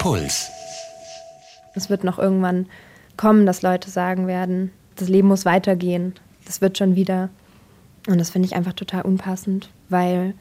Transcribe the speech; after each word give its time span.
Puls. 0.00 0.50
Es 1.74 1.90
wird 1.90 2.04
noch 2.04 2.18
irgendwann 2.18 2.66
kommen, 3.18 3.44
dass 3.44 3.60
Leute 3.60 3.90
sagen 3.90 4.26
werden, 4.26 4.72
das 4.96 5.10
Leben 5.10 5.28
muss 5.28 5.44
weitergehen. 5.44 6.14
Das 6.46 6.62
wird 6.62 6.78
schon 6.78 6.96
wieder. 6.96 7.28
Und 8.08 8.18
das 8.18 8.30
finde 8.30 8.46
ich 8.46 8.54
einfach 8.56 8.72
total 8.72 9.02
unpassend, 9.02 9.68
weil 9.90 10.32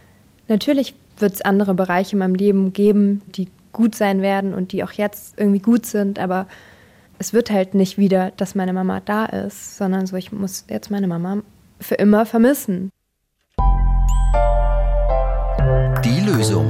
natürlich 0.47 0.95
wird 1.17 1.33
es 1.33 1.41
andere 1.41 1.73
Bereiche 1.73 2.13
in 2.13 2.19
meinem 2.19 2.35
Leben 2.35 2.71
geben, 2.71 3.21
die 3.35 3.49
gut 3.73 3.95
sein 3.95 4.21
werden 4.21 4.53
und 4.53 4.71
die 4.71 4.81
auch 4.81 4.93
jetzt 4.93 5.37
irgendwie 5.37 5.59
gut 5.59 5.85
sind, 5.85 6.19
aber 6.19 6.47
es 7.19 7.33
wird 7.33 7.51
halt 7.51 7.73
nicht 7.73 7.97
wieder, 7.97 8.31
dass 8.37 8.55
meine 8.55 8.71
Mama 8.71 9.01
da 9.01 9.25
ist, 9.25 9.75
sondern 9.75 10.07
so, 10.07 10.15
ich 10.15 10.31
muss 10.31 10.63
jetzt 10.69 10.89
meine 10.89 11.07
Mama 11.07 11.39
für 11.81 11.95
immer 11.95 12.25
vermissen. 12.25 12.91
Die 16.05 16.21
Lösung. 16.21 16.65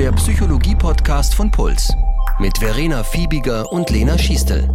Der 0.00 0.12
Psychologie-Podcast 0.12 1.34
von 1.34 1.50
Puls. 1.50 1.92
Mit 2.38 2.56
Verena 2.56 3.04
Fiebiger 3.04 3.70
und 3.70 3.90
Lena 3.90 4.16
Schiestel. 4.16 4.66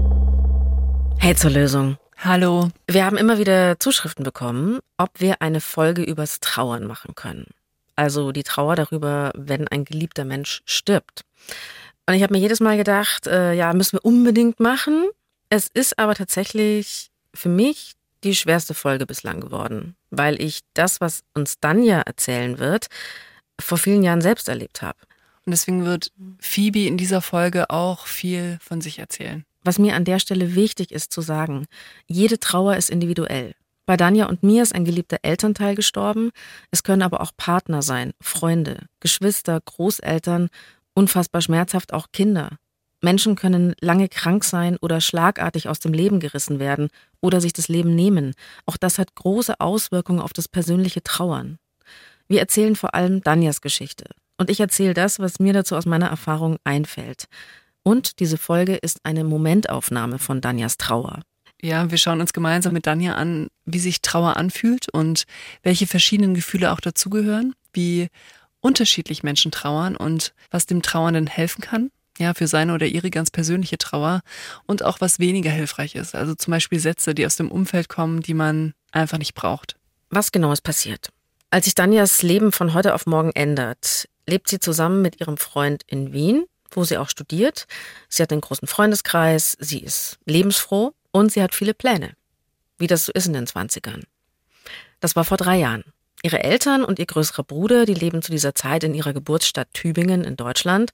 Hey 1.18 1.36
zur 1.36 1.50
Lösung. 1.50 1.98
Hallo. 2.18 2.70
Wir 2.86 3.06
haben 3.06 3.18
immer 3.18 3.40
wieder 3.40 3.80
Zuschriften 3.80 4.24
bekommen, 4.24 4.82
ob 4.98 5.20
wir 5.20 5.42
eine 5.42 5.62
Folge 5.62 6.04
übers 6.04 6.42
Trauern 6.42 6.86
machen 6.86 7.16
können. 7.16 7.48
Also 7.96 8.32
die 8.34 8.44
Trauer 8.44 8.76
darüber, 8.76 9.32
wenn 9.34 9.68
ein 9.68 9.84
geliebter 9.84 10.26
Mensch 10.26 10.62
stirbt. 10.66 11.26
Und 12.06 12.14
ich 12.14 12.22
habe 12.22 12.36
mir 12.36 12.40
jedes 12.40 12.60
Mal 12.60 12.78
gedacht, 12.78 13.26
äh, 13.26 13.54
ja, 13.54 13.74
müssen 13.74 13.94
wir 13.94 14.06
unbedingt 14.06 14.60
machen. 14.60 15.10
Es 15.50 15.70
ist 15.74 15.98
aber 15.98 16.14
tatsächlich 16.14 17.10
für 17.34 17.50
mich 17.50 17.94
die 18.24 18.36
schwerste 18.36 18.76
Folge 18.76 19.08
bislang 19.08 19.42
geworden, 19.42 19.96
weil 20.12 20.40
ich 20.40 20.60
das, 20.76 21.02
was 21.02 21.24
uns 21.34 21.60
Danja 21.60 22.02
erzählen 22.02 22.60
wird, 22.60 22.90
vor 23.60 23.80
vielen 23.80 24.04
Jahren 24.04 24.22
selbst 24.22 24.50
erlebt 24.50 24.84
habe. 24.84 25.00
Und 25.46 25.52
deswegen 25.52 25.86
wird 25.86 26.12
Phoebe 26.40 26.86
in 26.86 26.98
dieser 26.98 27.22
Folge 27.22 27.70
auch 27.70 28.08
viel 28.08 28.58
von 28.62 28.82
sich 28.82 29.00
erzählen. 29.00 29.46
Was 29.64 29.80
mir 29.80 29.96
an 29.96 30.06
der 30.06 30.20
Stelle 30.20 30.56
wichtig 30.56 30.92
ist 30.92 31.12
zu 31.12 31.22
sagen, 31.22 31.66
jede 32.08 32.40
Trauer 32.40 32.76
ist 32.76 32.90
individuell. 32.90 33.54
Bei 33.86 33.98
Danja 33.98 34.26
und 34.26 34.42
mir 34.42 34.64
ist 34.64 34.74
ein 34.74 34.86
geliebter 34.86 35.18
Elternteil 35.22 35.76
gestorben. 35.76 36.32
Es 36.72 36.84
können 36.84 37.04
aber 37.04 37.22
auch 37.22 37.32
Partner 37.38 37.84
sein, 37.84 38.14
Freunde, 38.20 38.88
Geschwister, 39.00 39.60
Großeltern, 39.64 40.50
unfassbar 40.96 41.42
schmerzhaft 41.42 41.94
auch 41.94 42.08
Kinder. 42.12 42.58
Menschen 43.02 43.36
können 43.36 43.76
lange 43.82 44.10
krank 44.10 44.44
sein 44.44 44.78
oder 44.82 45.02
schlagartig 45.02 45.70
aus 45.70 45.80
dem 45.80 45.94
Leben 45.94 46.20
gerissen 46.20 46.60
werden 46.60 46.90
oder 47.22 47.40
sich 47.42 47.54
das 47.54 47.68
Leben 47.68 47.94
nehmen. 47.94 48.34
Auch 48.66 48.78
das 48.78 48.98
hat 48.98 49.14
große 49.14 49.60
Auswirkungen 49.60 50.22
auf 50.22 50.34
das 50.34 50.48
persönliche 50.48 51.04
Trauern. 51.04 51.60
Wir 52.28 52.40
erzählen 52.40 52.76
vor 52.76 52.96
allem 52.96 53.22
Danjas 53.22 53.62
Geschichte. 53.62 54.06
Und 54.38 54.50
ich 54.50 54.60
erzähle 54.60 54.94
das, 54.94 55.20
was 55.20 55.40
mir 55.40 55.54
dazu 55.54 55.76
aus 55.76 55.86
meiner 55.86 56.08
Erfahrung 56.08 56.58
einfällt. 56.64 57.26
Und 57.84 58.20
diese 58.20 58.38
Folge 58.38 58.76
ist 58.76 59.02
eine 59.04 59.24
Momentaufnahme 59.24 60.20
von 60.20 60.42
Danjas 60.42 60.78
Trauer. 60.78 61.22
Ja, 61.62 61.90
wir 61.90 61.98
schauen 61.98 62.20
uns 62.20 62.34
gemeinsam 62.34 62.74
mit 62.74 62.86
Danja 62.86 63.16
an, 63.16 63.48
wie 63.66 63.80
sich 63.80 64.02
Trauer 64.02 64.38
anfühlt 64.38 64.90
und 64.90 65.24
welche 65.64 65.88
verschiedenen 65.88 66.34
Gefühle 66.34 66.72
auch 66.72 66.80
dazugehören, 66.80 67.56
wie 67.74 68.08
unterschiedlich 68.60 69.24
Menschen 69.24 69.52
trauern 69.52 69.96
und 69.96 70.34
was 70.52 70.66
dem 70.66 70.82
Trauernden 70.82 71.28
helfen 71.28 71.62
kann. 71.62 71.92
Ja, 72.18 72.34
für 72.34 72.48
seine 72.48 72.74
oder 72.74 72.86
ihre 72.86 73.10
ganz 73.10 73.30
persönliche 73.30 73.78
Trauer 73.78 74.22
und 74.66 74.84
auch 74.84 75.02
was 75.02 75.20
weniger 75.20 75.52
hilfreich 75.52 75.96
ist. 75.96 76.16
Also 76.16 76.34
zum 76.34 76.52
Beispiel 76.52 76.80
Sätze, 76.80 77.14
die 77.14 77.26
aus 77.26 77.36
dem 77.36 77.52
Umfeld 77.52 77.90
kommen, 77.90 78.22
die 78.22 78.34
man 78.34 78.74
einfach 78.92 79.18
nicht 79.18 79.34
braucht. 79.34 79.76
Was 80.10 80.32
genau 80.32 80.54
ist 80.54 80.62
passiert? 80.62 81.10
Als 81.52 81.66
sich 81.66 81.76
Danjas 81.76 82.22
Leben 82.22 82.52
von 82.54 82.74
heute 82.74 82.94
auf 82.94 83.06
morgen 83.06 83.32
ändert, 83.32 84.08
lebt 84.28 84.50
sie 84.50 84.60
zusammen 84.60 85.02
mit 85.02 85.20
ihrem 85.20 85.38
Freund 85.38 85.84
in 85.88 86.14
Wien, 86.14 86.46
wo 86.72 86.84
sie 86.84 86.98
auch 86.98 87.10
studiert. 87.10 87.68
Sie 88.10 88.24
hat 88.24 88.32
einen 88.32 88.42
großen 88.42 88.68
Freundeskreis, 88.68 89.58
sie 89.60 89.80
ist 89.80 90.18
lebensfroh 90.26 90.94
und 91.12 91.32
sie 91.32 91.42
hat 91.42 91.56
viele 91.56 91.74
Pläne, 91.74 92.14
wie 92.78 92.88
das 92.88 93.06
so 93.06 93.12
ist 93.12 93.28
in 93.28 93.34
den 93.34 93.48
20ern. 93.48 94.04
Das 95.00 95.16
war 95.16 95.24
vor 95.24 95.38
drei 95.38 95.58
Jahren. 95.58 95.84
Ihre 96.24 96.44
Eltern 96.44 96.84
und 96.84 96.98
ihr 96.98 97.06
größerer 97.06 97.44
Bruder, 97.44 97.86
die 97.86 97.94
leben 97.94 98.24
zu 98.24 98.32
dieser 98.32 98.56
Zeit 98.56 98.84
in 98.84 98.96
ihrer 98.96 99.14
Geburtsstadt 99.14 99.68
Tübingen 99.74 100.24
in 100.24 100.36
Deutschland. 100.36 100.90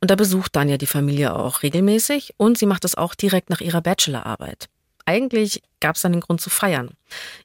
Und 0.00 0.12
da 0.12 0.14
besucht 0.14 0.54
Danja 0.54 0.76
die 0.76 0.86
Familie 0.86 1.34
auch 1.34 1.64
regelmäßig 1.64 2.34
und 2.36 2.56
sie 2.56 2.66
macht 2.66 2.84
es 2.84 2.94
auch 2.94 3.16
direkt 3.16 3.50
nach 3.50 3.60
ihrer 3.60 3.80
Bachelorarbeit. 3.80 4.68
Eigentlich 5.06 5.62
gab 5.80 5.96
es 5.96 6.02
dann 6.02 6.12
den 6.12 6.20
Grund 6.20 6.40
zu 6.40 6.50
feiern. 6.50 6.90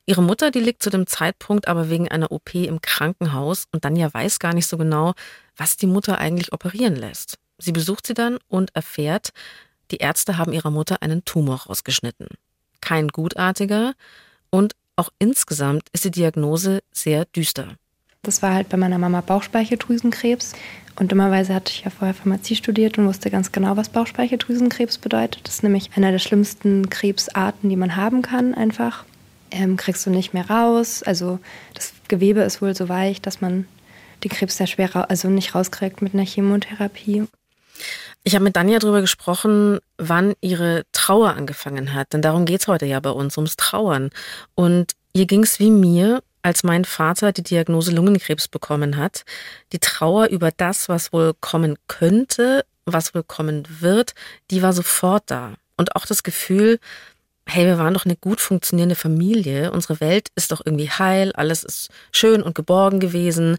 Ihre 0.05 0.23
Mutter, 0.23 0.51
die 0.51 0.59
liegt 0.59 0.81
zu 0.81 0.89
dem 0.89 1.07
Zeitpunkt 1.07 1.67
aber 1.67 1.89
wegen 1.89 2.07
einer 2.07 2.31
OP 2.31 2.55
im 2.55 2.81
Krankenhaus 2.81 3.67
und 3.71 3.85
Danja 3.85 4.11
weiß 4.13 4.39
gar 4.39 4.53
nicht 4.53 4.67
so 4.67 4.77
genau, 4.77 5.13
was 5.55 5.77
die 5.77 5.87
Mutter 5.87 6.17
eigentlich 6.17 6.51
operieren 6.53 6.95
lässt. 6.95 7.37
Sie 7.59 7.71
besucht 7.71 8.07
sie 8.07 8.15
dann 8.15 8.39
und 8.47 8.75
erfährt, 8.75 9.29
die 9.91 9.97
Ärzte 9.97 10.37
haben 10.37 10.53
ihrer 10.53 10.71
Mutter 10.71 11.01
einen 11.01 11.23
Tumor 11.23 11.61
rausgeschnitten. 11.67 12.27
Kein 12.81 13.09
gutartiger 13.09 13.93
und 14.49 14.73
auch 14.95 15.09
insgesamt 15.19 15.87
ist 15.93 16.05
die 16.05 16.11
Diagnose 16.11 16.81
sehr 16.91 17.25
düster. 17.25 17.75
Das 18.23 18.43
war 18.43 18.53
halt 18.53 18.69
bei 18.69 18.77
meiner 18.77 18.99
Mama 18.99 19.21
Bauchspeicheldrüsenkrebs. 19.21 20.53
Und 20.95 21.11
dummerweise 21.11 21.55
hatte 21.55 21.71
ich 21.73 21.83
ja 21.83 21.89
vorher 21.89 22.13
Pharmazie 22.13 22.55
studiert 22.55 22.97
und 22.97 23.07
wusste 23.07 23.31
ganz 23.31 23.51
genau, 23.51 23.77
was 23.77 23.89
Bauchspeicheldrüsenkrebs 23.89 24.99
bedeutet. 24.99 25.41
Das 25.47 25.55
ist 25.55 25.63
nämlich 25.63 25.89
einer 25.95 26.11
der 26.11 26.19
schlimmsten 26.19 26.89
Krebsarten, 26.91 27.69
die 27.69 27.75
man 27.75 27.95
haben 27.95 28.21
kann, 28.21 28.53
einfach. 28.53 29.05
Ähm, 29.49 29.75
kriegst 29.75 30.05
du 30.05 30.11
nicht 30.11 30.33
mehr 30.33 30.49
raus. 30.49 31.01
Also 31.01 31.39
das 31.73 31.93
Gewebe 32.07 32.41
ist 32.41 32.61
wohl 32.61 32.75
so 32.75 32.89
weich, 32.89 33.21
dass 33.21 33.41
man 33.41 33.67
den 34.23 34.29
Krebs 34.29 34.57
sehr 34.57 34.67
schwer, 34.67 35.09
also 35.09 35.27
nicht 35.27 35.55
rauskriegt 35.55 36.03
mit 36.03 36.13
einer 36.13 36.25
Chemotherapie. 36.25 37.23
Ich 38.23 38.35
habe 38.35 38.43
mit 38.43 38.55
Danja 38.55 38.77
darüber 38.77 39.01
gesprochen, 39.01 39.79
wann 39.97 40.35
ihre 40.41 40.83
Trauer 40.91 41.29
angefangen 41.35 41.95
hat. 41.95 42.13
Denn 42.13 42.21
darum 42.21 42.45
geht 42.45 42.61
es 42.61 42.67
heute 42.67 42.85
ja 42.85 42.99
bei 42.99 43.09
uns, 43.09 43.35
ums 43.35 43.55
Trauern. 43.55 44.11
Und 44.53 44.91
ihr 45.13 45.25
ging 45.25 45.41
es 45.41 45.59
wie 45.59 45.71
mir, 45.71 46.21
als 46.43 46.63
mein 46.63 46.85
Vater 46.85 47.31
die 47.31 47.43
Diagnose 47.43 47.91
Lungenkrebs 47.91 48.47
bekommen 48.47 48.97
hat. 48.97 49.23
Die 49.71 49.79
Trauer 49.79 50.27
über 50.27 50.51
das, 50.51 50.89
was 50.89 51.13
wohl 51.13 51.33
kommen 51.39 51.77
könnte, 51.87 52.65
was 52.85 53.13
wohl 53.13 53.23
kommen 53.23 53.67
wird, 53.79 54.13
die 54.49 54.61
war 54.61 54.73
sofort 54.73 55.23
da. 55.27 55.55
Und 55.77 55.95
auch 55.95 56.05
das 56.05 56.23
Gefühl, 56.23 56.79
hey, 57.45 57.65
wir 57.65 57.77
waren 57.77 57.93
doch 57.93 58.05
eine 58.05 58.15
gut 58.15 58.39
funktionierende 58.41 58.95
Familie, 58.95 59.71
unsere 59.71 59.99
Welt 59.99 60.29
ist 60.35 60.51
doch 60.51 60.61
irgendwie 60.65 60.89
heil, 60.89 61.31
alles 61.33 61.63
ist 61.63 61.89
schön 62.11 62.43
und 62.43 62.55
geborgen 62.55 62.99
gewesen. 62.99 63.57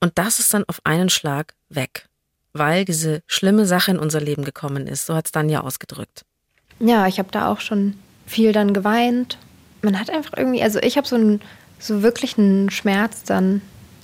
Und 0.00 0.18
das 0.18 0.40
ist 0.40 0.52
dann 0.52 0.64
auf 0.66 0.80
einen 0.84 1.10
Schlag 1.10 1.54
weg 1.68 2.08
weil 2.52 2.84
diese 2.84 3.22
schlimme 3.26 3.66
Sache 3.66 3.90
in 3.92 3.98
unser 3.98 4.20
Leben 4.20 4.44
gekommen 4.44 4.86
ist. 4.86 5.06
So 5.06 5.14
hat 5.14 5.26
es 5.26 5.32
dann 5.32 5.48
ja 5.48 5.60
ausgedrückt. 5.60 6.24
Ja, 6.78 7.06
ich 7.06 7.18
habe 7.18 7.30
da 7.30 7.50
auch 7.50 7.60
schon 7.60 7.94
viel 8.26 8.52
dann 8.52 8.72
geweint. 8.72 9.38
Man 9.82 9.98
hat 9.98 10.10
einfach 10.10 10.32
irgendwie, 10.36 10.62
also 10.62 10.78
ich 10.80 10.96
habe 10.96 11.06
so 11.06 11.16
einen 11.16 11.40
so 11.80 12.02
wirklich 12.02 12.38
einen 12.38 12.70
Schmerz 12.70 13.24
dann, 13.24 13.62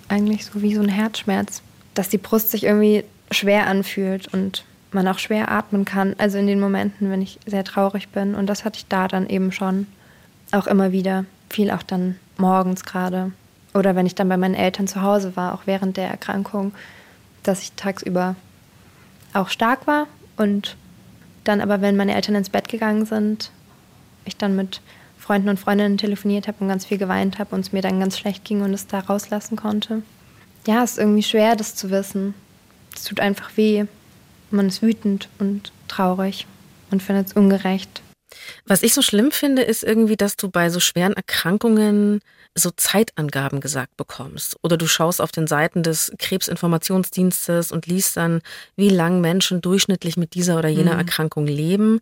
eigentlich 0.09 0.47
so 0.47 0.63
wie 0.63 0.75
so 0.75 0.83
ein 0.83 0.89
Herzschmerz, 0.89 1.63
dass 1.95 2.09
die 2.09 2.19
Brust 2.19 2.51
sich 2.51 2.65
irgendwie 2.65 3.05
schwer 3.31 3.69
anfühlt 3.69 4.27
und 4.33 4.65
man 4.93 5.07
auch 5.07 5.19
schwer 5.19 5.51
atmen 5.51 5.85
kann. 5.85 6.15
Also 6.19 6.39
in 6.39 6.49
den 6.49 6.61
Momenten, 6.61 7.11
wenn 7.11 7.23
ich 7.23 7.39
sehr 7.47 7.65
traurig 7.65 8.09
bin. 8.09 8.35
Und 8.35 8.47
das 8.47 8.65
hatte 8.65 8.79
ich 8.79 8.87
da 8.87 9.07
dann 9.07 9.29
eben 9.29 9.53
schon 9.53 9.87
auch 10.53 10.67
immer 10.67 10.91
wieder. 10.93 11.25
Viel 11.51 11.71
auch 11.71 11.83
dann 11.83 12.17
morgens 12.39 12.85
gerade. 12.85 13.33
Oder 13.75 13.95
wenn 13.95 14.07
ich 14.07 14.15
dann 14.15 14.29
bei 14.29 14.37
meinen 14.37 14.55
Eltern 14.55 14.89
zu 14.89 15.03
Hause 15.03 15.37
war, 15.37 15.55
auch 15.55 15.63
während 15.67 15.97
der 15.97 16.09
Erkrankung 16.09 16.73
dass 17.47 17.63
ich 17.63 17.73
tagsüber 17.73 18.35
auch 19.33 19.49
stark 19.49 19.87
war 19.87 20.07
und 20.37 20.77
dann 21.45 21.61
aber, 21.61 21.81
wenn 21.81 21.97
meine 21.97 22.15
Eltern 22.15 22.35
ins 22.35 22.51
Bett 22.51 22.69
gegangen 22.69 23.07
sind, 23.07 23.51
ich 24.25 24.37
dann 24.37 24.57
mit 24.57 24.81
Freunden 25.27 25.49
und 25.49 25.59
Freundinnen 25.59 25.99
telefoniert 25.99 26.47
habe 26.47 26.59
und 26.61 26.69
ganz 26.69 26.87
viel 26.87 26.99
geweint 26.99 27.41
habe 27.41 27.53
und 27.57 27.61
es 27.61 27.73
mir 27.73 27.83
dann 27.83 27.99
ganz 27.99 28.17
schlecht 28.17 28.45
ging 28.45 28.63
und 28.63 28.73
es 28.73 28.87
da 28.87 29.01
rauslassen 29.01 29.57
konnte. 29.57 30.03
Ja, 30.69 30.85
es 30.85 30.93
ist 30.93 30.99
irgendwie 30.99 31.25
schwer, 31.25 31.57
das 31.57 31.75
zu 31.75 31.91
wissen. 31.91 32.35
Es 32.95 33.05
tut 33.05 33.19
einfach 33.19 33.57
weh. 33.57 33.87
Man 34.53 34.69
ist 34.69 34.83
wütend 34.83 35.28
und 35.41 35.73
traurig 35.89 36.47
und 36.93 37.03
findet 37.03 37.27
es 37.27 37.33
ungerecht. 37.33 38.03
Was 38.67 38.84
ich 38.84 38.95
so 38.95 39.03
schlimm 39.03 39.33
finde, 39.33 39.63
ist 39.63 39.83
irgendwie, 39.83 40.17
dass 40.17 40.37
du 40.37 40.49
bei 40.49 40.71
so 40.71 40.78
schweren 40.78 41.15
Erkrankungen 41.15 42.21
so 42.59 42.71
Zeitangaben 42.71 43.61
gesagt 43.61 43.97
bekommst. 43.97 44.57
Oder 44.63 44.77
du 44.77 44.87
schaust 44.87 45.21
auf 45.21 45.31
den 45.31 45.47
Seiten 45.47 45.83
des 45.83 46.11
Krebsinformationsdienstes 46.19 47.71
und 47.71 47.87
liest 47.87 48.17
dann, 48.17 48.41
wie 48.77 48.89
lang 48.89 49.21
Menschen 49.21 49.61
durchschnittlich 49.61 50.17
mit 50.17 50.35
dieser 50.35 50.59
oder 50.59 50.69
jener 50.69 50.95
mhm. 50.95 51.01
Erkrankung 51.01 51.47
leben. 51.47 52.01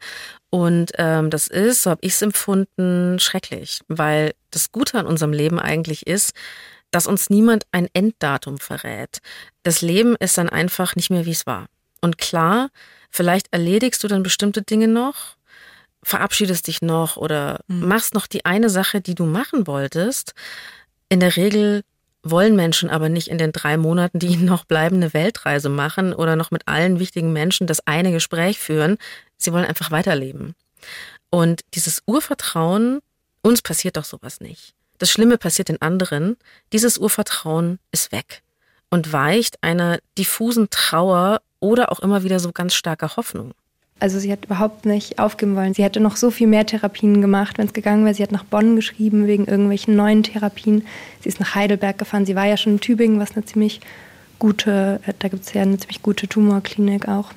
Und 0.51 0.93
ähm, 0.97 1.31
das 1.31 1.49
ist, 1.49 1.83
so 1.83 1.91
habe 1.91 2.01
ich 2.03 2.12
es 2.12 2.23
empfunden, 2.23 3.19
schrecklich, 3.19 3.81
weil 3.89 4.33
das 4.51 4.71
Gute 4.71 4.99
an 4.99 5.06
unserem 5.06 5.33
Leben 5.33 5.59
eigentlich 5.59 6.06
ist, 6.06 6.33
dass 6.93 7.09
uns 7.09 7.29
niemand 7.29 7.65
ein 7.73 7.89
Enddatum 7.93 8.59
verrät. 8.59 9.19
Das 9.65 9.83
Leben 9.83 10.15
ist 10.17 10.39
dann 10.39 10.49
einfach 10.49 10.95
nicht 10.95 11.11
mehr, 11.11 11.27
wie 11.27 11.33
es 11.33 11.47
war. 11.47 11.67
Und 12.01 12.19
klar, 12.19 12.69
vielleicht 13.11 13.49
erledigst 13.51 14.05
du 14.05 14.09
dann 14.09 14.23
bestimmte 14.23 14.62
Dinge 14.62 14.87
noch, 14.87 15.37
verabschiedest 16.05 16.67
dich 16.67 16.83
noch 16.83 17.17
oder 17.17 17.61
mhm. 17.67 17.89
machst 17.89 18.15
noch 18.15 18.27
die 18.27 18.45
eine 18.45 18.71
Sache, 18.71 19.01
die 19.01 19.15
du 19.15 19.25
machen 19.25 19.67
wolltest. 19.67 20.35
In 21.09 21.21
der 21.21 21.37
Regel 21.37 21.83
wollen 22.23 22.56
Menschen 22.56 22.89
aber 22.89 23.09
nicht 23.09 23.29
in 23.29 23.39
den 23.39 23.53
drei 23.53 23.77
Monaten, 23.77 24.19
die 24.19 24.29
ihnen 24.29 24.47
noch 24.47 24.65
bleiben, 24.65 24.97
eine 24.97 25.12
Weltreise 25.12 25.69
machen 25.69 26.15
oder 26.15 26.37
noch 26.37 26.51
mit 26.51 26.67
allen 26.67 26.99
wichtigen 26.99 27.33
Menschen 27.33 27.67
das 27.67 27.87
eine 27.87 28.12
Gespräch 28.12 28.59
führen. 28.59 28.97
Sie 29.37 29.53
wollen 29.53 29.67
einfach 29.67 29.91
weiterleben. 29.91 30.55
Und 31.31 31.62
dieses 31.75 32.03
Urvertrauen, 32.06 33.01
uns 33.43 33.61
passiert 33.61 33.97
doch 33.97 34.05
sowas 34.05 34.41
nicht. 34.41 34.75
Das 34.99 35.11
Schlimme 35.11 35.39
passiert 35.39 35.69
den 35.69 35.83
anderen. 35.83 36.37
Dieses 36.73 36.99
Urvertrauen 36.99 37.79
ist 37.93 38.12
weg 38.12 38.43
und 38.91 39.12
weicht 39.12 39.62
einer 39.62 39.99
diffusen 40.17 40.71
Trauer 40.71 41.43
oder 41.61 41.91
auch 41.91 42.01
immer 42.01 42.23
wieder 42.23 42.41
so 42.41 42.53
ganz 42.53 42.75
starker 42.75 43.17
Hoffnung. 43.17 43.53
Also 44.05 44.19
sie 44.19 44.31
hat 44.31 44.45
überhaupt 44.45 44.85
nicht 44.85 45.19
aufgeben 45.19 45.56
wollen. 45.56 45.73
Sie 45.73 45.83
hätte 45.83 45.99
noch 45.99 46.17
so 46.17 46.31
viel 46.31 46.47
mehr 46.47 46.67
Therapien 46.67 47.23
gemacht, 47.23 47.56
wenn 47.56 47.69
es 47.69 47.73
gegangen 47.73 48.05
wäre. 48.05 48.15
Sie 48.15 48.23
hat 48.23 48.33
nach 48.33 48.45
Bonn 48.45 48.77
geschrieben 48.77 49.27
wegen 49.27 49.47
irgendwelchen 49.47 49.97
neuen 49.97 50.23
Therapien. 50.23 50.85
Sie 51.23 51.31
ist 51.31 51.41
nach 51.41 51.55
Heidelberg 51.55 51.97
gefahren. 51.97 52.27
Sie 52.27 52.37
war 52.37 52.45
ja 52.45 52.59
schon 52.59 52.75
in 52.75 52.81
Tübingen, 52.81 53.19
was 53.19 53.35
eine 53.35 53.47
ziemlich 53.47 53.81
gute, 54.39 55.01
äh, 55.06 55.15
da 55.21 55.29
gibt 55.29 55.47
es 55.47 55.55
ja 55.55 55.62
eine 55.62 55.79
ziemlich 55.79 56.03
gute 56.03 56.29
Tumorklinik 56.29 57.09
auch. 57.09 57.31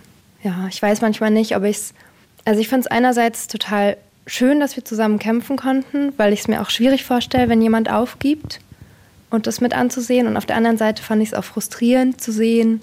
Ja, 0.43 0.67
ich 0.69 0.81
weiß 0.81 0.99
manchmal 0.99 1.31
nicht, 1.31 1.55
ob 1.55 1.63
ich 1.63 1.77
es, 1.77 1.93
also 2.43 2.59
ich 2.59 2.67
finde 2.67 2.81
es 2.81 2.87
einerseits 2.87 3.47
total 3.47 3.95
schön, 4.25 4.59
dass 4.59 4.75
wir 4.75 4.83
zusammen 4.83 5.19
kämpfen 5.19 5.55
konnten, 5.55 6.11
weil 6.17 6.33
ich 6.33 6.41
es 6.41 6.47
mir 6.49 6.61
auch 6.61 6.69
schwierig 6.69 7.05
vorstelle, 7.05 7.47
wenn 7.47 7.61
jemand 7.61 7.89
aufgibt 7.89 8.59
und 9.29 9.47
das 9.47 9.61
mit 9.61 9.73
anzusehen. 9.73 10.27
Und 10.27 10.35
auf 10.35 10.45
der 10.45 10.57
anderen 10.57 10.77
Seite 10.77 11.01
fand 11.01 11.23
ich 11.23 11.29
es 11.29 11.33
auch 11.33 11.45
frustrierend 11.45 12.19
zu 12.19 12.33
sehen, 12.33 12.81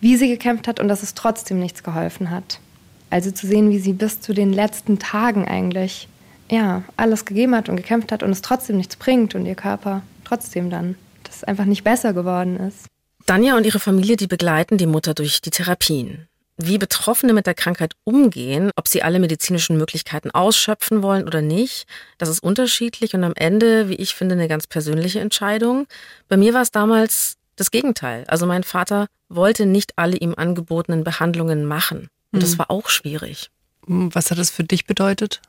wie 0.00 0.14
sie 0.14 0.28
gekämpft 0.28 0.68
hat 0.68 0.78
und 0.78 0.86
dass 0.86 1.02
es 1.02 1.14
trotzdem 1.14 1.58
nichts 1.58 1.82
geholfen 1.82 2.30
hat. 2.30 2.60
Also 3.10 3.30
zu 3.32 3.46
sehen, 3.46 3.70
wie 3.70 3.78
sie 3.78 3.92
bis 3.92 4.20
zu 4.20 4.32
den 4.32 4.52
letzten 4.52 4.98
Tagen 4.98 5.46
eigentlich 5.46 6.08
ja, 6.50 6.82
alles 6.96 7.24
gegeben 7.24 7.54
hat 7.54 7.68
und 7.68 7.76
gekämpft 7.76 8.12
hat 8.12 8.22
und 8.22 8.30
es 8.30 8.42
trotzdem 8.42 8.76
nichts 8.76 8.96
bringt 8.96 9.34
und 9.34 9.46
ihr 9.46 9.54
Körper 9.54 10.02
trotzdem 10.24 10.70
dann, 10.70 10.96
dass 11.24 11.36
es 11.36 11.44
einfach 11.44 11.64
nicht 11.64 11.84
besser 11.84 12.12
geworden 12.12 12.58
ist. 12.58 12.86
Danja 13.26 13.56
und 13.56 13.66
ihre 13.66 13.78
Familie, 13.78 14.16
die 14.16 14.26
begleiten 14.26 14.78
die 14.78 14.86
Mutter 14.86 15.14
durch 15.14 15.40
die 15.40 15.50
Therapien. 15.50 16.26
Wie 16.56 16.76
Betroffene 16.76 17.32
mit 17.32 17.46
der 17.46 17.54
Krankheit 17.54 17.94
umgehen, 18.04 18.70
ob 18.76 18.86
sie 18.86 19.02
alle 19.02 19.18
medizinischen 19.18 19.78
Möglichkeiten 19.78 20.30
ausschöpfen 20.30 21.02
wollen 21.02 21.26
oder 21.26 21.40
nicht, 21.40 21.86
das 22.18 22.28
ist 22.28 22.42
unterschiedlich 22.42 23.14
und 23.14 23.24
am 23.24 23.32
Ende, 23.34 23.88
wie 23.88 23.94
ich 23.94 24.14
finde, 24.14 24.34
eine 24.34 24.48
ganz 24.48 24.66
persönliche 24.66 25.20
Entscheidung. 25.20 25.86
Bei 26.28 26.36
mir 26.36 26.52
war 26.52 26.62
es 26.62 26.70
damals 26.70 27.36
das 27.56 27.70
Gegenteil. 27.70 28.24
Also 28.26 28.46
mein 28.46 28.62
Vater 28.62 29.06
wollte 29.28 29.64
nicht 29.64 29.92
alle 29.96 30.16
ihm 30.16 30.34
angebotenen 30.36 31.04
Behandlungen 31.04 31.64
machen. 31.64 32.08
Und 32.32 32.42
das 32.42 32.54
mhm. 32.54 32.58
war 32.60 32.70
auch 32.70 32.88
schwierig. 32.88 33.50
Was 33.86 34.30
hat 34.30 34.38
das 34.38 34.50
für 34.50 34.64
dich 34.64 34.86
bedeutet? 34.86 35.40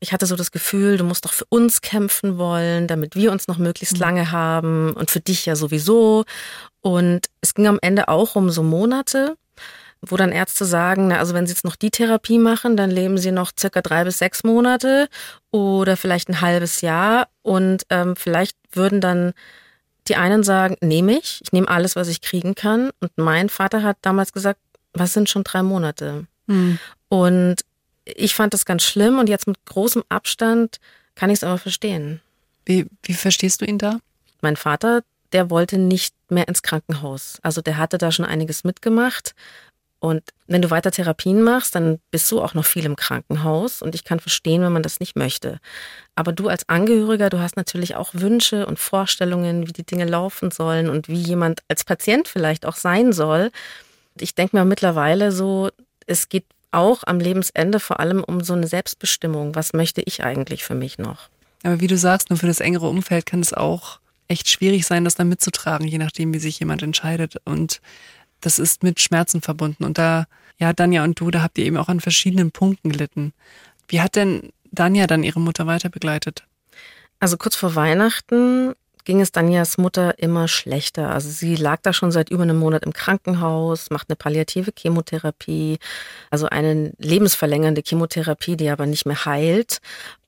Ich 0.00 0.12
hatte 0.12 0.26
so 0.26 0.36
das 0.36 0.52
Gefühl, 0.52 0.96
du 0.96 1.04
musst 1.04 1.24
doch 1.24 1.32
für 1.32 1.46
uns 1.48 1.80
kämpfen 1.80 2.38
wollen, 2.38 2.86
damit 2.86 3.16
wir 3.16 3.32
uns 3.32 3.48
noch 3.48 3.58
möglichst 3.58 3.94
mhm. 3.94 4.00
lange 4.00 4.30
haben 4.30 4.92
und 4.92 5.10
für 5.10 5.20
dich 5.20 5.46
ja 5.46 5.56
sowieso. 5.56 6.24
Und 6.80 7.26
es 7.40 7.54
ging 7.54 7.66
am 7.66 7.78
Ende 7.82 8.08
auch 8.08 8.36
um 8.36 8.50
so 8.50 8.62
Monate, 8.62 9.36
wo 10.00 10.16
dann 10.16 10.30
Ärzte 10.30 10.64
sagen, 10.64 11.08
na, 11.08 11.18
also 11.18 11.34
wenn 11.34 11.46
sie 11.46 11.52
jetzt 11.52 11.64
noch 11.64 11.74
die 11.74 11.90
Therapie 11.90 12.38
machen, 12.38 12.76
dann 12.76 12.90
leben 12.90 13.18
sie 13.18 13.32
noch 13.32 13.50
circa 13.58 13.80
drei 13.80 14.04
bis 14.04 14.18
sechs 14.18 14.44
Monate 14.44 15.08
oder 15.50 15.96
vielleicht 15.96 16.28
ein 16.28 16.40
halbes 16.40 16.80
Jahr. 16.80 17.28
Und 17.42 17.82
ähm, 17.90 18.14
vielleicht 18.14 18.56
würden 18.70 19.00
dann 19.00 19.32
die 20.06 20.14
einen 20.16 20.44
sagen, 20.44 20.76
nehme 20.80 21.18
ich, 21.18 21.40
ich 21.42 21.52
nehme 21.52 21.68
alles, 21.68 21.96
was 21.96 22.06
ich 22.06 22.20
kriegen 22.20 22.54
kann. 22.54 22.90
Und 23.00 23.10
mein 23.16 23.48
Vater 23.48 23.82
hat 23.82 23.98
damals 24.02 24.32
gesagt, 24.32 24.60
was 24.92 25.12
sind 25.12 25.28
schon 25.28 25.44
drei 25.44 25.62
Monate? 25.62 26.26
Mhm. 26.46 26.78
Und 27.08 27.56
ich 28.04 28.34
fand 28.34 28.54
das 28.54 28.64
ganz 28.64 28.82
schlimm 28.82 29.18
und 29.18 29.28
jetzt 29.28 29.46
mit 29.46 29.64
großem 29.66 30.02
Abstand 30.08 30.78
kann 31.14 31.30
ich 31.30 31.38
es 31.38 31.44
aber 31.44 31.58
verstehen. 31.58 32.20
Wie, 32.64 32.86
wie 33.02 33.14
verstehst 33.14 33.60
du 33.60 33.64
ihn 33.64 33.78
da? 33.78 33.98
Mein 34.40 34.56
Vater, 34.56 35.02
der 35.32 35.50
wollte 35.50 35.78
nicht 35.78 36.14
mehr 36.28 36.48
ins 36.48 36.62
Krankenhaus. 36.62 37.38
Also 37.42 37.60
der 37.60 37.76
hatte 37.76 37.98
da 37.98 38.12
schon 38.12 38.24
einiges 38.24 38.64
mitgemacht. 38.64 39.34
Und 40.00 40.22
wenn 40.46 40.62
du 40.62 40.70
weiter 40.70 40.92
Therapien 40.92 41.42
machst, 41.42 41.74
dann 41.74 41.98
bist 42.12 42.30
du 42.30 42.40
auch 42.40 42.54
noch 42.54 42.64
viel 42.64 42.84
im 42.84 42.94
Krankenhaus. 42.94 43.82
Und 43.82 43.96
ich 43.96 44.04
kann 44.04 44.20
verstehen, 44.20 44.62
wenn 44.62 44.72
man 44.72 44.84
das 44.84 45.00
nicht 45.00 45.16
möchte. 45.16 45.58
Aber 46.14 46.32
du 46.32 46.48
als 46.48 46.68
Angehöriger, 46.68 47.30
du 47.30 47.40
hast 47.40 47.56
natürlich 47.56 47.96
auch 47.96 48.10
Wünsche 48.12 48.66
und 48.66 48.78
Vorstellungen, 48.78 49.66
wie 49.66 49.72
die 49.72 49.84
Dinge 49.84 50.04
laufen 50.04 50.52
sollen 50.52 50.88
und 50.88 51.08
wie 51.08 51.20
jemand 51.20 51.62
als 51.68 51.84
Patient 51.84 52.28
vielleicht 52.28 52.64
auch 52.64 52.76
sein 52.76 53.12
soll 53.12 53.50
ich 54.22 54.34
denke 54.34 54.56
mir 54.56 54.64
mittlerweile 54.64 55.32
so, 55.32 55.70
es 56.06 56.28
geht 56.28 56.44
auch 56.70 57.02
am 57.06 57.18
Lebensende 57.18 57.80
vor 57.80 58.00
allem 58.00 58.22
um 58.22 58.42
so 58.42 58.52
eine 58.52 58.66
Selbstbestimmung. 58.66 59.54
Was 59.54 59.72
möchte 59.72 60.02
ich 60.02 60.22
eigentlich 60.22 60.64
für 60.64 60.74
mich 60.74 60.98
noch? 60.98 61.28
Aber 61.62 61.80
wie 61.80 61.86
du 61.86 61.96
sagst, 61.96 62.30
nur 62.30 62.38
für 62.38 62.46
das 62.46 62.60
engere 62.60 62.88
Umfeld 62.88 63.26
kann 63.26 63.40
es 63.40 63.52
auch 63.52 64.00
echt 64.28 64.48
schwierig 64.48 64.86
sein, 64.86 65.04
das 65.04 65.14
dann 65.14 65.28
mitzutragen, 65.28 65.88
je 65.88 65.98
nachdem, 65.98 66.32
wie 66.34 66.38
sich 66.38 66.60
jemand 66.60 66.82
entscheidet. 66.82 67.36
Und 67.44 67.80
das 68.40 68.58
ist 68.58 68.82
mit 68.82 69.00
Schmerzen 69.00 69.40
verbunden. 69.40 69.84
Und 69.84 69.98
da, 69.98 70.26
ja, 70.58 70.72
Danja 70.72 71.04
und 71.04 71.18
du, 71.18 71.30
da 71.30 71.42
habt 71.42 71.58
ihr 71.58 71.64
eben 71.64 71.78
auch 71.78 71.88
an 71.88 72.00
verschiedenen 72.00 72.52
Punkten 72.52 72.90
gelitten. 72.90 73.32
Wie 73.88 74.00
hat 74.00 74.16
denn 74.16 74.52
Danja 74.70 75.06
dann 75.06 75.24
ihre 75.24 75.40
Mutter 75.40 75.66
weiter 75.66 75.88
begleitet? 75.88 76.44
Also 77.20 77.36
kurz 77.36 77.56
vor 77.56 77.74
Weihnachten 77.74 78.74
ging 79.08 79.22
es 79.22 79.32
Danjas 79.32 79.78
Mutter 79.78 80.18
immer 80.18 80.48
schlechter. 80.48 81.10
Also 81.14 81.30
sie 81.30 81.56
lag 81.56 81.80
da 81.80 81.94
schon 81.94 82.12
seit 82.12 82.28
über 82.28 82.42
einem 82.42 82.58
Monat 82.58 82.82
im 82.84 82.92
Krankenhaus, 82.92 83.88
macht 83.88 84.10
eine 84.10 84.16
palliative 84.16 84.70
Chemotherapie, 84.76 85.78
also 86.28 86.46
eine 86.50 86.92
lebensverlängernde 86.98 87.80
Chemotherapie, 87.82 88.58
die 88.58 88.68
aber 88.68 88.84
nicht 88.84 89.06
mehr 89.06 89.24
heilt. 89.24 89.78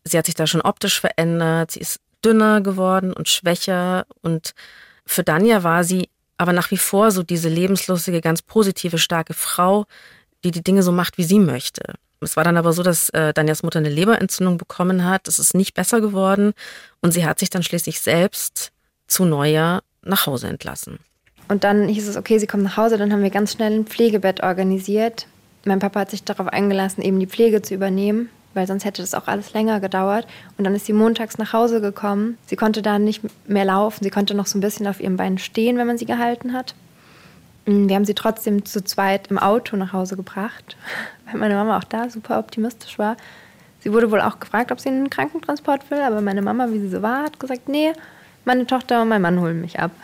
Sie 0.05 0.17
hat 0.17 0.25
sich 0.25 0.35
da 0.35 0.47
schon 0.47 0.63
optisch 0.63 0.99
verändert, 0.99 1.73
sie 1.73 1.81
ist 1.81 2.01
dünner 2.25 2.63
geworden 2.63 3.13
und 3.13 3.29
schwächer 3.29 4.07
und 4.23 4.55
für 5.05 5.25
Danja 5.25 5.63
war 5.63 5.85
sie 5.85 6.09
aber 6.39 6.55
nach 6.55 6.71
wie 6.71 6.79
vor 6.79 7.11
so 7.11 7.23
diese 7.23 7.51
lebenslustige, 7.51 8.23
ganz 8.23 8.41
positive, 8.41 8.97
starke 8.97 9.35
Frau, 9.35 9.85
die 10.45 10.51
die 10.51 10.63
Dinge 10.63 10.83
so 10.83 10.93
macht, 10.93 11.19
wie 11.19 11.25
sie 11.25 11.39
möchte. 11.39 11.95
Es 12.21 12.37
war 12.37 12.45
dann 12.45 12.57
aber 12.57 12.73
so, 12.73 12.83
dass 12.83 13.09
äh, 13.11 13.33
Danjas 13.33 13.63
Mutter 13.63 13.79
eine 13.79 13.89
Leberentzündung 13.89 14.59
bekommen 14.59 15.05
hat. 15.05 15.27
Es 15.27 15.39
ist 15.39 15.55
nicht 15.55 15.75
besser 15.75 16.01
geworden 16.01 16.53
und 17.01 17.13
sie 17.13 17.25
hat 17.25 17.39
sich 17.39 17.49
dann 17.49 17.63
schließlich 17.63 18.01
selbst 18.01 18.73
zu 19.07 19.25
Neujahr 19.25 19.83
nach 20.03 20.27
Hause 20.27 20.49
entlassen. 20.49 20.99
Und 21.49 21.65
dann 21.65 21.89
hieß 21.89 22.07
es, 22.07 22.17
okay, 22.17 22.39
sie 22.39 22.47
kommt 22.47 22.63
nach 22.63 22.77
Hause. 22.77 22.99
Dann 22.99 23.13
haben 23.13 23.23
wir 23.23 23.31
ganz 23.31 23.53
schnell 23.53 23.73
ein 23.73 23.87
Pflegebett 23.87 24.43
organisiert. 24.43 25.27
Mein 25.65 25.81
Papa 25.81 26.01
hat 26.01 26.11
sich 26.11 26.23
darauf 26.23 26.47
eingelassen, 26.49 27.03
eben 27.03 27.19
die 27.19 27.27
Pflege 27.27 27.61
zu 27.61 27.75
übernehmen, 27.75 28.29
weil 28.55 28.67
sonst 28.67 28.85
hätte 28.85 29.03
das 29.03 29.15
auch 29.15 29.27
alles 29.27 29.53
länger 29.53 29.81
gedauert. 29.81 30.27
Und 30.59 30.65
dann 30.65 30.75
ist 30.75 30.87
sie 30.87 30.93
montags 30.93 31.39
nach 31.39 31.53
Hause 31.53 31.81
gekommen. 31.81 32.39
Sie 32.47 32.57
konnte 32.57 32.83
da 32.83 32.99
nicht 32.99 33.23
mehr 33.49 33.65
laufen. 33.65 34.05
Sie 34.05 34.11
konnte 34.11 34.35
noch 34.35 34.47
so 34.47 34.59
ein 34.59 34.61
bisschen 34.61 34.87
auf 34.87 35.01
ihren 35.01 35.17
Beinen 35.17 35.39
stehen, 35.39 35.77
wenn 35.77 35.87
man 35.87 35.99
sie 35.99 36.07
gehalten 36.07 36.53
hat. 36.53 36.75
Mm, 37.67 37.89
wir 37.89 37.97
haben 37.97 38.05
sie 38.05 38.15
trotzdem 38.15 38.65
zu 38.65 38.83
zweit 38.85 39.29
im 39.29 39.39
Auto 39.39 39.77
nach 39.77 39.93
Hause 39.93 40.17
gebracht, 40.17 40.77
weil 41.27 41.41
meine 41.41 41.55
Mama 41.55 41.79
auch 41.79 41.85
da 41.85 42.09
super 42.11 42.39
optimistisch 42.39 42.99
war. 42.99 43.17
Sie 43.81 43.93
wurde 43.93 44.11
wohl 44.11 44.21
auch 44.21 44.41
gefragt, 44.41 44.73
ob 44.73 44.81
sie 44.81 44.91
einen 44.91 45.11
Krankentransport 45.11 45.91
will, 45.91 46.01
aber 46.01 46.21
meine 46.21 46.43
Mama, 46.43 46.69
wie 46.71 46.81
sie 46.81 46.91
so 46.91 47.03
war, 47.03 47.25
hat 47.25 47.41
gesagt, 47.41 47.69
nee, 47.69 47.93
meine 48.45 48.67
Tochter 48.67 49.03
und 49.03 49.09
mein 49.09 49.23
Mann 49.23 49.41
holen 49.41 49.61
mich 49.61 49.79
ab. 49.79 49.91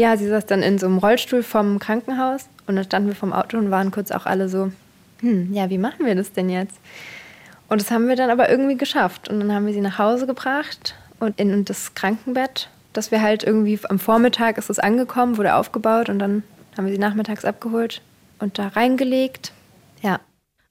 Ja, 0.00 0.16
sie 0.16 0.28
saß 0.28 0.46
dann 0.46 0.62
in 0.62 0.78
so 0.78 0.86
einem 0.86 0.98
Rollstuhl 0.98 1.42
vom 1.42 1.80
Krankenhaus 1.80 2.48
und 2.68 2.76
dann 2.76 2.84
standen 2.84 3.08
wir 3.08 3.16
vom 3.16 3.32
Auto 3.32 3.58
und 3.58 3.72
waren 3.72 3.90
kurz 3.90 4.12
auch 4.12 4.26
alle 4.26 4.48
so, 4.48 4.70
hm, 5.22 5.52
ja, 5.52 5.70
wie 5.70 5.78
machen 5.78 6.06
wir 6.06 6.14
das 6.14 6.32
denn 6.32 6.48
jetzt? 6.48 6.76
Und 7.68 7.80
das 7.80 7.90
haben 7.90 8.06
wir 8.06 8.14
dann 8.14 8.30
aber 8.30 8.48
irgendwie 8.48 8.76
geschafft. 8.76 9.28
Und 9.28 9.40
dann 9.40 9.52
haben 9.52 9.66
wir 9.66 9.72
sie 9.72 9.80
nach 9.80 9.98
Hause 9.98 10.28
gebracht 10.28 10.94
und 11.18 11.38
in 11.40 11.64
das 11.64 11.94
Krankenbett, 11.94 12.68
das 12.92 13.10
wir 13.10 13.22
halt 13.22 13.42
irgendwie 13.42 13.78
am 13.88 13.98
Vormittag 13.98 14.56
ist 14.58 14.70
es 14.70 14.78
angekommen, 14.78 15.36
wurde 15.36 15.56
aufgebaut 15.56 16.08
und 16.08 16.18
dann 16.18 16.42
haben 16.78 16.86
wir 16.86 16.92
sie 16.92 16.98
nachmittags 16.98 17.44
abgeholt 17.44 18.00
und 18.38 18.58
da 18.58 18.68
reingelegt. 18.68 19.52
Ja. 20.00 20.20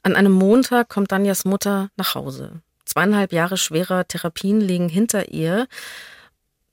An 0.04 0.16
einem 0.16 0.32
Montag 0.32 0.88
kommt 0.88 1.12
Danjas 1.12 1.44
Mutter 1.44 1.90
nach 1.98 2.16
Hause. 2.16 2.62
Zweieinhalb 2.86 3.34
Jahre 3.34 3.58
schwerer 3.58 4.08
Therapien 4.08 4.62
liegen 4.62 4.88
hinter 4.88 5.34
ihr. 5.34 5.68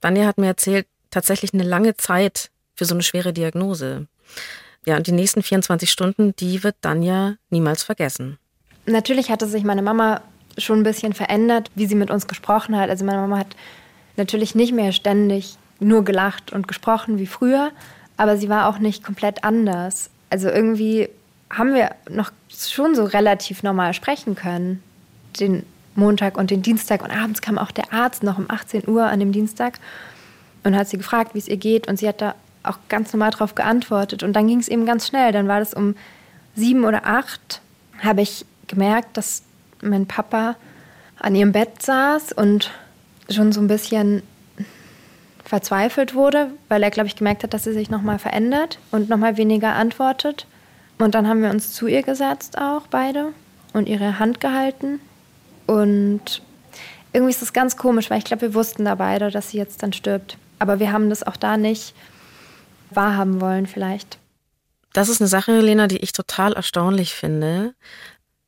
Danja 0.01 0.27
hat 0.27 0.39
mir 0.39 0.47
erzählt, 0.47 0.87
tatsächlich 1.11 1.53
eine 1.53 1.65
lange 1.65 1.97
Zeit 1.97 2.51
für 2.77 2.85
so 2.85 2.95
eine 2.95 3.03
schwere 3.03 3.33
Diagnose. 3.33 4.07
Ja, 4.87 4.97
und 4.97 5.07
die 5.07 5.13
nächsten 5.13 5.43
24 5.43 5.91
Stunden, 5.91 6.37
die 6.37 6.63
wird 6.63 6.77
Danja 6.81 7.35
niemals 7.51 7.83
vergessen. 7.83 8.39
Natürlich 8.87 9.31
hatte 9.31 9.49
sich 9.49 9.65
meine 9.65 9.83
Mama 9.83 10.23
schon 10.59 10.81
ein 10.81 10.85
bisschen 10.85 11.13
verändert, 11.15 11.71
wie 11.75 11.87
sie 11.87 11.95
mit 11.97 12.11
uns 12.11 12.29
gesprochen 12.29 12.77
hat. 12.77 12.91
Also 12.91 13.05
meine 13.05 13.19
Mama 13.19 13.39
hat 13.39 13.57
natürlich 14.17 14.55
nicht 14.55 14.73
mehr 14.73 14.93
ständig 14.93 15.57
nur 15.81 16.05
gelacht 16.05 16.53
und 16.53 16.69
gesprochen 16.69 17.19
wie 17.19 17.27
früher, 17.27 17.73
aber 18.17 18.37
sie 18.37 18.49
war 18.49 18.69
auch 18.69 18.79
nicht 18.79 19.05
komplett 19.05 19.45
anders. 19.45 20.11
Also 20.31 20.49
irgendwie 20.49 21.09
haben 21.51 21.75
wir 21.75 21.95
noch 22.11 22.33
schon 22.51 22.95
so 22.95 23.05
relativ 23.05 23.63
normal 23.63 23.95
sprechen 23.95 24.35
können. 24.35 24.83
Den 25.39 25.65
Montag 25.95 26.37
und 26.37 26.51
den 26.51 26.63
Dienstag 26.63 27.03
und 27.03 27.11
abends 27.11 27.41
kam 27.41 27.59
auch 27.59 27.71
der 27.71 27.93
Arzt 27.93 28.23
noch 28.23 28.39
um 28.39 28.47
18 28.49 28.89
Uhr 28.89 29.05
an 29.05 29.21
dem 29.21 29.33
Dienstag 29.33 29.79
und 30.65 30.77
hat 30.77 30.89
sie 30.89 30.97
gefragt, 30.97 31.35
wie 31.35 31.39
es 31.39 31.49
ihr 31.49 31.57
geht 31.57 31.87
und 31.89 31.99
sie 31.99 32.09
hat 32.09 32.21
da 32.21 32.35
auch 32.63 32.79
ganz 32.89 33.13
normal 33.13 33.31
darauf 33.31 33.55
geantwortet 33.55 34.23
und 34.23 34.33
dann 34.33 34.49
ging 34.49 34.59
es 34.59 34.69
eben 34.69 34.87
ganz 34.87 35.07
schnell. 35.07 35.33
Dann 35.33 35.49
war 35.49 35.61
das 35.61 35.75
um 35.75 35.95
sieben 36.57 36.85
oder 36.85 37.07
acht, 37.07 37.61
habe 37.99 38.23
ich 38.23 38.47
gemerkt, 38.67 39.17
dass 39.17 39.43
mein 39.83 40.07
Papa 40.07 40.57
an 41.19 41.35
ihrem 41.35 41.53
Bett 41.53 41.83
saß 41.83 42.33
und 42.33 42.71
schon 43.31 43.53
so 43.53 43.61
ein 43.61 43.69
bisschen 43.69 44.23
verzweifelt 45.45 46.15
wurde, 46.15 46.51
weil 46.69 46.83
er, 46.83 46.91
glaube 46.91 47.07
ich, 47.07 47.17
gemerkt 47.17 47.43
hat, 47.43 47.55
dass 47.55 47.65
sie 47.65 47.73
sich 47.73 47.91
nochmal 47.91 48.19
verändert 48.19 48.79
und 48.91 49.09
nochmal 49.09 49.37
weniger 49.37 49.75
antwortet. 49.75 50.47
Und 50.99 51.15
dann 51.15 51.29
haben 51.29 51.43
wir 51.43 51.51
uns 51.51 51.73
zu 51.73 51.87
ihr 51.87 52.03
gesetzt 52.03 52.59
auch 52.59 52.87
beide 52.89 53.33
und 53.73 53.89
ihre 53.89 54.19
Hand 54.19 54.41
gehalten. 54.41 55.01
Und 55.67 56.43
irgendwie 57.13 57.31
ist 57.31 57.43
das 57.43 57.53
ganz 57.53 57.77
komisch, 57.77 58.11
weil 58.11 58.19
ich 58.19 58.25
glaube, 58.25 58.43
wir 58.43 58.55
wussten 58.55 58.85
da 58.85 58.95
beide, 58.95 59.31
dass 59.31 59.51
sie 59.51 59.59
jetzt 59.59 59.83
dann 59.83 59.93
stirbt. 59.93 60.39
Aber 60.59 60.79
wir 60.79 60.93
haben 60.93 61.11
das 61.11 61.23
auch 61.23 61.37
da 61.37 61.57
nicht 61.57 61.95
wahrhaben 62.91 63.41
wollen 63.41 63.67
vielleicht. 63.67 64.19
Das 64.93 65.09
ist 65.09 65.21
eine 65.21 65.29
Sache, 65.29 65.59
Lena, 65.61 65.89
die 65.89 65.99
ich 65.99 66.13
total 66.13 66.53
erstaunlich 66.53 67.15
finde, 67.15 67.75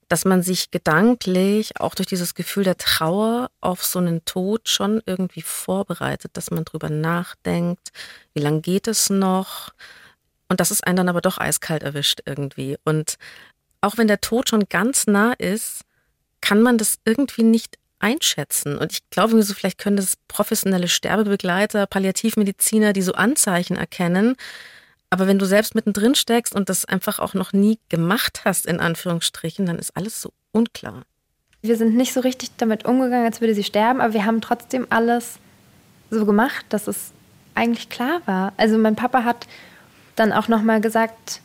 dass 0.08 0.24
man 0.24 0.42
sich 0.42 0.70
gedanklich 0.70 1.80
auch 1.80 1.94
durch 1.94 2.06
dieses 2.06 2.34
Gefühl 2.34 2.64
der 2.64 2.76
Trauer 2.76 3.50
auf 3.60 3.84
so 3.84 3.98
einen 3.98 4.24
Tod 4.24 4.68
schon 4.68 5.02
irgendwie 5.04 5.42
vorbereitet, 5.42 6.32
dass 6.34 6.50
man 6.50 6.64
drüber 6.64 6.90
nachdenkt, 6.90 7.90
wie 8.32 8.40
lange 8.40 8.60
geht 8.60 8.86
es 8.86 9.10
noch 9.10 9.72
und 10.48 10.60
dass 10.60 10.70
es 10.70 10.82
einen 10.82 10.96
dann 10.96 11.08
aber 11.08 11.20
doch 11.20 11.38
eiskalt 11.38 11.82
erwischt 11.82 12.20
irgendwie. 12.24 12.76
Und 12.84 13.16
auch 13.80 13.98
wenn 13.98 14.06
der 14.06 14.20
Tod 14.20 14.48
schon 14.48 14.68
ganz 14.68 15.06
nah 15.06 15.32
ist, 15.32 15.82
kann 16.40 16.62
man 16.62 16.78
das 16.78 16.98
irgendwie 17.04 17.42
nicht 17.42 17.78
einschätzen. 17.98 18.78
Und 18.78 18.92
ich 18.92 19.10
glaube, 19.10 19.42
so 19.42 19.54
vielleicht 19.54 19.78
können 19.78 19.96
das 19.96 20.14
professionelle 20.28 20.88
Sterbebegleiter, 20.88 21.86
Palliativmediziner, 21.86 22.92
die 22.92 23.02
so 23.02 23.12
Anzeichen 23.12 23.76
erkennen, 23.76 24.36
aber 25.16 25.26
wenn 25.26 25.38
du 25.38 25.46
selbst 25.46 25.74
mittendrin 25.74 26.14
steckst 26.14 26.54
und 26.54 26.68
das 26.68 26.84
einfach 26.84 27.20
auch 27.20 27.32
noch 27.32 27.54
nie 27.54 27.78
gemacht 27.88 28.42
hast, 28.44 28.66
in 28.66 28.80
Anführungsstrichen, 28.80 29.64
dann 29.64 29.78
ist 29.78 29.96
alles 29.96 30.20
so 30.20 30.30
unklar. 30.52 31.04
Wir 31.62 31.78
sind 31.78 31.96
nicht 31.96 32.12
so 32.12 32.20
richtig 32.20 32.50
damit 32.58 32.84
umgegangen, 32.84 33.24
als 33.24 33.40
würde 33.40 33.54
sie 33.54 33.64
sterben, 33.64 34.02
aber 34.02 34.12
wir 34.12 34.26
haben 34.26 34.42
trotzdem 34.42 34.86
alles 34.90 35.38
so 36.10 36.26
gemacht, 36.26 36.66
dass 36.68 36.86
es 36.86 37.12
eigentlich 37.54 37.88
klar 37.88 38.20
war. 38.26 38.52
Also 38.58 38.76
mein 38.76 38.94
Papa 38.94 39.24
hat 39.24 39.46
dann 40.16 40.34
auch 40.34 40.48
noch 40.48 40.62
mal 40.62 40.82
gesagt 40.82 41.40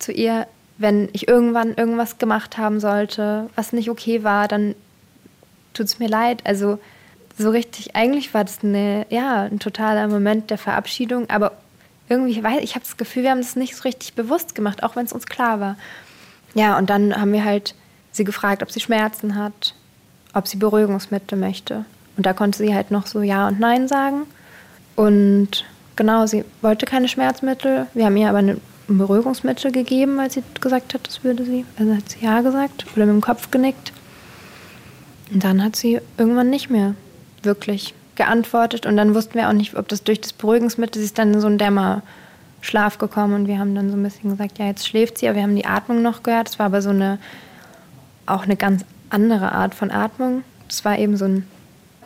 zu 0.00 0.10
ihr, 0.10 0.48
wenn 0.78 1.08
ich 1.12 1.28
irgendwann 1.28 1.74
irgendwas 1.74 2.18
gemacht 2.18 2.58
haben 2.58 2.80
sollte, 2.80 3.48
was 3.54 3.72
nicht 3.72 3.88
okay 3.88 4.24
war, 4.24 4.48
dann 4.48 4.74
tut 5.74 5.86
es 5.86 6.00
mir 6.00 6.08
leid. 6.08 6.42
Also 6.44 6.80
so 7.38 7.50
richtig, 7.50 7.94
eigentlich 7.94 8.34
war 8.34 8.42
das 8.42 8.64
eine, 8.64 9.06
ja, 9.10 9.44
ein 9.44 9.60
totaler 9.60 10.08
Moment 10.08 10.50
der 10.50 10.58
Verabschiedung, 10.58 11.30
aber 11.30 11.61
irgendwie, 12.12 12.42
weil 12.44 12.62
ich 12.62 12.74
habe 12.74 12.84
das 12.84 12.96
Gefühl, 12.96 13.24
wir 13.24 13.30
haben 13.30 13.40
das 13.40 13.56
nicht 13.56 13.74
so 13.74 13.82
richtig 13.82 14.14
bewusst 14.14 14.54
gemacht, 14.54 14.82
auch 14.82 14.96
wenn 14.96 15.06
es 15.06 15.12
uns 15.12 15.26
klar 15.26 15.60
war. 15.60 15.76
Ja, 16.54 16.76
und 16.78 16.90
dann 16.90 17.18
haben 17.18 17.32
wir 17.32 17.44
halt 17.44 17.74
sie 18.12 18.24
gefragt, 18.24 18.62
ob 18.62 18.70
sie 18.70 18.80
Schmerzen 18.80 19.36
hat, 19.36 19.74
ob 20.34 20.46
sie 20.46 20.58
Beruhigungsmittel 20.58 21.38
möchte. 21.38 21.84
Und 22.16 22.26
da 22.26 22.34
konnte 22.34 22.58
sie 22.58 22.74
halt 22.74 22.90
noch 22.90 23.06
so 23.06 23.22
Ja 23.22 23.48
und 23.48 23.58
Nein 23.58 23.88
sagen. 23.88 24.26
Und 24.96 25.64
genau, 25.96 26.26
sie 26.26 26.44
wollte 26.60 26.84
keine 26.84 27.08
Schmerzmittel. 27.08 27.86
Wir 27.94 28.04
haben 28.04 28.16
ihr 28.16 28.28
aber 28.28 28.38
ein 28.38 28.60
Beruhigungsmittel 28.86 29.72
gegeben, 29.72 30.18
weil 30.18 30.30
sie 30.30 30.42
gesagt 30.60 30.92
hat, 30.92 31.06
das 31.06 31.24
würde 31.24 31.44
sie. 31.44 31.64
Also 31.78 31.96
hat 31.96 32.10
sie 32.10 32.24
Ja 32.24 32.42
gesagt 32.42 32.84
oder 32.94 33.06
mit 33.06 33.14
dem 33.14 33.22
Kopf 33.22 33.50
genickt. 33.50 33.92
Und 35.32 35.42
dann 35.42 35.64
hat 35.64 35.76
sie 35.76 36.00
irgendwann 36.18 36.50
nicht 36.50 36.68
mehr 36.68 36.94
wirklich 37.42 37.94
geantwortet 38.14 38.86
und 38.86 38.96
dann 38.96 39.14
wussten 39.14 39.34
wir 39.34 39.48
auch 39.48 39.52
nicht, 39.52 39.76
ob 39.76 39.88
das 39.88 40.04
durch 40.04 40.20
das 40.20 40.32
Beruhigungsmittel, 40.32 41.00
sie 41.00 41.06
ist 41.06 41.18
dann 41.18 41.32
in 41.32 41.40
so 41.40 41.46
einen 41.46 41.58
Dämmerschlaf 41.58 42.98
gekommen 42.98 43.34
und 43.34 43.46
wir 43.46 43.58
haben 43.58 43.74
dann 43.74 43.90
so 43.90 43.96
ein 43.96 44.02
bisschen 44.02 44.30
gesagt, 44.30 44.58
ja, 44.58 44.66
jetzt 44.66 44.86
schläft 44.86 45.18
sie, 45.18 45.28
aber 45.28 45.36
wir 45.36 45.42
haben 45.42 45.56
die 45.56 45.66
Atmung 45.66 46.02
noch 46.02 46.22
gehört. 46.22 46.50
Es 46.50 46.58
war 46.58 46.66
aber 46.66 46.82
so 46.82 46.90
eine, 46.90 47.18
auch 48.26 48.42
eine 48.42 48.56
ganz 48.56 48.84
andere 49.10 49.52
Art 49.52 49.74
von 49.74 49.90
Atmung. 49.90 50.44
Es 50.68 50.84
war 50.84 50.98
eben 50.98 51.16
so 51.16 51.24
ein, 51.24 51.46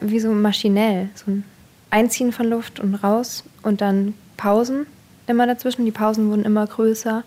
wie 0.00 0.20
so 0.20 0.30
maschinell, 0.30 1.08
so 1.14 1.30
ein 1.30 1.44
Einziehen 1.90 2.32
von 2.32 2.46
Luft 2.46 2.80
und 2.80 2.94
raus 2.96 3.44
und 3.62 3.80
dann 3.80 4.14
Pausen 4.36 4.86
immer 5.26 5.46
dazwischen. 5.46 5.84
Die 5.84 5.92
Pausen 5.92 6.30
wurden 6.30 6.44
immer 6.44 6.66
größer. 6.66 7.25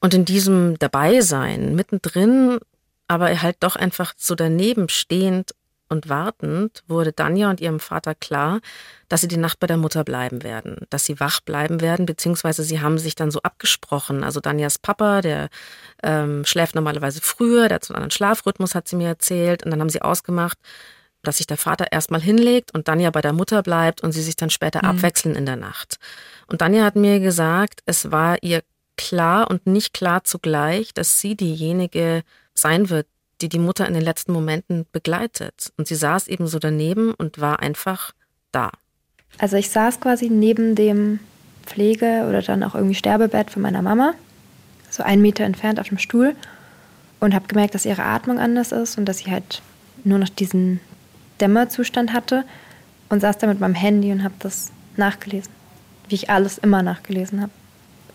Und 0.00 0.14
in 0.14 0.24
diesem 0.24 0.78
Dabeisein, 0.78 1.74
mittendrin, 1.76 2.58
aber 3.06 3.40
halt 3.42 3.56
doch 3.60 3.76
einfach 3.76 4.14
so 4.16 4.34
daneben 4.34 4.88
stehend 4.88 5.52
und 5.92 6.08
wartend 6.08 6.82
wurde 6.88 7.12
Danja 7.12 7.50
und 7.50 7.60
ihrem 7.60 7.78
Vater 7.78 8.14
klar, 8.16 8.60
dass 9.08 9.20
sie 9.20 9.28
die 9.28 9.36
Nacht 9.36 9.60
bei 9.60 9.66
der 9.66 9.76
Mutter 9.76 10.02
bleiben 10.02 10.42
werden, 10.42 10.86
dass 10.90 11.04
sie 11.04 11.20
wach 11.20 11.40
bleiben 11.40 11.80
werden, 11.80 12.06
beziehungsweise 12.06 12.64
sie 12.64 12.80
haben 12.80 12.98
sich 12.98 13.14
dann 13.14 13.30
so 13.30 13.40
abgesprochen. 13.42 14.24
Also 14.24 14.40
Danjas 14.40 14.78
Papa, 14.78 15.20
der 15.20 15.48
ähm, 16.02 16.44
schläft 16.44 16.74
normalerweise 16.74 17.20
früher, 17.20 17.68
der 17.68 17.76
hat 17.76 17.84
so 17.84 17.94
einen 17.94 18.02
anderen 18.02 18.10
Schlafrhythmus, 18.10 18.74
hat 18.74 18.88
sie 18.88 18.96
mir 18.96 19.08
erzählt. 19.08 19.64
Und 19.64 19.70
dann 19.70 19.80
haben 19.80 19.90
sie 19.90 20.02
ausgemacht, 20.02 20.58
dass 21.22 21.36
sich 21.36 21.46
der 21.46 21.56
Vater 21.56 21.92
erstmal 21.92 22.20
hinlegt 22.20 22.74
und 22.74 22.88
Danja 22.88 23.10
bei 23.10 23.20
der 23.20 23.32
Mutter 23.32 23.62
bleibt 23.62 24.02
und 24.02 24.12
sie 24.12 24.22
sich 24.22 24.36
dann 24.36 24.50
später 24.50 24.80
mhm. 24.82 24.90
abwechseln 24.90 25.36
in 25.36 25.46
der 25.46 25.56
Nacht. 25.56 25.98
Und 26.48 26.60
Danja 26.60 26.84
hat 26.84 26.96
mir 26.96 27.20
gesagt, 27.20 27.80
es 27.86 28.10
war 28.10 28.38
ihr 28.42 28.62
klar 28.96 29.50
und 29.50 29.66
nicht 29.66 29.94
klar 29.94 30.24
zugleich, 30.24 30.92
dass 30.94 31.20
sie 31.20 31.36
diejenige 31.36 32.22
sein 32.54 32.90
wird, 32.90 33.06
die 33.42 33.48
die 33.48 33.58
Mutter 33.58 33.86
in 33.86 33.94
den 33.94 34.02
letzten 34.02 34.32
Momenten 34.32 34.86
begleitet. 34.92 35.72
Und 35.76 35.88
sie 35.88 35.94
saß 35.94 36.28
eben 36.28 36.46
so 36.46 36.58
daneben 36.58 37.12
und 37.12 37.40
war 37.40 37.60
einfach 37.60 38.12
da. 38.52 38.70
Also 39.38 39.56
ich 39.56 39.70
saß 39.70 40.00
quasi 40.00 40.30
neben 40.30 40.74
dem 40.74 41.18
Pflege- 41.66 42.26
oder 42.28 42.42
dann 42.42 42.62
auch 42.62 42.74
irgendwie 42.74 42.94
Sterbebett 42.94 43.50
von 43.50 43.62
meiner 43.62 43.82
Mama, 43.82 44.14
so 44.90 45.02
einen 45.02 45.22
Meter 45.22 45.44
entfernt 45.44 45.80
auf 45.80 45.88
dem 45.88 45.98
Stuhl 45.98 46.34
und 47.20 47.34
habe 47.34 47.48
gemerkt, 47.48 47.74
dass 47.74 47.86
ihre 47.86 48.04
Atmung 48.04 48.38
anders 48.38 48.72
ist 48.72 48.98
und 48.98 49.06
dass 49.06 49.18
sie 49.18 49.30
halt 49.30 49.62
nur 50.04 50.18
noch 50.18 50.28
diesen 50.28 50.80
Dämmerzustand 51.40 52.12
hatte 52.12 52.44
und 53.08 53.20
saß 53.20 53.38
da 53.38 53.46
mit 53.46 53.60
meinem 53.60 53.74
Handy 53.74 54.12
und 54.12 54.22
habe 54.22 54.34
das 54.38 54.70
nachgelesen, 54.96 55.52
wie 56.08 56.14
ich 56.16 56.30
alles 56.30 56.58
immer 56.58 56.82
nachgelesen 56.82 57.40
habe. 57.40 57.52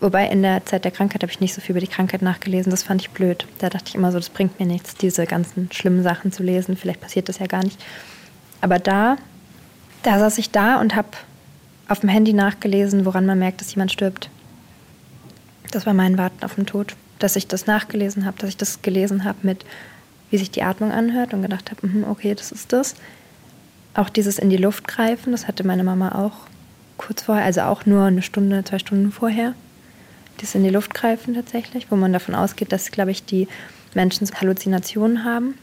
Wobei 0.00 0.28
in 0.28 0.42
der 0.42 0.64
Zeit 0.64 0.84
der 0.84 0.92
Krankheit 0.92 1.22
habe 1.22 1.32
ich 1.32 1.40
nicht 1.40 1.54
so 1.54 1.60
viel 1.60 1.72
über 1.72 1.80
die 1.80 1.88
Krankheit 1.88 2.22
nachgelesen. 2.22 2.70
Das 2.70 2.84
fand 2.84 3.00
ich 3.00 3.10
blöd. 3.10 3.46
Da 3.58 3.68
dachte 3.68 3.88
ich 3.88 3.94
immer 3.96 4.12
so, 4.12 4.18
das 4.18 4.28
bringt 4.28 4.60
mir 4.60 4.66
nichts, 4.66 4.94
diese 4.94 5.26
ganzen 5.26 5.70
schlimmen 5.72 6.04
Sachen 6.04 6.30
zu 6.30 6.44
lesen. 6.44 6.76
Vielleicht 6.76 7.00
passiert 7.00 7.28
das 7.28 7.40
ja 7.40 7.46
gar 7.46 7.64
nicht. 7.64 7.80
Aber 8.60 8.78
da, 8.78 9.16
da 10.04 10.18
saß 10.20 10.38
ich 10.38 10.50
da 10.50 10.80
und 10.80 10.94
habe 10.94 11.08
auf 11.88 12.00
dem 12.00 12.08
Handy 12.08 12.32
nachgelesen, 12.32 13.06
woran 13.06 13.26
man 13.26 13.40
merkt, 13.40 13.60
dass 13.60 13.74
jemand 13.74 13.90
stirbt. 13.90 14.30
Das 15.72 15.84
war 15.84 15.94
mein 15.94 16.16
Warten 16.16 16.44
auf 16.44 16.54
den 16.54 16.66
Tod. 16.66 16.94
Dass 17.18 17.34
ich 17.34 17.48
das 17.48 17.66
nachgelesen 17.66 18.24
habe, 18.24 18.38
dass 18.38 18.50
ich 18.50 18.56
das 18.56 18.82
gelesen 18.82 19.24
habe 19.24 19.38
mit, 19.42 19.64
wie 20.30 20.38
sich 20.38 20.52
die 20.52 20.62
Atmung 20.62 20.92
anhört 20.92 21.34
und 21.34 21.42
gedacht 21.42 21.72
habe, 21.72 21.84
mhm, 21.84 22.04
okay, 22.04 22.36
das 22.36 22.52
ist 22.52 22.72
das. 22.72 22.94
Auch 23.94 24.10
dieses 24.10 24.38
in 24.38 24.50
die 24.50 24.56
Luft 24.56 24.86
greifen, 24.86 25.32
das 25.32 25.48
hatte 25.48 25.66
meine 25.66 25.82
Mama 25.82 26.12
auch 26.12 26.46
kurz 26.98 27.22
vorher, 27.22 27.44
also 27.44 27.62
auch 27.62 27.86
nur 27.86 28.04
eine 28.04 28.22
Stunde, 28.22 28.62
zwei 28.62 28.78
Stunden 28.78 29.10
vorher 29.10 29.54
das 30.38 30.54
in 30.54 30.64
die 30.64 30.70
Luft 30.70 30.94
greifen 30.94 31.34
tatsächlich, 31.34 31.90
wo 31.90 31.96
man 31.96 32.12
davon 32.12 32.34
ausgeht, 32.34 32.72
dass, 32.72 32.90
glaube 32.90 33.10
ich, 33.10 33.24
die 33.24 33.48
Menschen 33.94 34.28
Halluzinationen 34.28 35.24
haben. 35.24 35.58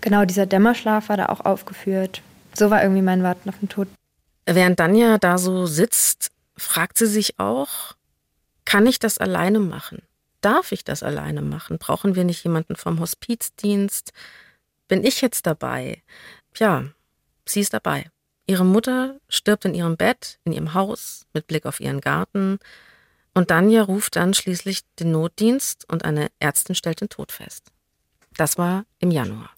Genau, 0.00 0.24
dieser 0.24 0.46
Dämmerschlaf 0.46 1.08
war 1.08 1.16
da 1.16 1.26
auch 1.26 1.40
aufgeführt. 1.40 2.22
So 2.54 2.70
war 2.70 2.82
irgendwie 2.82 3.02
mein 3.02 3.22
Warten 3.22 3.48
auf 3.48 3.58
den 3.58 3.68
Tod. 3.68 3.88
Während 4.46 4.78
Danja 4.78 5.18
da 5.18 5.38
so 5.38 5.66
sitzt, 5.66 6.30
fragt 6.56 6.98
sie 6.98 7.06
sich 7.06 7.38
auch, 7.38 7.94
kann 8.64 8.86
ich 8.86 8.98
das 8.98 9.18
alleine 9.18 9.60
machen? 9.60 10.02
Darf 10.40 10.72
ich 10.72 10.84
das 10.84 11.02
alleine 11.02 11.40
machen? 11.40 11.78
Brauchen 11.78 12.14
wir 12.14 12.24
nicht 12.24 12.44
jemanden 12.44 12.76
vom 12.76 13.00
Hospizdienst? 13.00 14.12
Bin 14.88 15.02
ich 15.02 15.22
jetzt 15.22 15.46
dabei? 15.46 16.02
Ja, 16.56 16.84
sie 17.46 17.60
ist 17.60 17.72
dabei. 17.72 18.10
Ihre 18.46 18.64
Mutter 18.64 19.18
stirbt 19.28 19.64
in 19.64 19.74
ihrem 19.74 19.96
Bett, 19.96 20.38
in 20.44 20.52
ihrem 20.52 20.74
Haus, 20.74 21.26
mit 21.32 21.46
Blick 21.46 21.64
auf 21.64 21.80
ihren 21.80 22.02
Garten. 22.02 22.58
Und 23.34 23.50
Danja 23.50 23.82
ruft 23.82 24.16
dann 24.16 24.32
schließlich 24.32 24.82
den 25.00 25.10
Notdienst 25.10 25.88
und 25.90 26.04
eine 26.04 26.28
Ärztin 26.38 26.74
stellt 26.74 27.00
den 27.00 27.08
Tod 27.08 27.32
fest. 27.32 27.64
Das 28.36 28.58
war 28.58 28.84
im 29.00 29.10
Januar. 29.10 29.50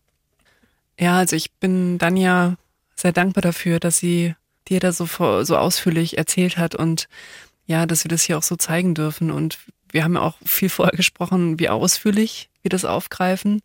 Ja, 0.99 1.19
also 1.19 1.37
ich 1.37 1.53
bin 1.53 1.99
Danja 1.99 2.57
sehr 2.95 3.13
dankbar 3.13 3.43
dafür, 3.43 3.79
dass 3.79 3.99
sie 3.99 4.35
dir 4.69 4.81
da 4.81 4.93
so, 4.93 5.07
so 5.45 5.57
ausführlich 5.57 6.19
erzählt 6.19 6.57
hat 6.57 6.75
und 6.75 7.09
ja, 7.67 7.87
dass 7.87 8.05
wir 8.05 8.09
das 8.09 8.23
hier 8.23 8.39
auch 8.39 8.43
so 8.43 8.57
zeigen 8.57 8.95
dürfen. 8.95 9.31
Und 9.31 9.59
wir 9.91 10.05
haben 10.05 10.15
ja 10.15 10.23
auch 10.23 10.37
viel 10.45 10.69
vorher 10.69 10.97
gesprochen, 10.97 11.59
wie 11.59 11.69
ausführlich 11.69 12.49
wir 12.63 12.71
das 12.71 12.85
aufgreifen. 12.85 13.61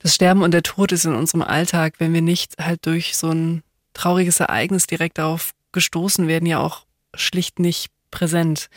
Das 0.00 0.14
Sterben 0.14 0.42
und 0.42 0.50
der 0.50 0.62
Tod 0.62 0.92
ist 0.92 1.04
in 1.06 1.14
unserem 1.14 1.42
Alltag, 1.42 1.94
wenn 1.98 2.12
wir 2.12 2.22
nicht 2.22 2.58
halt 2.58 2.84
durch 2.84 3.16
so 3.16 3.30
ein 3.30 3.62
trauriges 3.94 4.40
Ereignis 4.40 4.86
direkt 4.86 5.18
darauf 5.18 5.52
gestoßen 5.72 6.28
werden, 6.28 6.46
ja 6.46 6.58
auch 6.58 6.84
schlicht 7.14 7.58
nicht 7.58 7.90
präsent 8.10 8.68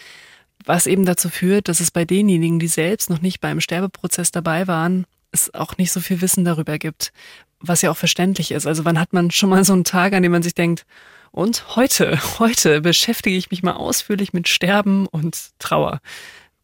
was 0.68 0.86
eben 0.86 1.06
dazu 1.06 1.30
führt, 1.30 1.68
dass 1.68 1.80
es 1.80 1.92
bei 1.92 2.06
denjenigen, 2.06 2.60
die 2.60 2.68
selbst 2.68 3.10
noch 3.10 3.22
nicht 3.22 3.42
beim 3.42 3.62
Sterbeprozess 3.62 4.32
dabei 4.32 4.68
waren, 4.68 5.06
es 5.32 5.54
auch 5.54 5.78
nicht 5.78 5.92
so 5.92 6.00
viel 6.00 6.22
Wissen 6.22 6.46
darüber 6.46 6.78
gibt, 6.78 7.12
was 7.60 7.82
ja 7.82 7.90
auch 7.90 7.98
verständlich 7.98 8.52
ist. 8.52 8.68
Also 8.68 8.86
wann 8.86 9.00
hat 9.00 9.14
man 9.14 9.32
schon 9.32 9.50
mal 9.50 9.64
so 9.64 9.74
einen 9.74 9.84
Tag, 9.84 10.14
an 10.14 10.24
dem 10.24 10.32
man 10.32 10.44
sich 10.44 10.56
denkt, 10.56 10.86
und 11.32 11.76
heute, 11.76 12.20
heute 12.40 12.82
beschäftige 12.82 13.38
ich 13.38 13.52
mich 13.52 13.64
mal 13.64 13.74
ausführlich 13.74 14.34
mit 14.34 14.48
Sterben 14.48 15.08
und 15.08 15.52
Trauer. 15.60 16.02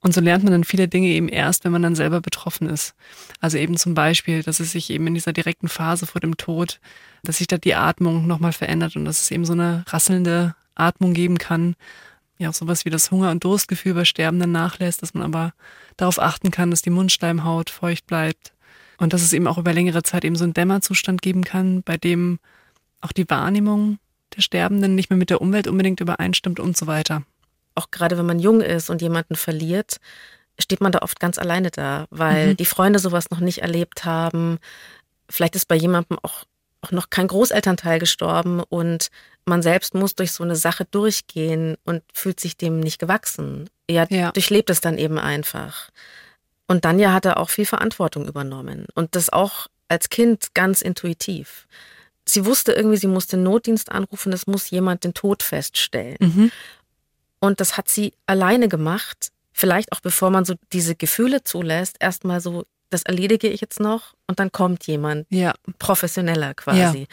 Und 0.01 0.13
so 0.13 0.19
lernt 0.19 0.43
man 0.43 0.51
dann 0.51 0.65
viele 0.65 0.89
Dinge 0.89 1.07
eben 1.07 1.29
erst, 1.29 1.63
wenn 1.63 1.71
man 1.71 1.81
dann 1.81 1.95
selber 1.95 2.19
betroffen 2.19 2.67
ist. 2.67 2.93
Also 3.39 3.57
eben 3.57 3.77
zum 3.77 3.93
Beispiel, 3.93 4.43
dass 4.43 4.59
es 4.59 4.73
sich 4.73 4.89
eben 4.89 5.07
in 5.07 5.13
dieser 5.13 5.31
direkten 5.31 5.69
Phase 5.69 6.05
vor 6.05 6.19
dem 6.19 6.35
Tod, 6.35 6.81
dass 7.23 7.37
sich 7.37 7.47
da 7.47 7.57
die 7.57 7.75
Atmung 7.75 8.27
nochmal 8.27 8.51
verändert 8.51 8.97
und 8.97 9.05
dass 9.05 9.21
es 9.21 9.31
eben 9.31 9.45
so 9.45 9.53
eine 9.53 9.85
rasselnde 9.87 10.55
Atmung 10.75 11.13
geben 11.13 11.37
kann. 11.37 11.75
Ja, 12.37 12.49
auch 12.49 12.53
sowas 12.53 12.85
wie 12.85 12.89
das 12.89 13.11
Hunger- 13.11 13.31
und 13.31 13.43
Durstgefühl 13.43 13.93
bei 13.93 14.05
Sterbenden 14.05 14.51
nachlässt, 14.51 15.01
dass 15.01 15.13
man 15.13 15.23
aber 15.23 15.53
darauf 15.97 16.19
achten 16.19 16.51
kann, 16.51 16.71
dass 16.71 16.81
die 16.81 16.89
Mundschleimhaut 16.89 17.69
feucht 17.69 18.07
bleibt. 18.07 18.53
Und 18.97 19.13
dass 19.13 19.21
es 19.21 19.33
eben 19.33 19.47
auch 19.47 19.57
über 19.57 19.73
längere 19.73 20.03
Zeit 20.03 20.23
eben 20.23 20.35
so 20.35 20.43
einen 20.43 20.53
Dämmerzustand 20.53 21.21
geben 21.21 21.43
kann, 21.43 21.83
bei 21.83 21.97
dem 21.97 22.39
auch 23.01 23.11
die 23.11 23.29
Wahrnehmung 23.29 23.99
der 24.35 24.41
Sterbenden 24.41 24.95
nicht 24.95 25.09
mehr 25.09 25.17
mit 25.17 25.29
der 25.29 25.41
Umwelt 25.41 25.67
unbedingt 25.67 25.99
übereinstimmt 25.99 26.59
und 26.59 26.77
so 26.77 26.87
weiter. 26.87 27.23
Auch 27.75 27.91
gerade 27.91 28.17
wenn 28.17 28.25
man 28.25 28.39
jung 28.39 28.61
ist 28.61 28.89
und 28.89 29.01
jemanden 29.01 29.35
verliert, 29.35 29.97
steht 30.59 30.81
man 30.81 30.91
da 30.91 30.99
oft 30.99 31.19
ganz 31.19 31.37
alleine 31.37 31.71
da, 31.71 32.05
weil 32.09 32.49
mhm. 32.49 32.57
die 32.57 32.65
Freunde 32.65 32.99
sowas 32.99 33.31
noch 33.31 33.39
nicht 33.39 33.61
erlebt 33.61 34.05
haben. 34.05 34.59
Vielleicht 35.29 35.55
ist 35.55 35.67
bei 35.67 35.75
jemandem 35.75 36.19
auch, 36.21 36.43
auch 36.81 36.91
noch 36.91 37.09
kein 37.09 37.27
Großelternteil 37.27 37.99
gestorben 37.99 38.61
und 38.61 39.09
man 39.45 39.61
selbst 39.61 39.93
muss 39.93 40.15
durch 40.15 40.31
so 40.31 40.43
eine 40.43 40.55
Sache 40.55 40.85
durchgehen 40.85 41.75
und 41.83 42.03
fühlt 42.13 42.39
sich 42.39 42.57
dem 42.57 42.79
nicht 42.79 42.99
gewachsen. 42.99 43.69
Er 43.87 44.07
ja. 44.09 44.31
durchlebt 44.31 44.69
es 44.69 44.81
dann 44.81 44.97
eben 44.97 45.19
einfach. 45.19 45.89
Und 46.67 46.85
Danja 46.85 47.11
hat 47.11 47.25
er 47.25 47.37
auch 47.37 47.49
viel 47.49 47.65
Verantwortung 47.65 48.27
übernommen 48.27 48.87
und 48.95 49.15
das 49.15 49.31
auch 49.31 49.67
als 49.89 50.09
Kind 50.09 50.53
ganz 50.53 50.81
intuitiv. 50.81 51.67
Sie 52.25 52.45
wusste 52.45 52.71
irgendwie, 52.71 52.97
sie 52.97 53.07
muss 53.07 53.27
den 53.27 53.43
Notdienst 53.43 53.91
anrufen, 53.91 54.31
es 54.31 54.47
muss 54.47 54.69
jemand 54.69 55.03
den 55.03 55.13
Tod 55.13 55.43
feststellen. 55.43 56.17
Mhm. 56.19 56.51
Und 57.39 57.59
das 57.59 57.75
hat 57.75 57.89
sie 57.89 58.13
alleine 58.25 58.69
gemacht. 58.69 59.29
Vielleicht 59.51 59.91
auch 59.91 59.99
bevor 59.99 60.29
man 60.29 60.45
so 60.45 60.55
diese 60.71 60.95
Gefühle 60.95 61.43
zulässt, 61.43 61.97
erstmal 61.99 62.39
so, 62.39 62.63
das 62.89 63.03
erledige 63.03 63.49
ich 63.49 63.59
jetzt 63.59 63.79
noch 63.79 64.13
und 64.27 64.39
dann 64.39 64.51
kommt 64.51 64.87
jemand 64.87 65.27
ja. 65.29 65.53
professioneller 65.79 66.53
quasi. 66.53 66.99
Ja. 67.01 67.07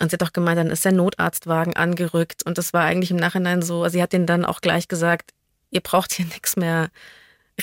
Und 0.00 0.10
sie 0.10 0.14
hat 0.14 0.22
auch 0.22 0.32
gemeint, 0.32 0.58
dann 0.58 0.70
ist 0.70 0.84
der 0.84 0.92
Notarztwagen 0.92 1.74
angerückt 1.74 2.42
und 2.44 2.58
das 2.58 2.72
war 2.72 2.84
eigentlich 2.84 3.10
im 3.10 3.16
Nachhinein 3.16 3.62
so, 3.62 3.82
also 3.82 3.94
sie 3.94 4.02
hat 4.02 4.12
ihnen 4.12 4.26
dann 4.26 4.44
auch 4.44 4.60
gleich 4.60 4.88
gesagt, 4.88 5.32
ihr 5.70 5.80
braucht 5.80 6.12
hier 6.12 6.26
nichts 6.34 6.56
mehr 6.56 6.90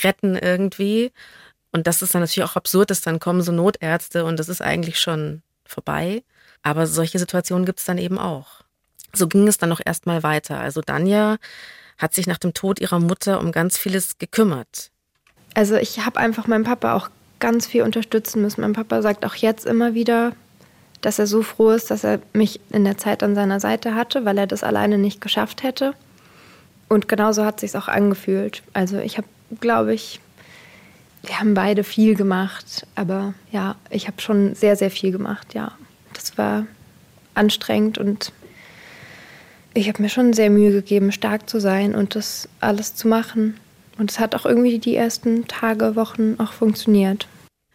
retten 0.04 0.36
irgendwie. 0.36 1.12
Und 1.72 1.88
das 1.88 2.02
ist 2.02 2.14
dann 2.14 2.22
natürlich 2.22 2.48
auch 2.48 2.56
absurd, 2.56 2.92
dass 2.92 3.02
dann 3.02 3.20
kommen 3.20 3.42
so 3.42 3.52
Notärzte 3.52 4.26
und 4.26 4.38
das 4.38 4.50
ist 4.50 4.62
eigentlich 4.62 5.00
schon 5.00 5.42
vorbei. 5.66 6.24
Aber 6.62 6.88
solche 6.88 7.20
Situationen 7.20 7.66
gibt 7.66 7.80
es 7.80 7.86
dann 7.86 7.98
eben 7.98 8.20
auch. 8.20 8.62
So 9.12 9.28
ging 9.28 9.48
es 9.48 9.58
dann 9.58 9.70
noch 9.70 9.82
erstmal 9.84 10.24
weiter. 10.24 10.60
Also 10.60 10.82
Danja 10.82 11.38
hat 11.98 12.14
sich 12.14 12.28
nach 12.28 12.38
dem 12.38 12.54
Tod 12.54 12.80
ihrer 12.80 13.00
Mutter 13.00 13.40
um 13.40 13.52
ganz 13.52 13.78
vieles 13.78 14.18
gekümmert. 14.18 14.92
Also 15.54 15.76
ich 15.76 16.06
habe 16.06 16.20
einfach 16.20 16.48
meinen 16.48 16.64
Papa 16.64 16.94
auch 16.94 17.10
ganz 17.40 17.68
viel 17.68 17.84
unterstützen 17.84 18.42
müssen. 18.42 18.62
Mein 18.62 18.74
Papa 18.74 19.02
sagt 19.02 19.26
auch 19.26 19.36
jetzt 19.36 19.66
immer 19.66 19.94
wieder, 19.94 20.34
dass 21.04 21.20
er 21.20 21.28
so 21.28 21.44
froh 21.44 21.72
ist, 21.72 21.92
dass 21.92 22.04
er 22.04 22.20
mich 22.32 22.60
in 22.72 22.86
der 22.86 22.98
Zeit 22.98 23.22
an 23.24 23.36
seiner 23.36 23.60
Seite 23.60 23.94
hatte, 23.94 24.26
weil 24.26 24.38
er 24.38 24.48
das 24.48 24.64
alleine 24.64 24.98
nicht 24.98 25.22
geschafft 25.22 25.62
hätte. 25.62 25.94
Und 26.88 27.08
genauso 27.08 27.46
hat 27.46 27.60
sich 27.60 27.76
auch 27.76 27.88
angefühlt. 27.88 28.64
Also 28.74 28.98
ich 29.00 29.18
habe, 29.18 29.28
glaube 29.60 29.94
ich, 29.94 30.20
wir 31.24 31.40
haben 31.40 31.54
beide 31.54 31.84
viel 31.84 32.16
gemacht, 32.16 32.88
aber 32.96 33.34
ja, 33.52 33.76
ich 33.90 34.08
habe 34.08 34.22
schon 34.22 34.56
sehr, 34.56 34.76
sehr 34.76 34.92
viel 34.92 35.12
gemacht, 35.12 35.54
ja. 35.54 35.74
Das 36.14 36.38
war 36.38 36.66
anstrengend 37.34 37.98
und 37.98 38.32
ich 39.74 39.88
habe 39.88 40.02
mir 40.02 40.10
schon 40.10 40.34
sehr 40.34 40.50
Mühe 40.50 40.72
gegeben, 40.72 41.12
stark 41.12 41.50
zu 41.50 41.60
sein 41.60 41.96
und 41.96 42.16
das 42.16 42.48
alles 42.60 42.96
zu 42.96 43.08
machen. 43.08 43.60
Und 43.98 44.12
es 44.12 44.20
hat 44.20 44.36
auch 44.36 44.46
irgendwie 44.46 44.80
die 44.80 44.96
ersten 44.96 45.48
Tage, 45.48 45.96
Wochen 45.96 46.36
auch 46.40 46.54
funktioniert. 46.54 47.28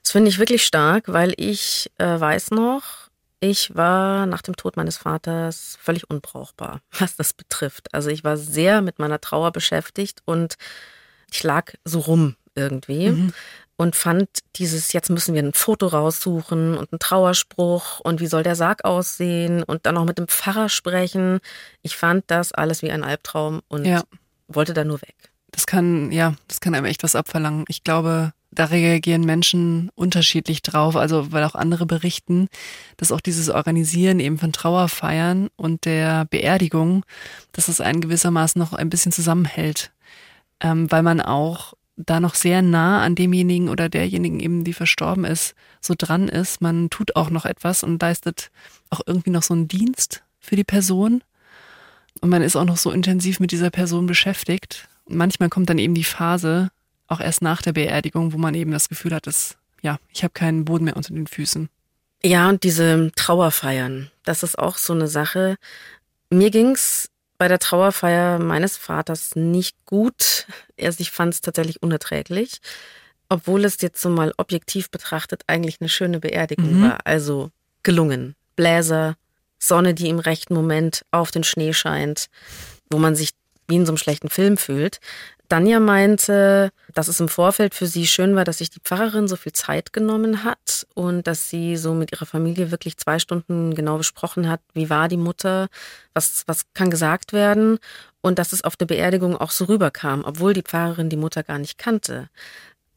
Das 0.03 0.13
finde 0.13 0.31
ich 0.31 0.39
wirklich 0.39 0.65
stark, 0.65 1.05
weil 1.09 1.35
ich 1.37 1.91
äh, 1.99 2.19
weiß 2.19 2.53
noch, 2.53 2.98
ich 3.41 3.75
war 3.77 4.27
nach 4.27 4.43
dem 4.43 4.57
Tod 4.57 4.77
meines 4.77 4.97
Vaters 4.97 5.79
völlig 5.81 6.09
unbrauchbar, 6.11 6.81
was 6.99 7.17
das 7.17 7.33
betrifft. 7.33 7.95
Also 7.95 8.11
ich 8.11 8.25
war 8.25 8.37
sehr 8.37 8.83
mit 8.83 8.99
meiner 8.99 9.21
Trauer 9.21 9.53
beschäftigt 9.53 10.23
und 10.25 10.57
ich 11.31 11.43
lag 11.43 11.73
so 11.85 12.01
rum 12.01 12.37
irgendwie. 12.55 13.11
Mhm 13.11 13.33
und 13.79 13.95
fand 13.95 14.29
dieses, 14.57 14.93
jetzt 14.93 15.09
müssen 15.09 15.35
wir 15.35 15.43
ein 15.43 15.55
Foto 15.55 15.87
raussuchen 15.87 16.77
und 16.77 16.93
einen 16.93 16.99
Trauerspruch 16.99 18.01
und 18.01 18.21
wie 18.21 18.27
soll 18.27 18.43
der 18.43 18.57
Sarg 18.57 18.85
aussehen 18.85 19.63
und 19.63 19.87
dann 19.87 19.97
auch 19.97 20.05
mit 20.05 20.19
dem 20.19 20.27
Pfarrer 20.27 20.69
sprechen. 20.69 21.39
Ich 21.83 21.97
fand 21.97 22.25
das 22.27 22.51
alles 22.51 22.83
wie 22.83 22.91
ein 22.91 23.05
Albtraum 23.05 23.63
und 23.69 23.85
ja. 23.85 24.03
wollte 24.49 24.75
da 24.75 24.83
nur 24.83 25.01
weg. 25.01 25.15
Das 25.53 25.67
kann, 25.67 26.11
ja, 26.11 26.35
das 26.49 26.61
kann 26.61 26.75
einem 26.75 26.87
echt 26.87 27.05
was 27.05 27.15
abverlangen. 27.15 27.65
Ich 27.69 27.85
glaube, 27.85 28.33
da 28.51 28.65
reagieren 28.65 29.25
Menschen 29.25 29.91
unterschiedlich 29.95 30.63
drauf, 30.63 30.97
also 30.97 31.33
weil 31.33 31.45
auch 31.45 31.55
andere 31.55 31.87
berichten, 31.87 32.49
dass 32.97 33.13
auch 33.13 33.21
dieses 33.21 33.51
Organisieren 33.51 34.21
eben 34.21 34.39
von 34.39 34.53
Trauerfeiern 34.53 35.49
und 35.57 35.85
der 35.85 36.25
Beerdigung, 36.25 37.05
dass 37.53 37.69
es 37.69 37.81
einen 37.81 38.01
gewissermaßen 38.01 38.59
noch 38.59 38.73
ein 38.73 38.91
bisschen 38.91 39.13
zusammenhält, 39.13 39.93
ähm, 40.61 40.91
weil 40.91 41.03
man 41.03 41.21
auch 41.21 41.75
da 41.97 42.21
noch 42.21 42.35
sehr 42.35 42.63
nah 42.63 43.03
an 43.03 43.17
demjenigen 43.17 43.69
oder 43.69 43.89
derjenigen 43.89 44.41
eben, 44.41 44.65
die 44.65 44.73
verstorben 44.73 45.25
ist, 45.25 45.55
so 45.81 45.95
dran 45.99 46.29
ist. 46.29 46.61
Man 46.61 46.91
tut 46.91 47.17
auch 47.17 47.29
noch 47.29 47.45
etwas 47.45 47.83
und 47.83 48.01
leistet 48.01 48.51
auch 48.89 49.01
irgendwie 49.07 49.31
noch 49.31 49.43
so 49.43 49.53
einen 49.53 49.69
Dienst 49.69 50.23
für 50.39 50.57
die 50.57 50.65
Person. 50.65 51.23
Und 52.21 52.31
man 52.31 52.43
ist 52.43 52.57
auch 52.57 52.65
noch 52.65 52.77
so 52.77 52.91
intensiv 52.93 53.41
mit 53.41 53.51
dieser 53.51 53.71
Person 53.71 54.07
beschäftigt. 54.07 54.89
Und 55.05 55.17
manchmal 55.17 55.49
kommt 55.49 55.71
dann 55.71 55.79
eben 55.79 55.95
die 55.95 56.05
Phase, 56.05 56.71
auch 57.09 57.21
erst 57.21 57.43
nach 57.43 57.63
der 57.63 57.73
Beerdigung, 57.73 58.33
wo 58.33 58.39
man 58.39 58.55
eben 58.55 58.71
das 58.71 58.89
Gefühl 58.89 59.15
hat, 59.15 59.27
dass, 59.27 59.57
ja, 59.83 59.99
ich 60.13 60.23
habe 60.23 60.33
keinen 60.33 60.65
Boden 60.65 60.85
mehr 60.85 60.97
unter 60.97 61.13
den 61.13 61.27
Füßen. 61.27 61.69
Ja, 62.23 62.49
und 62.49 62.63
diese 62.63 63.11
Trauerfeiern, 63.17 64.11
das 64.25 64.43
ist 64.43 64.59
auch 64.59 64.77
so 64.77 64.93
eine 64.93 65.09
Sache. 65.09 65.57
Mir 66.31 66.51
ging's 66.51 67.09
bei 67.39 67.49
der 67.49 67.61
Trauerfeier 67.61 68.39
meines 68.39 68.77
Vaters 68.77 69.37
nicht 69.37 69.77
gut. 69.87 70.47
Er 70.77 70.93
sich 70.93 71.11
fand 71.11 71.35
es 71.35 71.41
tatsächlich 71.41 71.83
unerträglich, 71.83 72.59
obwohl 73.29 73.65
es 73.65 73.81
jetzt 73.81 74.03
so 74.03 74.11
mal 74.11 74.33
objektiv 74.37 74.91
betrachtet 74.91 75.43
eigentlich 75.47 75.81
eine 75.81 75.89
schöne 75.89 76.19
Beerdigung 76.19 76.81
mhm. 76.81 76.83
war. 76.83 76.99
Also 77.07 77.51
gelungen. 77.85 78.35
Bläser, 78.57 79.17
Sonne, 79.59 79.95
die 79.95 80.09
im 80.09 80.19
rechten 80.19 80.55
Moment 80.55 81.05
auf 81.13 81.31
den 81.31 81.45
Schnee 81.45 81.73
scheint, 81.73 82.29
wo 82.91 82.99
man 82.99 83.15
sich 83.15 83.31
wie 83.69 83.77
in 83.77 83.87
so 83.87 83.93
einem 83.93 83.99
schlechten 83.99 84.31
Film 84.31 84.57
fühlt. 84.57 84.99
Danja 85.49 85.81
meinte, 85.81 86.71
dass 86.95 87.09
es 87.09 87.21
im 87.21 87.29
Vorfeld 87.29 87.75
für 87.75 87.87
sie 87.87 88.07
schön 88.07 88.37
war, 88.37 88.45
dass 88.45 88.59
sich 88.59 88.71
die 88.71 88.81
Pfarrerin 88.81 89.29
so 89.29 89.37
viel 89.37 89.53
Zeit 89.53 89.93
genommen 89.93 90.45
hat 90.45 90.87
und 90.95 91.27
dass 91.27 91.49
sie 91.49 91.77
so 91.77 91.95
mit 91.95 92.13
ihrer 92.13 92.27
Familie 92.27 92.71
wirklich 92.71 92.99
zwei 92.99 93.19
Stunden 93.19 93.75
genau 93.75 93.97
besprochen 93.97 94.49
hat, 94.49 94.61
wie 94.75 94.91
war 94.91 95.09
die 95.09 95.17
Mutter, 95.17 95.69
was, 96.13 96.45
was 96.47 96.67
kann 96.75 96.91
gesagt 96.91 97.33
werden 97.33 97.79
und 98.21 98.39
dass 98.39 98.53
es 98.53 98.63
auf 98.63 98.77
der 98.77 98.87
Beerdigung 98.87 99.37
auch 99.37 99.51
so 99.51 99.65
rüberkam, 99.65 100.23
obwohl 100.25 100.53
die 100.53 100.63
Pfarrerin 100.63 101.09
die 101.09 101.17
Mutter 101.17 101.43
gar 101.43 101.59
nicht 101.59 101.79
kannte. 101.79 102.29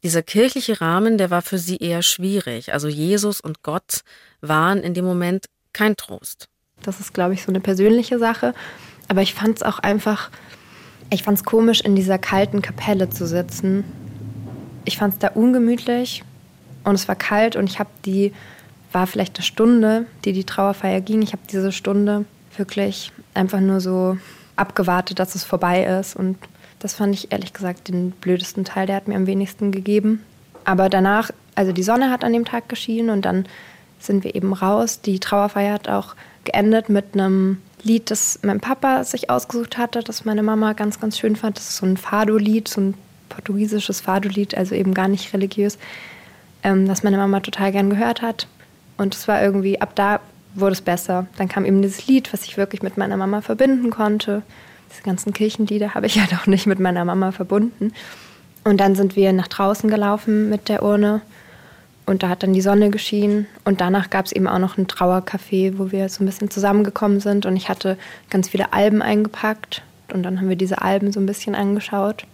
Dieser 0.04 0.24
kirchliche 0.24 0.82
Rahmen, 0.82 1.18
der 1.18 1.30
war 1.30 1.42
für 1.42 1.58
sie 1.58 1.78
eher 1.78 2.02
schwierig. 2.02 2.74
Also 2.74 2.88
Jesus 2.88 3.40
und 3.40 3.64
Gott 3.64 4.02
waren 4.42 4.80
in 4.80 4.94
dem 4.94 5.06
Moment 5.06 5.46
kein 5.74 5.96
Trost. 5.96 6.50
Das 6.82 7.00
ist, 7.00 7.14
glaube 7.14 7.34
ich, 7.34 7.44
so 7.44 7.52
eine 7.52 7.60
persönliche 7.60 8.18
Sache. 8.18 8.54
Aber 9.08 9.22
ich 9.22 9.36
fand 9.36 9.58
es 9.58 9.64
auch 9.64 9.80
einfach 9.80 10.32
ich 11.12 11.24
fand 11.24 11.38
es 11.38 11.44
komisch, 11.44 11.82
in 11.82 11.96
dieser 11.96 12.18
kalten 12.18 12.62
Kapelle 12.62 13.10
zu 13.10 13.28
sitzen. 13.28 13.84
Ich 14.86 14.98
fand 14.98 15.14
es 15.14 15.20
da 15.20 15.28
ungemütlich 15.30 16.24
und 16.84 16.96
es 16.96 17.08
war 17.08 17.16
kalt 17.16 17.56
und 17.56 17.70
ich 17.70 17.80
habe 17.80 17.90
die, 18.06 18.34
war 18.92 19.06
vielleicht 19.06 19.38
eine 19.38 19.44
Stunde, 19.44 20.06
die 20.26 20.32
die 20.32 20.46
Trauerfeier 20.46 21.02
ging. 21.02 21.22
Ich 21.22 21.34
habe 21.34 21.44
diese 21.50 21.72
Stunde 21.72 22.26
wirklich 22.58 23.12
einfach 23.34 23.60
nur 23.60 23.82
so 23.82 24.18
abgewartet, 24.56 25.20
dass 25.20 25.36
es 25.36 25.44
vorbei 25.44 25.84
ist. 25.84 26.16
Und 26.16 26.38
das 26.80 26.96
fand 26.96 27.14
ich 27.14 27.32
ehrlich 27.32 27.52
gesagt 27.54 27.90
den 27.90 28.12
blödesten 28.12 28.64
Teil, 28.64 28.88
der 28.88 28.96
hat 28.96 29.08
mir 29.08 29.16
am 29.16 29.28
wenigsten 29.28 29.72
gegeben. 29.72 30.24
Aber 30.64 30.90
danach, 30.90 31.32
also 31.56 31.74
die 31.74 31.84
Sonne 31.84 32.10
hat 32.10 32.24
an 32.24 32.34
dem 32.34 32.46
Tag 32.46 32.70
geschienen 32.70 33.10
und 33.10 33.26
dann 33.26 33.46
sind 34.00 34.24
wir 34.24 34.34
eben 34.34 34.54
raus. 34.54 35.02
Die 35.02 35.20
Trauerfeier 35.20 35.74
hat 35.74 35.90
auch 35.90 36.16
geendet 36.44 36.90
mit 36.90 37.14
einem 37.14 37.58
Lied, 37.84 38.12
das 38.12 38.40
mein 38.44 38.60
Papa 38.60 39.04
sich 39.04 39.30
ausgesucht 39.30 39.78
hatte, 39.78 40.02
das 40.02 40.26
meine 40.26 40.44
Mama 40.44 40.74
ganz, 40.74 41.00
ganz 41.00 41.18
schön 41.18 41.36
fand. 41.36 41.58
Das 41.58 41.70
ist 41.70 41.78
so 41.78 41.86
ein 41.86 41.98
Fado-Lied, 41.98 42.68
so 42.68 42.82
ein 42.82 42.94
portugiesisches 43.30 44.02
Fado-Lied, 44.02 44.56
also 44.56 44.76
eben 44.76 44.94
gar 44.94 45.08
nicht 45.08 45.34
religiös, 45.34 45.78
ähm, 46.64 46.88
das 46.88 47.04
meine 47.04 47.18
Mama 47.18 47.40
total 47.40 47.72
gern 47.72 47.90
gehört 47.90 48.22
hat. 48.22 48.48
Und 48.98 49.16
es 49.16 49.28
war 49.28 49.42
irgendwie, 49.42 49.82
ab 49.82 49.96
da 49.96 50.20
wurde 50.54 50.74
es 50.74 50.82
besser. 50.82 51.28
Dann 51.38 51.48
kam 51.48 51.66
eben 51.66 51.82
dieses 51.82 52.08
Lied, 52.08 52.34
was 52.34 52.44
ich 52.44 52.58
wirklich 52.58 52.84
mit 52.84 52.98
meiner 52.98 53.18
Mama 53.18 53.42
verbinden 53.42 53.90
konnte. 53.90 54.44
Diese 54.92 55.04
ganzen 55.04 55.34
Kirchenlieder 55.34 55.94
habe 55.96 56.06
ich 56.06 56.20
halt 56.20 56.34
auch 56.34 56.48
nicht 56.48 56.68
mit 56.68 56.80
meiner 56.80 57.06
Mama 57.06 57.32
verbunden. 57.32 57.94
Und 58.64 58.78
dann 58.78 58.96
sind 58.96 59.16
wir 59.16 59.34
nach 59.34 59.48
draußen 59.48 59.90
gelaufen 59.90 60.50
mit 60.50 60.70
der 60.70 60.84
Urne 60.84 61.22
und 62.12 62.24
da 62.24 62.30
hat 62.30 62.44
dann 62.44 62.54
die 62.54 62.62
Sonne 62.62 62.90
geschienen. 62.92 63.48
Und 63.64 63.82
danach 63.82 64.10
gab 64.10 64.26
es 64.26 64.34
eben 64.34 64.48
auch 64.48 64.60
noch 64.60 64.78
ein 64.78 64.88
Trauercafé, 64.88 65.78
wo 65.78 65.92
wir 65.92 66.10
so 66.10 66.22
ein 66.22 66.28
bisschen 66.28 66.52
zusammengekommen 66.52 67.22
sind. 67.22 67.46
Und 67.46 67.56
ich 67.56 67.70
hatte 67.70 67.98
ganz 68.30 68.50
viele 68.50 68.74
Alben 68.74 69.02
eingepackt. 69.02 69.82
Und 70.14 70.24
dann 70.24 70.40
haben 70.40 70.50
wir 70.50 70.58
diese 70.58 70.82
Alben 70.82 71.14
so 71.14 71.20
ein 71.20 71.26
bisschen 71.26 71.56
angeschaut. 71.56 72.26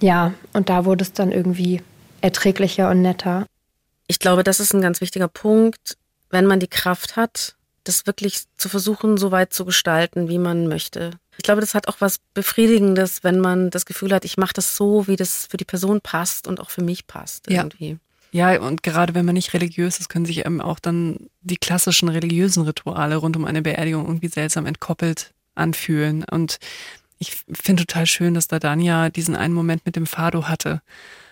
Ja, 0.00 0.32
und 0.52 0.70
da 0.70 0.84
wurde 0.84 1.02
es 1.02 1.12
dann 1.12 1.32
irgendwie 1.32 1.82
erträglicher 2.20 2.88
und 2.88 3.02
netter. 3.02 3.46
Ich 4.06 4.20
glaube, 4.20 4.44
das 4.44 4.60
ist 4.60 4.72
ein 4.72 4.80
ganz 4.80 5.00
wichtiger 5.00 5.28
Punkt. 5.28 5.98
Wenn 6.30 6.46
man 6.46 6.60
die 6.60 6.68
Kraft 6.68 7.16
hat, 7.16 7.56
das 7.82 8.06
wirklich 8.06 8.44
zu 8.56 8.68
versuchen, 8.68 9.16
so 9.16 9.32
weit 9.32 9.52
zu 9.52 9.64
gestalten, 9.64 10.28
wie 10.28 10.38
man 10.38 10.68
möchte. 10.68 11.10
Ich 11.36 11.42
glaube, 11.42 11.60
das 11.62 11.74
hat 11.74 11.88
auch 11.88 11.96
was 11.98 12.18
Befriedigendes, 12.34 13.24
wenn 13.24 13.40
man 13.40 13.70
das 13.70 13.86
Gefühl 13.86 14.12
hat, 14.12 14.24
ich 14.24 14.36
mache 14.36 14.52
das 14.52 14.76
so, 14.76 15.08
wie 15.08 15.16
das 15.16 15.46
für 15.46 15.56
die 15.56 15.64
Person 15.64 16.00
passt 16.00 16.46
und 16.46 16.60
auch 16.60 16.70
für 16.70 16.82
mich 16.82 17.06
passt 17.08 17.48
irgendwie. 17.50 17.98
Ja. 18.32 18.60
und 18.60 18.82
gerade 18.82 19.14
wenn 19.14 19.24
man 19.24 19.34
nicht 19.34 19.54
religiös 19.54 19.98
ist, 19.98 20.08
können 20.08 20.26
sich 20.26 20.44
eben 20.46 20.60
auch 20.60 20.78
dann 20.78 21.28
die 21.40 21.56
klassischen 21.56 22.08
religiösen 22.08 22.62
Rituale 22.64 23.16
rund 23.16 23.36
um 23.36 23.44
eine 23.44 23.62
Beerdigung 23.62 24.06
irgendwie 24.06 24.28
seltsam 24.28 24.66
entkoppelt 24.66 25.32
anfühlen. 25.54 26.24
Und 26.30 26.58
ich 27.18 27.36
finde 27.52 27.84
total 27.84 28.06
schön, 28.06 28.34
dass 28.34 28.48
da 28.48 28.58
Danja 28.58 29.10
diesen 29.10 29.36
einen 29.36 29.54
Moment 29.54 29.84
mit 29.84 29.96
dem 29.96 30.06
Fado 30.06 30.48
hatte. 30.48 30.80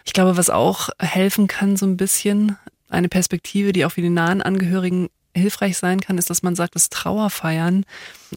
Ich 0.05 0.13
glaube, 0.13 0.37
was 0.37 0.51
auch 0.51 0.91
helfen 0.99 1.47
kann, 1.47 1.77
so 1.77 1.87
ein 1.87 1.97
bisschen, 1.97 2.57
eine 2.89 3.09
Perspektive, 3.09 3.73
die 3.73 3.85
auch 3.85 3.93
für 3.93 4.03
die 4.03 4.11
nahen 4.11 4.43
Angehörigen 4.43 5.09
hilfreich 5.35 5.79
sein 5.79 6.01
kann, 6.01 6.19
ist, 6.19 6.31
dass 6.31 6.43
man 6.43 6.57
sagt, 6.57 6.75
dass 6.75 6.91
Trauerfeiern 6.91 7.85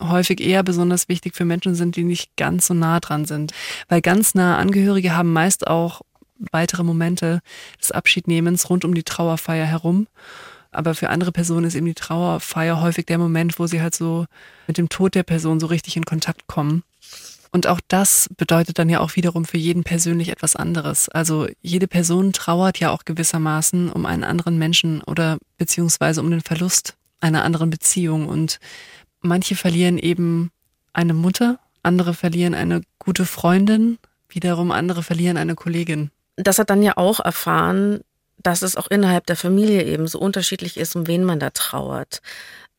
häufig 0.02 0.40
eher 0.40 0.64
besonders 0.64 1.10
wichtig 1.10 1.36
für 1.36 1.46
Menschen 1.46 1.76
sind, 1.76 1.96
die 1.96 2.04
nicht 2.04 2.36
ganz 2.38 2.68
so 2.68 2.74
nah 2.74 3.00
dran 3.00 3.26
sind. 3.26 3.54
Weil 3.88 4.02
ganz 4.02 4.36
nahe 4.36 4.58
Angehörige 4.58 5.16
haben 5.16 5.34
meist 5.34 5.68
auch 5.68 6.02
weitere 6.52 6.84
Momente 6.84 7.42
des 7.80 7.92
Abschiednehmens 7.92 8.70
rund 8.70 8.86
um 8.86 8.94
die 8.94 9.04
Trauerfeier 9.04 9.66
herum. 9.66 10.08
Aber 10.72 10.96
für 10.96 11.10
andere 11.10 11.32
Personen 11.32 11.66
ist 11.66 11.76
eben 11.76 11.86
die 11.86 11.94
Trauerfeier 11.94 12.82
häufig 12.82 13.06
der 13.06 13.18
Moment, 13.18 13.60
wo 13.60 13.68
sie 13.68 13.82
halt 13.82 13.94
so 13.94 14.26
mit 14.68 14.78
dem 14.78 14.90
Tod 14.90 15.16
der 15.16 15.24
Person 15.24 15.60
so 15.60 15.68
richtig 15.68 15.98
in 15.98 16.06
Kontakt 16.06 16.48
kommen. 16.48 16.84
Und 17.52 17.68
auch 17.68 17.82
das 17.90 18.30
bedeutet 18.38 18.80
dann 18.80 18.90
ja 18.90 19.02
auch 19.02 19.18
wiederum 19.18 19.44
für 19.44 19.58
jeden 19.58 19.84
persönlich 19.84 20.30
etwas 20.30 20.56
anderes. 20.56 21.10
Also 21.10 21.48
jede 21.62 21.88
Person 21.88 22.32
trauert 22.32 22.80
ja 22.80 22.92
auch 22.92 23.04
gewissermaßen 23.04 23.92
um 23.92 24.06
einen 24.06 24.24
anderen 24.24 24.58
Menschen 24.58 25.02
oder 25.04 25.38
beziehungsweise 25.58 26.22
um 26.22 26.32
den 26.32 26.40
Verlust 26.40 26.96
einer 27.20 27.44
anderen 27.44 27.70
Beziehung. 27.70 28.30
Und 28.30 28.60
manche 29.20 29.56
verlieren 29.56 29.98
eben 29.98 30.52
eine 30.94 31.14
Mutter, 31.14 31.60
andere 31.84 32.14
verlieren 32.14 32.54
eine 32.54 32.82
gute 33.00 33.26
Freundin, 33.26 33.98
wiederum 34.30 34.72
andere 34.72 35.04
verlieren 35.04 35.36
eine 35.36 35.56
Kollegin. 35.56 36.10
Das 36.44 36.60
hat 36.60 36.70
dann 36.70 36.82
ja 36.82 36.98
auch 36.98 37.20
erfahren, 37.20 38.02
dass 38.38 38.62
es 38.62 38.76
auch 38.76 38.88
innerhalb 38.88 39.26
der 39.28 39.36
Familie 39.36 39.84
eben 39.84 40.08
so 40.08 40.20
unterschiedlich 40.20 40.78
ist, 40.78 40.96
um 40.96 41.08
wen 41.08 41.24
man 41.24 41.40
da 41.40 41.52
trauert. 41.52 42.22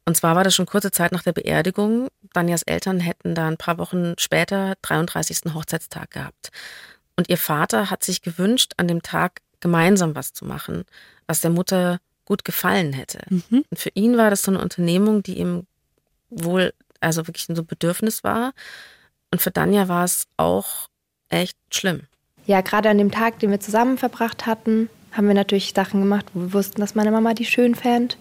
Und 0.05 0.17
zwar 0.17 0.35
war 0.35 0.43
das 0.43 0.55
schon 0.55 0.67
kurze 0.67 0.91
Zeit 0.91 1.13
nach 1.13 1.23
der 1.23 1.33
Beerdigung. 1.33 2.09
Danjas 2.33 2.63
Eltern 2.63 2.99
hätten 2.99 3.35
da 3.35 3.47
ein 3.47 3.57
paar 3.57 3.79
Wochen 3.79 4.15
später 4.19 4.75
33. 4.83 5.55
Hochzeitstag 5.55 6.11
gehabt. 6.11 6.51
Und 7.17 7.29
ihr 7.29 7.39
Vater 7.39 7.91
hat 7.91 8.03
sich 8.03 8.23
gewünscht, 8.23 8.73
an 8.79 8.89
dem 8.89 9.03
Tag 9.03 9.41
gemeinsam 9.61 10.15
was 10.17 10.33
zu 10.33 10.45
machen, 10.45 10.85
was 11.27 11.41
der 11.41 11.51
Mutter 11.51 12.01
gut 12.25 12.45
gefallen 12.45 12.93
hätte. 12.93 13.21
Mhm. 13.29 13.65
Und 13.71 13.79
für 13.79 13.91
ihn 13.95 14.17
war 14.17 14.31
das 14.31 14.43
so 14.43 14.51
eine 14.51 14.61
Unternehmung, 14.61 15.23
die 15.23 15.39
ihm 15.39 15.67
wohl, 16.31 16.73
also 17.01 17.27
wirklich 17.29 17.47
so 17.47 17.53
ein 17.53 17.67
Bedürfnis 17.67 18.25
war. 18.25 18.55
Und 19.31 19.41
für 19.41 19.51
Danja 19.51 19.89
war 19.89 20.05
es 20.05 20.27
auch 20.37 20.89
echt 21.29 21.57
schlimm. 21.71 22.03
Ja, 22.47 22.61
gerade 22.61 22.89
an 22.91 22.99
dem 22.99 23.11
Tag, 23.11 23.39
den 23.39 23.51
wir 23.51 23.61
zusammen 23.61 23.99
verbracht 23.99 24.47
hatten, 24.47 24.89
haben 25.13 25.29
wir 25.29 25.35
natürlich 25.35 25.73
Sachen 25.75 26.01
gemacht, 26.01 26.27
wo 26.35 26.41
wir 26.41 26.53
wussten, 26.55 26.81
dass 26.81 26.95
meine 26.95 27.11
Mama 27.11 27.35
die 27.35 27.45
schön 27.45 27.75
fand. 27.75 28.17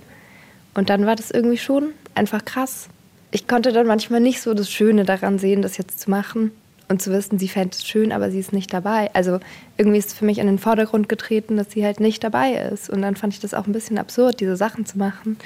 Und 0.73 0.89
dann 0.89 1.05
war 1.05 1.15
das 1.15 1.31
irgendwie 1.31 1.57
schon 1.57 1.91
einfach 2.15 2.45
krass. 2.45 2.87
Ich 3.31 3.47
konnte 3.47 3.71
dann 3.71 3.87
manchmal 3.87 4.19
nicht 4.19 4.41
so 4.41 4.53
das 4.53 4.69
Schöne 4.69 5.05
daran 5.05 5.39
sehen, 5.39 5.61
das 5.61 5.77
jetzt 5.77 5.99
zu 5.99 6.09
machen 6.09 6.51
und 6.89 7.01
zu 7.01 7.11
wissen, 7.11 7.39
sie 7.39 7.47
fände 7.47 7.75
es 7.75 7.87
schön, 7.87 8.11
aber 8.11 8.29
sie 8.29 8.39
ist 8.39 8.51
nicht 8.51 8.73
dabei. 8.73 9.09
Also 9.13 9.39
irgendwie 9.77 9.97
ist 9.97 10.13
für 10.13 10.25
mich 10.25 10.37
in 10.37 10.47
den 10.47 10.59
Vordergrund 10.59 11.07
getreten, 11.07 11.57
dass 11.57 11.71
sie 11.71 11.85
halt 11.85 11.99
nicht 12.01 12.23
dabei 12.23 12.53
ist. 12.53 12.89
Und 12.89 13.01
dann 13.01 13.15
fand 13.15 13.33
ich 13.33 13.39
das 13.39 13.53
auch 13.53 13.65
ein 13.65 13.73
bisschen 13.73 13.97
absurd, 13.97 14.41
diese 14.41 14.57
Sachen 14.57 14.85
zu 14.85 14.97
machen, 14.97 15.37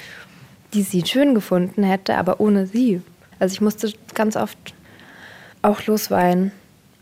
die 0.74 0.82
sie 0.82 1.06
schön 1.06 1.34
gefunden 1.34 1.84
hätte, 1.84 2.16
aber 2.16 2.40
ohne 2.40 2.66
sie. 2.66 3.00
Also 3.38 3.52
ich 3.52 3.60
musste 3.60 3.92
ganz 4.14 4.36
oft 4.36 4.74
auch 5.62 5.86
losweinen, 5.86 6.50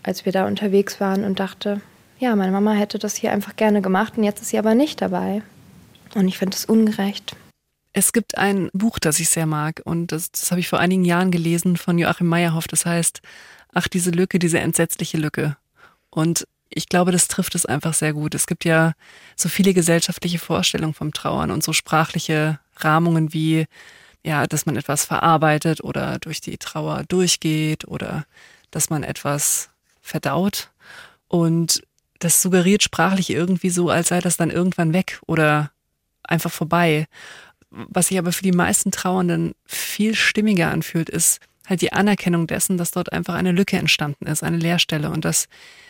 als 0.05 0.25
wir 0.25 0.33
da 0.33 0.47
unterwegs 0.47 1.01
waren 1.01 1.25
und 1.25 1.41
dachte, 1.41 1.81
ja, 2.19 2.37
meine 2.37 2.53
Mama 2.53 2.73
hätte 2.73 2.99
das 2.99 3.17
hier 3.17 3.33
einfach 3.33 3.57
gerne 3.57 3.83
gemacht 3.83 4.17
und 4.17 4.23
jetzt 4.23 4.41
ist 4.41 4.51
sie 4.51 4.59
aber 4.59 4.75
nicht 4.75 5.03
dabei. 5.03 5.43
Und 6.15 6.29
ich 6.29 6.39
finde 6.39 6.57
es 6.57 6.65
ungerecht. 6.65 7.35
Es 7.93 8.13
gibt 8.13 8.39
ein 8.39 8.71
Buch, 8.73 8.99
das 8.99 9.19
ich 9.19 9.29
sehr 9.29 9.47
mag 9.47 9.81
und 9.85 10.13
das, 10.13 10.31
das 10.31 10.51
habe 10.51 10.61
ich 10.61 10.69
vor 10.69 10.79
einigen 10.79 11.05
Jahren 11.05 11.31
gelesen 11.31 11.77
von 11.77 11.99
Joachim 11.99 12.29
Meyerhoff. 12.29 12.69
Das 12.69 12.87
heißt, 12.87 13.21
ach, 13.73 13.89
diese 13.89 14.11
Lücke, 14.11 14.39
diese 14.39 14.61
entsetzliche 14.61 15.17
Lücke. 15.17 15.57
Und 16.11 16.47
ich 16.69 16.89
glaube, 16.89 17.13
das 17.13 17.29
trifft 17.29 17.55
es 17.55 17.67
einfach 17.67 17.95
sehr 17.95 18.13
gut. 18.13 18.35
Es 18.35 18.47
gibt 18.47 18.65
ja 18.65 18.93
so 19.37 19.49
viele 19.49 19.75
gesellschaftliche 19.75 20.39
Vorstellungen 20.39 20.95
vom 20.95 21.13
Trauern 21.13 21.51
und 21.51 21.63
so 21.63 21.73
sprachliche 21.73 22.59
Rahmungen 22.77 23.33
wie, 23.33 23.67
ja, 24.25 24.47
dass 24.47 24.67
man 24.67 24.77
etwas 24.77 25.05
verarbeitet 25.05 25.83
oder 25.83 26.19
durch 26.19 26.41
die 26.41 26.59
Trauer 26.59 27.05
durchgeht 27.09 27.87
oder 27.87 28.25
dass 28.71 28.91
man 28.91 29.05
etwas 29.05 29.71
verdaut. 30.05 30.71
Und 31.29 31.83
das 32.21 32.41
suggeriert 32.43 32.83
sprachlich 32.83 33.31
irgendwie 33.31 33.71
so, 33.71 33.91
als 33.91 34.09
sei 34.09 34.21
das 34.21 34.37
dann 34.37 34.51
irgendwann 34.51 34.93
weg 34.93 35.21
oder 35.27 35.73
einfach 36.23 36.53
vorbei. 36.53 37.07
Was 37.71 38.09
sich 38.09 38.19
aber 38.19 38.33
für 38.33 38.43
die 38.43 38.53
meisten 38.53 38.93
Trauernden 38.93 39.55
viel 39.65 40.15
stimmiger 40.15 40.71
anfühlt, 40.71 41.11
ist 41.11 41.41
halt 41.67 41.81
die 41.81 41.93
Anerkennung 41.93 42.47
dessen, 42.47 42.79
dass 42.79 42.93
dort 42.93 43.13
einfach 43.13 43.35
eine 43.35 43.53
Lücke 43.53 43.79
entstanden 43.79 44.27
ist, 44.27 44.43
eine 44.43 44.59
Leerstelle 44.59 45.11
und 45.11 45.25
dass, 45.25 45.49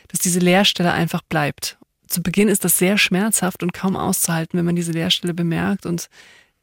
dass 0.08 0.20
diese 0.20 0.38
Leerstelle 0.38 0.92
einfach 0.92 1.22
bleibt. 1.22 1.76
Zu 2.06 2.22
Beginn 2.22 2.48
ist 2.48 2.64
das 2.64 2.78
sehr 2.78 2.96
schmerzhaft 2.96 3.62
und 3.62 3.72
kaum 3.72 3.96
auszuhalten, 3.96 4.58
wenn 4.58 4.64
man 4.64 4.76
diese 4.76 4.92
Leerstelle 4.92 5.34
bemerkt 5.34 5.84
und 5.84 6.08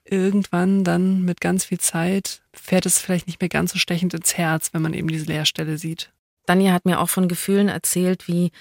irgendwann 0.05 0.83
dann 0.83 1.23
mit 1.23 1.41
ganz 1.41 1.65
viel 1.65 1.79
Zeit 1.79 2.41
fährt 2.53 2.85
es 2.85 2.99
vielleicht 2.99 3.27
nicht 3.27 3.41
mehr 3.41 3.49
ganz 3.49 3.73
so 3.73 3.79
stechend 3.79 4.13
ins 4.13 4.37
Herz, 4.37 4.73
wenn 4.73 4.81
man 4.81 4.93
eben 4.93 5.07
diese 5.07 5.25
Leerstelle 5.25 5.77
sieht. 5.77 6.11
Danja 6.51 6.73
hat 6.73 6.83
mir 6.83 6.99
auch 6.99 7.09
von 7.09 7.29
Gefühlen 7.29 7.69
erzählt 7.69 8.27
wie 8.27 8.51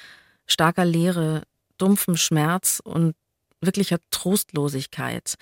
starker 0.47 0.85
Leere, 0.85 1.43
dumpfem 1.77 2.17
Schmerz 2.17 2.81
und 2.85 3.17
wirklicher 3.61 3.99
Trostlosigkeit 4.11 5.35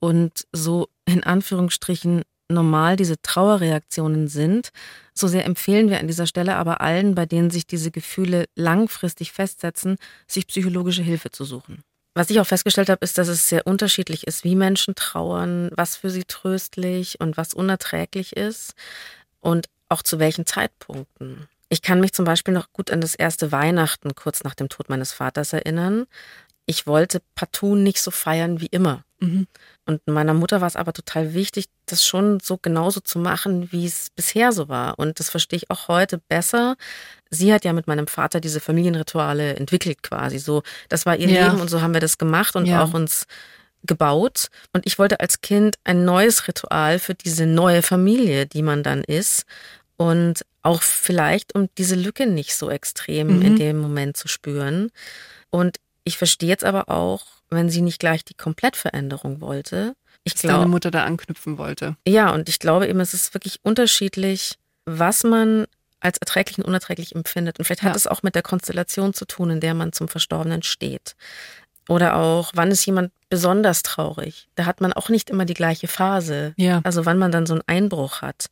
und 0.00 0.46
so 0.52 0.90
in 1.06 1.24
Anführungsstrichen 1.24 2.20
normal 2.50 2.96
diese 2.96 3.22
Trauerreaktionen 3.22 4.28
sind. 4.28 4.68
So 5.14 5.28
sehr 5.28 5.46
empfehlen 5.46 5.88
wir 5.88 5.98
an 5.98 6.06
dieser 6.06 6.26
Stelle 6.26 6.56
aber 6.56 6.82
allen, 6.82 7.14
bei 7.14 7.24
denen 7.24 7.50
sich 7.50 7.66
diese 7.66 7.90
Gefühle 7.90 8.44
langfristig 8.54 9.32
festsetzen, 9.32 9.96
sich 10.26 10.46
psychologische 10.46 11.02
Hilfe 11.02 11.30
zu 11.30 11.46
suchen. 11.46 11.84
Was 12.12 12.28
ich 12.28 12.38
auch 12.38 12.46
festgestellt 12.46 12.90
habe, 12.90 13.02
ist, 13.02 13.16
dass 13.16 13.28
es 13.28 13.48
sehr 13.48 13.66
unterschiedlich 13.66 14.26
ist, 14.26 14.44
wie 14.44 14.56
Menschen 14.56 14.94
trauern, 14.94 15.70
was 15.74 15.96
für 15.96 16.10
sie 16.10 16.24
tröstlich 16.24 17.18
und 17.18 17.38
was 17.38 17.54
unerträglich 17.54 18.36
ist 18.36 18.74
und 19.40 19.70
auch 19.88 20.02
zu 20.02 20.18
welchen 20.18 20.44
Zeitpunkten. 20.44 21.48
Ich 21.74 21.82
kann 21.82 21.98
mich 21.98 22.12
zum 22.12 22.24
Beispiel 22.24 22.54
noch 22.54 22.72
gut 22.72 22.92
an 22.92 23.00
das 23.00 23.16
erste 23.16 23.50
Weihnachten 23.50 24.14
kurz 24.14 24.44
nach 24.44 24.54
dem 24.54 24.68
Tod 24.68 24.88
meines 24.88 25.12
Vaters 25.12 25.52
erinnern. 25.52 26.06
Ich 26.66 26.86
wollte 26.86 27.20
partout 27.34 27.74
nicht 27.74 28.00
so 28.00 28.12
feiern 28.12 28.60
wie 28.60 28.66
immer. 28.66 29.02
Mhm. 29.18 29.48
Und 29.84 30.06
meiner 30.06 30.34
Mutter 30.34 30.60
war 30.60 30.68
es 30.68 30.76
aber 30.76 30.92
total 30.92 31.34
wichtig, 31.34 31.64
das 31.86 32.06
schon 32.06 32.38
so 32.38 32.58
genauso 32.58 33.00
zu 33.00 33.18
machen, 33.18 33.72
wie 33.72 33.86
es 33.86 34.10
bisher 34.14 34.52
so 34.52 34.68
war. 34.68 35.00
Und 35.00 35.18
das 35.18 35.30
verstehe 35.30 35.56
ich 35.56 35.68
auch 35.68 35.88
heute 35.88 36.18
besser. 36.18 36.76
Sie 37.28 37.52
hat 37.52 37.64
ja 37.64 37.72
mit 37.72 37.88
meinem 37.88 38.06
Vater 38.06 38.38
diese 38.38 38.60
Familienrituale 38.60 39.56
entwickelt 39.56 40.04
quasi. 40.04 40.38
So, 40.38 40.62
das 40.88 41.06
war 41.06 41.16
ihr 41.16 41.28
ja. 41.28 41.48
Leben 41.48 41.60
und 41.60 41.70
so 41.70 41.82
haben 41.82 41.92
wir 41.92 42.00
das 42.00 42.18
gemacht 42.18 42.54
und 42.54 42.66
ja. 42.66 42.84
auch 42.84 42.94
uns 42.94 43.26
gebaut. 43.82 44.46
Und 44.72 44.86
ich 44.86 45.00
wollte 45.00 45.18
als 45.18 45.40
Kind 45.40 45.74
ein 45.82 46.04
neues 46.04 46.46
Ritual 46.46 47.00
für 47.00 47.14
diese 47.14 47.46
neue 47.46 47.82
Familie, 47.82 48.46
die 48.46 48.62
man 48.62 48.84
dann 48.84 49.02
ist. 49.02 49.44
Und 49.96 50.44
auch 50.62 50.82
vielleicht, 50.82 51.54
um 51.54 51.68
diese 51.78 51.94
Lücke 51.94 52.26
nicht 52.26 52.56
so 52.56 52.70
extrem 52.70 53.36
mhm. 53.36 53.42
in 53.42 53.56
dem 53.56 53.78
Moment 53.78 54.16
zu 54.16 54.28
spüren. 54.28 54.90
Und 55.50 55.78
ich 56.04 56.18
verstehe 56.18 56.48
jetzt 56.48 56.64
aber 56.64 56.88
auch, 56.88 57.26
wenn 57.50 57.70
sie 57.70 57.82
nicht 57.82 58.00
gleich 58.00 58.24
die 58.24 58.34
Komplettveränderung 58.34 59.40
wollte. 59.40 59.94
Ich 60.24 60.34
glaube, 60.34 60.58
deine 60.58 60.68
Mutter 60.68 60.90
da 60.90 61.04
anknüpfen 61.04 61.58
wollte. 61.58 61.96
Ja, 62.06 62.30
und 62.32 62.48
ich 62.48 62.58
glaube 62.58 62.88
eben, 62.88 63.00
es 63.00 63.14
ist 63.14 63.34
wirklich 63.34 63.60
unterschiedlich, 63.62 64.58
was 64.86 65.22
man 65.22 65.66
als 66.00 66.18
erträglich 66.18 66.58
und 66.58 66.64
unerträglich 66.64 67.14
empfindet. 67.14 67.58
Und 67.58 67.64
vielleicht 67.64 67.82
hat 67.82 67.96
es 67.96 68.06
auch 68.06 68.22
mit 68.22 68.34
der 68.34 68.42
Konstellation 68.42 69.14
zu 69.14 69.24
tun, 69.24 69.50
in 69.50 69.60
der 69.60 69.74
man 69.74 69.92
zum 69.92 70.08
Verstorbenen 70.08 70.62
steht. 70.62 71.16
Oder 71.88 72.16
auch, 72.16 72.52
wann 72.54 72.70
ist 72.70 72.84
jemand 72.86 73.12
besonders 73.28 73.82
traurig? 73.82 74.48
Da 74.54 74.64
hat 74.64 74.80
man 74.80 74.92
auch 74.92 75.08
nicht 75.08 75.28
immer 75.30 75.44
die 75.44 75.54
gleiche 75.54 75.88
Phase. 75.88 76.54
Ja. 76.56 76.80
Also 76.84 77.04
wann 77.04 77.18
man 77.18 77.32
dann 77.32 77.46
so 77.46 77.54
einen 77.54 77.62
Einbruch 77.66 78.22
hat. 78.22 78.46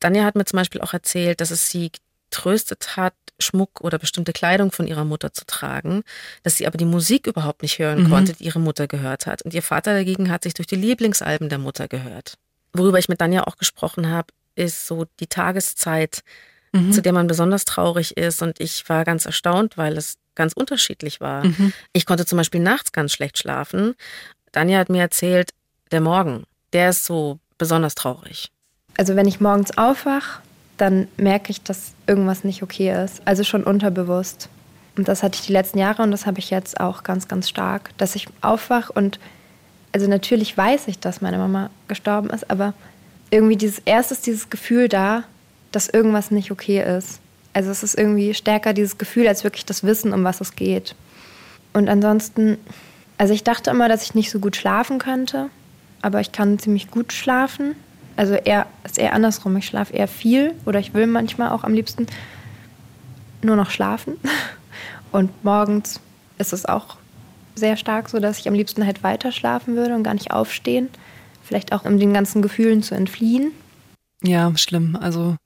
Danja 0.00 0.24
hat 0.24 0.36
mir 0.36 0.44
zum 0.44 0.58
Beispiel 0.58 0.80
auch 0.80 0.92
erzählt, 0.92 1.40
dass 1.40 1.50
es 1.50 1.70
sie 1.70 1.90
getröstet 2.30 2.96
hat, 2.96 3.14
Schmuck 3.40 3.80
oder 3.80 3.98
bestimmte 3.98 4.32
Kleidung 4.32 4.72
von 4.72 4.86
ihrer 4.86 5.04
Mutter 5.04 5.32
zu 5.32 5.44
tragen, 5.46 6.02
dass 6.42 6.56
sie 6.56 6.66
aber 6.66 6.76
die 6.76 6.84
Musik 6.84 7.26
überhaupt 7.26 7.62
nicht 7.62 7.78
hören 7.78 8.04
mhm. 8.04 8.10
konnte, 8.10 8.32
die 8.34 8.44
ihre 8.44 8.58
Mutter 8.58 8.86
gehört 8.86 9.26
hat. 9.26 9.42
Und 9.42 9.54
ihr 9.54 9.62
Vater 9.62 9.94
dagegen 9.94 10.30
hat 10.30 10.42
sich 10.42 10.54
durch 10.54 10.66
die 10.66 10.76
Lieblingsalben 10.76 11.48
der 11.48 11.58
Mutter 11.58 11.88
gehört. 11.88 12.34
Worüber 12.72 12.98
ich 12.98 13.08
mit 13.08 13.20
Danja 13.20 13.44
auch 13.44 13.56
gesprochen 13.56 14.08
habe, 14.08 14.28
ist 14.56 14.86
so 14.86 15.06
die 15.20 15.28
Tageszeit, 15.28 16.22
mhm. 16.72 16.92
zu 16.92 17.00
der 17.00 17.12
man 17.12 17.28
besonders 17.28 17.64
traurig 17.64 18.16
ist. 18.16 18.42
Und 18.42 18.60
ich 18.60 18.88
war 18.88 19.04
ganz 19.04 19.24
erstaunt, 19.24 19.78
weil 19.78 19.96
es 19.96 20.18
ganz 20.38 20.54
unterschiedlich 20.54 21.20
war. 21.20 21.44
Mhm. 21.44 21.74
Ich 21.92 22.06
konnte 22.06 22.24
zum 22.24 22.38
Beispiel 22.38 22.60
nachts 22.60 22.92
ganz 22.92 23.12
schlecht 23.12 23.36
schlafen. 23.36 23.94
Danja 24.52 24.78
hat 24.78 24.88
mir 24.88 25.02
erzählt, 25.02 25.52
der 25.90 26.00
Morgen, 26.00 26.44
der 26.72 26.90
ist 26.90 27.04
so 27.04 27.38
besonders 27.58 27.94
traurig? 27.94 28.50
Also 28.96 29.16
wenn 29.16 29.28
ich 29.28 29.40
morgens 29.40 29.76
aufwach, 29.76 30.40
dann 30.78 31.08
merke 31.16 31.50
ich, 31.50 31.62
dass 31.62 31.92
irgendwas 32.06 32.44
nicht 32.44 32.62
okay 32.62 33.04
ist. 33.04 33.20
Also 33.26 33.44
schon 33.44 33.64
unterbewusst. 33.64 34.48
Und 34.96 35.08
das 35.08 35.22
hatte 35.22 35.38
ich 35.38 35.46
die 35.46 35.52
letzten 35.52 35.78
Jahre 35.78 36.02
und 36.02 36.10
das 36.10 36.26
habe 36.26 36.38
ich 36.38 36.50
jetzt 36.50 36.80
auch 36.80 37.02
ganz, 37.04 37.28
ganz 37.28 37.48
stark, 37.48 37.90
dass 37.98 38.16
ich 38.16 38.26
aufwach 38.40 38.90
und 38.90 39.20
also 39.92 40.08
natürlich 40.08 40.56
weiß 40.56 40.88
ich, 40.88 40.98
dass 40.98 41.20
meine 41.20 41.38
Mama 41.38 41.70
gestorben 41.86 42.30
ist, 42.30 42.50
aber 42.50 42.74
irgendwie 43.30 43.56
dieses 43.56 43.78
erste 43.80 44.14
ist 44.14 44.26
dieses 44.26 44.50
Gefühl 44.50 44.88
da, 44.88 45.24
dass 45.72 45.88
irgendwas 45.88 46.30
nicht 46.30 46.50
okay 46.50 46.82
ist. 46.96 47.20
Also 47.52 47.70
es 47.70 47.82
ist 47.82 47.98
irgendwie 47.98 48.34
stärker 48.34 48.72
dieses 48.72 48.98
Gefühl 48.98 49.26
als 49.26 49.44
wirklich 49.44 49.66
das 49.66 49.82
Wissen, 49.82 50.12
um 50.12 50.24
was 50.24 50.40
es 50.40 50.54
geht. 50.54 50.94
Und 51.72 51.88
ansonsten, 51.88 52.58
also 53.16 53.34
ich 53.34 53.44
dachte 53.44 53.70
immer, 53.70 53.88
dass 53.88 54.02
ich 54.02 54.14
nicht 54.14 54.30
so 54.30 54.38
gut 54.38 54.56
schlafen 54.56 54.98
könnte, 54.98 55.50
aber 56.02 56.20
ich 56.20 56.32
kann 56.32 56.58
ziemlich 56.58 56.90
gut 56.90 57.12
schlafen. 57.12 57.74
Also 58.16 58.34
eher 58.34 58.66
ist 58.84 58.98
eher 58.98 59.12
andersrum. 59.12 59.56
Ich 59.56 59.66
schlafe 59.66 59.92
eher 59.92 60.08
viel 60.08 60.54
oder 60.66 60.78
ich 60.78 60.94
will 60.94 61.06
manchmal 61.06 61.50
auch 61.50 61.64
am 61.64 61.72
liebsten 61.72 62.06
nur 63.42 63.56
noch 63.56 63.70
schlafen. 63.70 64.16
Und 65.12 65.44
morgens 65.44 66.00
ist 66.38 66.52
es 66.52 66.66
auch 66.66 66.96
sehr 67.54 67.76
stark 67.76 68.08
so, 68.08 68.18
dass 68.20 68.38
ich 68.38 68.48
am 68.48 68.54
liebsten 68.54 68.84
halt 68.86 69.02
weiter 69.02 69.32
schlafen 69.32 69.74
würde 69.74 69.94
und 69.94 70.02
gar 70.02 70.14
nicht 70.14 70.30
aufstehen. 70.30 70.88
Vielleicht 71.42 71.72
auch, 71.72 71.84
um 71.84 71.98
den 71.98 72.12
ganzen 72.12 72.42
Gefühlen 72.42 72.82
zu 72.82 72.94
entfliehen. 72.94 73.52
Ja, 74.22 74.52
schlimm. 74.56 74.96
Also 75.00 75.36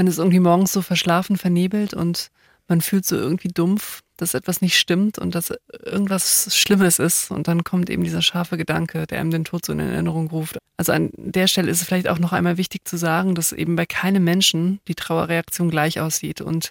man 0.00 0.06
ist 0.06 0.16
irgendwie 0.16 0.40
morgens 0.40 0.72
so 0.72 0.80
verschlafen, 0.80 1.36
vernebelt 1.36 1.92
und 1.92 2.30
man 2.68 2.80
fühlt 2.80 3.04
so 3.04 3.16
irgendwie 3.16 3.48
dumpf, 3.48 4.00
dass 4.16 4.32
etwas 4.32 4.62
nicht 4.62 4.78
stimmt 4.78 5.18
und 5.18 5.34
dass 5.34 5.52
irgendwas 5.84 6.56
Schlimmes 6.56 6.98
ist. 6.98 7.30
Und 7.30 7.48
dann 7.48 7.64
kommt 7.64 7.90
eben 7.90 8.02
dieser 8.02 8.22
scharfe 8.22 8.56
Gedanke, 8.56 9.06
der 9.06 9.20
einem 9.20 9.30
den 9.30 9.44
Tod 9.44 9.66
so 9.66 9.74
in 9.74 9.78
Erinnerung 9.78 10.28
ruft. 10.28 10.56
Also 10.78 10.92
an 10.92 11.10
der 11.18 11.48
Stelle 11.48 11.70
ist 11.70 11.82
es 11.82 11.86
vielleicht 11.86 12.08
auch 12.08 12.18
noch 12.18 12.32
einmal 12.32 12.56
wichtig 12.56 12.88
zu 12.88 12.96
sagen, 12.96 13.34
dass 13.34 13.52
eben 13.52 13.76
bei 13.76 13.84
keinem 13.84 14.24
Menschen 14.24 14.80
die 14.88 14.94
Trauerreaktion 14.94 15.68
gleich 15.68 16.00
aussieht 16.00 16.40
und 16.40 16.70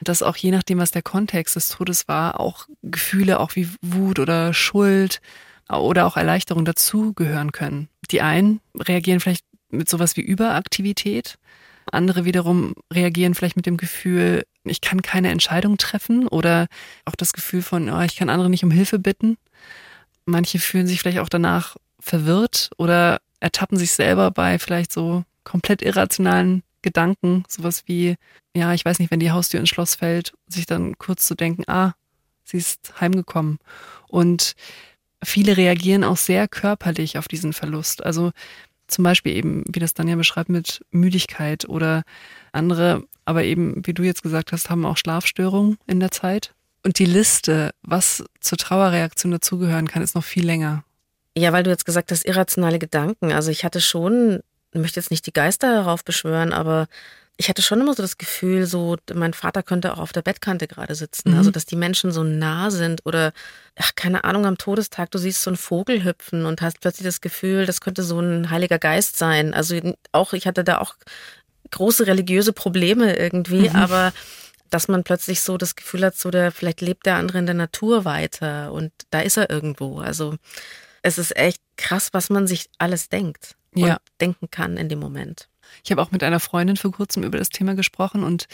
dass 0.00 0.22
auch 0.22 0.38
je 0.38 0.50
nachdem, 0.50 0.78
was 0.78 0.92
der 0.92 1.02
Kontext 1.02 1.56
des 1.56 1.68
Todes 1.68 2.08
war, 2.08 2.40
auch 2.40 2.68
Gefühle 2.80 3.38
auch 3.38 3.54
wie 3.54 3.68
Wut 3.82 4.18
oder 4.18 4.54
Schuld 4.54 5.20
oder 5.68 6.06
auch 6.06 6.16
Erleichterung 6.16 6.64
dazugehören 6.64 7.52
können. 7.52 7.90
Die 8.10 8.22
einen 8.22 8.60
reagieren 8.74 9.20
vielleicht 9.20 9.44
mit 9.68 9.90
sowas 9.90 10.16
wie 10.16 10.22
Überaktivität, 10.22 11.36
andere 11.92 12.24
wiederum 12.24 12.74
reagieren 12.92 13.34
vielleicht 13.34 13.56
mit 13.56 13.66
dem 13.66 13.76
Gefühl, 13.76 14.44
ich 14.64 14.80
kann 14.80 15.02
keine 15.02 15.30
Entscheidung 15.30 15.76
treffen 15.78 16.26
oder 16.28 16.66
auch 17.04 17.16
das 17.16 17.32
Gefühl 17.32 17.62
von, 17.62 17.90
oh, 17.90 18.00
ich 18.00 18.16
kann 18.16 18.30
andere 18.30 18.50
nicht 18.50 18.64
um 18.64 18.70
Hilfe 18.70 18.98
bitten. 18.98 19.36
Manche 20.24 20.58
fühlen 20.58 20.86
sich 20.86 21.00
vielleicht 21.00 21.18
auch 21.18 21.28
danach 21.28 21.76
verwirrt 22.00 22.70
oder 22.78 23.20
ertappen 23.40 23.76
sich 23.76 23.92
selber 23.92 24.30
bei 24.30 24.58
vielleicht 24.58 24.92
so 24.92 25.24
komplett 25.44 25.82
irrationalen 25.82 26.62
Gedanken, 26.82 27.44
sowas 27.48 27.84
wie, 27.86 28.16
ja, 28.54 28.72
ich 28.74 28.84
weiß 28.84 28.98
nicht, 28.98 29.10
wenn 29.10 29.20
die 29.20 29.30
Haustür 29.30 29.60
ins 29.60 29.68
Schloss 29.68 29.94
fällt, 29.94 30.32
sich 30.48 30.66
dann 30.66 30.98
kurz 30.98 31.26
zu 31.26 31.34
denken, 31.34 31.64
ah, 31.68 31.94
sie 32.44 32.58
ist 32.58 33.00
heimgekommen. 33.00 33.58
Und 34.08 34.54
viele 35.24 35.56
reagieren 35.56 36.04
auch 36.04 36.16
sehr 36.16 36.48
körperlich 36.48 37.18
auf 37.18 37.28
diesen 37.28 37.52
Verlust. 37.52 38.04
Also 38.04 38.32
zum 38.92 39.04
Beispiel 39.04 39.34
eben, 39.34 39.64
wie 39.68 39.80
das 39.80 39.94
dann 39.94 40.08
ja 40.08 40.16
beschreibt, 40.16 40.48
mit 40.48 40.84
Müdigkeit 40.90 41.68
oder 41.68 42.02
andere, 42.52 43.04
aber 43.24 43.44
eben, 43.44 43.86
wie 43.86 43.94
du 43.94 44.02
jetzt 44.02 44.22
gesagt 44.22 44.52
hast, 44.52 44.70
haben 44.70 44.84
auch 44.84 44.96
Schlafstörungen 44.96 45.78
in 45.86 46.00
der 46.00 46.10
Zeit. 46.10 46.54
Und 46.84 46.98
die 46.98 47.06
Liste, 47.06 47.70
was 47.82 48.24
zur 48.40 48.58
Trauerreaktion 48.58 49.32
dazugehören 49.32 49.88
kann, 49.88 50.02
ist 50.02 50.14
noch 50.14 50.24
viel 50.24 50.44
länger. 50.44 50.84
Ja, 51.36 51.52
weil 51.52 51.62
du 51.62 51.70
jetzt 51.70 51.86
gesagt 51.86 52.10
hast, 52.10 52.26
irrationale 52.26 52.78
Gedanken. 52.78 53.32
Also 53.32 53.50
ich 53.50 53.64
hatte 53.64 53.80
schon, 53.80 54.40
möchte 54.74 55.00
jetzt 55.00 55.10
nicht 55.10 55.26
die 55.26 55.32
Geister 55.32 55.68
heraufbeschwören, 55.68 56.52
aber 56.52 56.88
ich 57.42 57.48
hatte 57.48 57.60
schon 57.60 57.80
immer 57.80 57.92
so 57.92 58.02
das 58.02 58.18
Gefühl, 58.18 58.66
so 58.66 58.96
mein 59.12 59.34
Vater 59.34 59.64
könnte 59.64 59.92
auch 59.92 59.98
auf 59.98 60.12
der 60.12 60.22
Bettkante 60.22 60.68
gerade 60.68 60.94
sitzen. 60.94 61.32
Mhm. 61.32 61.38
Also 61.38 61.50
dass 61.50 61.66
die 61.66 61.74
Menschen 61.74 62.12
so 62.12 62.22
nah 62.22 62.70
sind 62.70 63.04
oder 63.04 63.32
ach, 63.76 63.96
keine 63.96 64.22
Ahnung, 64.22 64.46
am 64.46 64.58
Todestag, 64.58 65.10
du 65.10 65.18
siehst 65.18 65.42
so 65.42 65.50
einen 65.50 65.56
Vogel 65.56 66.04
hüpfen 66.04 66.46
und 66.46 66.62
hast 66.62 66.80
plötzlich 66.80 67.04
das 67.04 67.20
Gefühl, 67.20 67.66
das 67.66 67.80
könnte 67.80 68.04
so 68.04 68.20
ein 68.20 68.50
heiliger 68.50 68.78
Geist 68.78 69.18
sein. 69.18 69.54
Also 69.54 69.74
auch, 70.12 70.34
ich 70.34 70.46
hatte 70.46 70.62
da 70.62 70.78
auch 70.78 70.94
große 71.72 72.06
religiöse 72.06 72.52
Probleme 72.52 73.16
irgendwie, 73.16 73.68
mhm. 73.68 73.74
aber 73.74 74.12
dass 74.70 74.86
man 74.86 75.02
plötzlich 75.02 75.40
so 75.40 75.58
das 75.58 75.74
Gefühl 75.74 76.04
hat, 76.04 76.16
so 76.16 76.30
der, 76.30 76.52
vielleicht 76.52 76.80
lebt 76.80 77.06
der 77.06 77.16
andere 77.16 77.38
in 77.38 77.46
der 77.46 77.56
Natur 77.56 78.04
weiter 78.04 78.72
und 78.72 78.92
da 79.10 79.20
ist 79.20 79.36
er 79.36 79.50
irgendwo. 79.50 79.98
Also 79.98 80.36
es 81.02 81.18
ist 81.18 81.36
echt 81.36 81.60
krass, 81.76 82.10
was 82.12 82.30
man 82.30 82.46
sich 82.46 82.70
alles 82.78 83.08
denkt 83.08 83.56
ja. 83.74 83.94
und 83.94 83.98
denken 84.20 84.48
kann 84.48 84.76
in 84.76 84.88
dem 84.88 85.00
Moment. 85.00 85.48
Ich 85.84 85.90
habe 85.90 86.02
auch 86.02 86.10
mit 86.10 86.22
einer 86.22 86.40
Freundin 86.40 86.76
vor 86.76 86.92
kurzem 86.92 87.22
über 87.22 87.38
das 87.38 87.50
Thema 87.50 87.74
gesprochen 87.74 88.22
und 88.22 88.46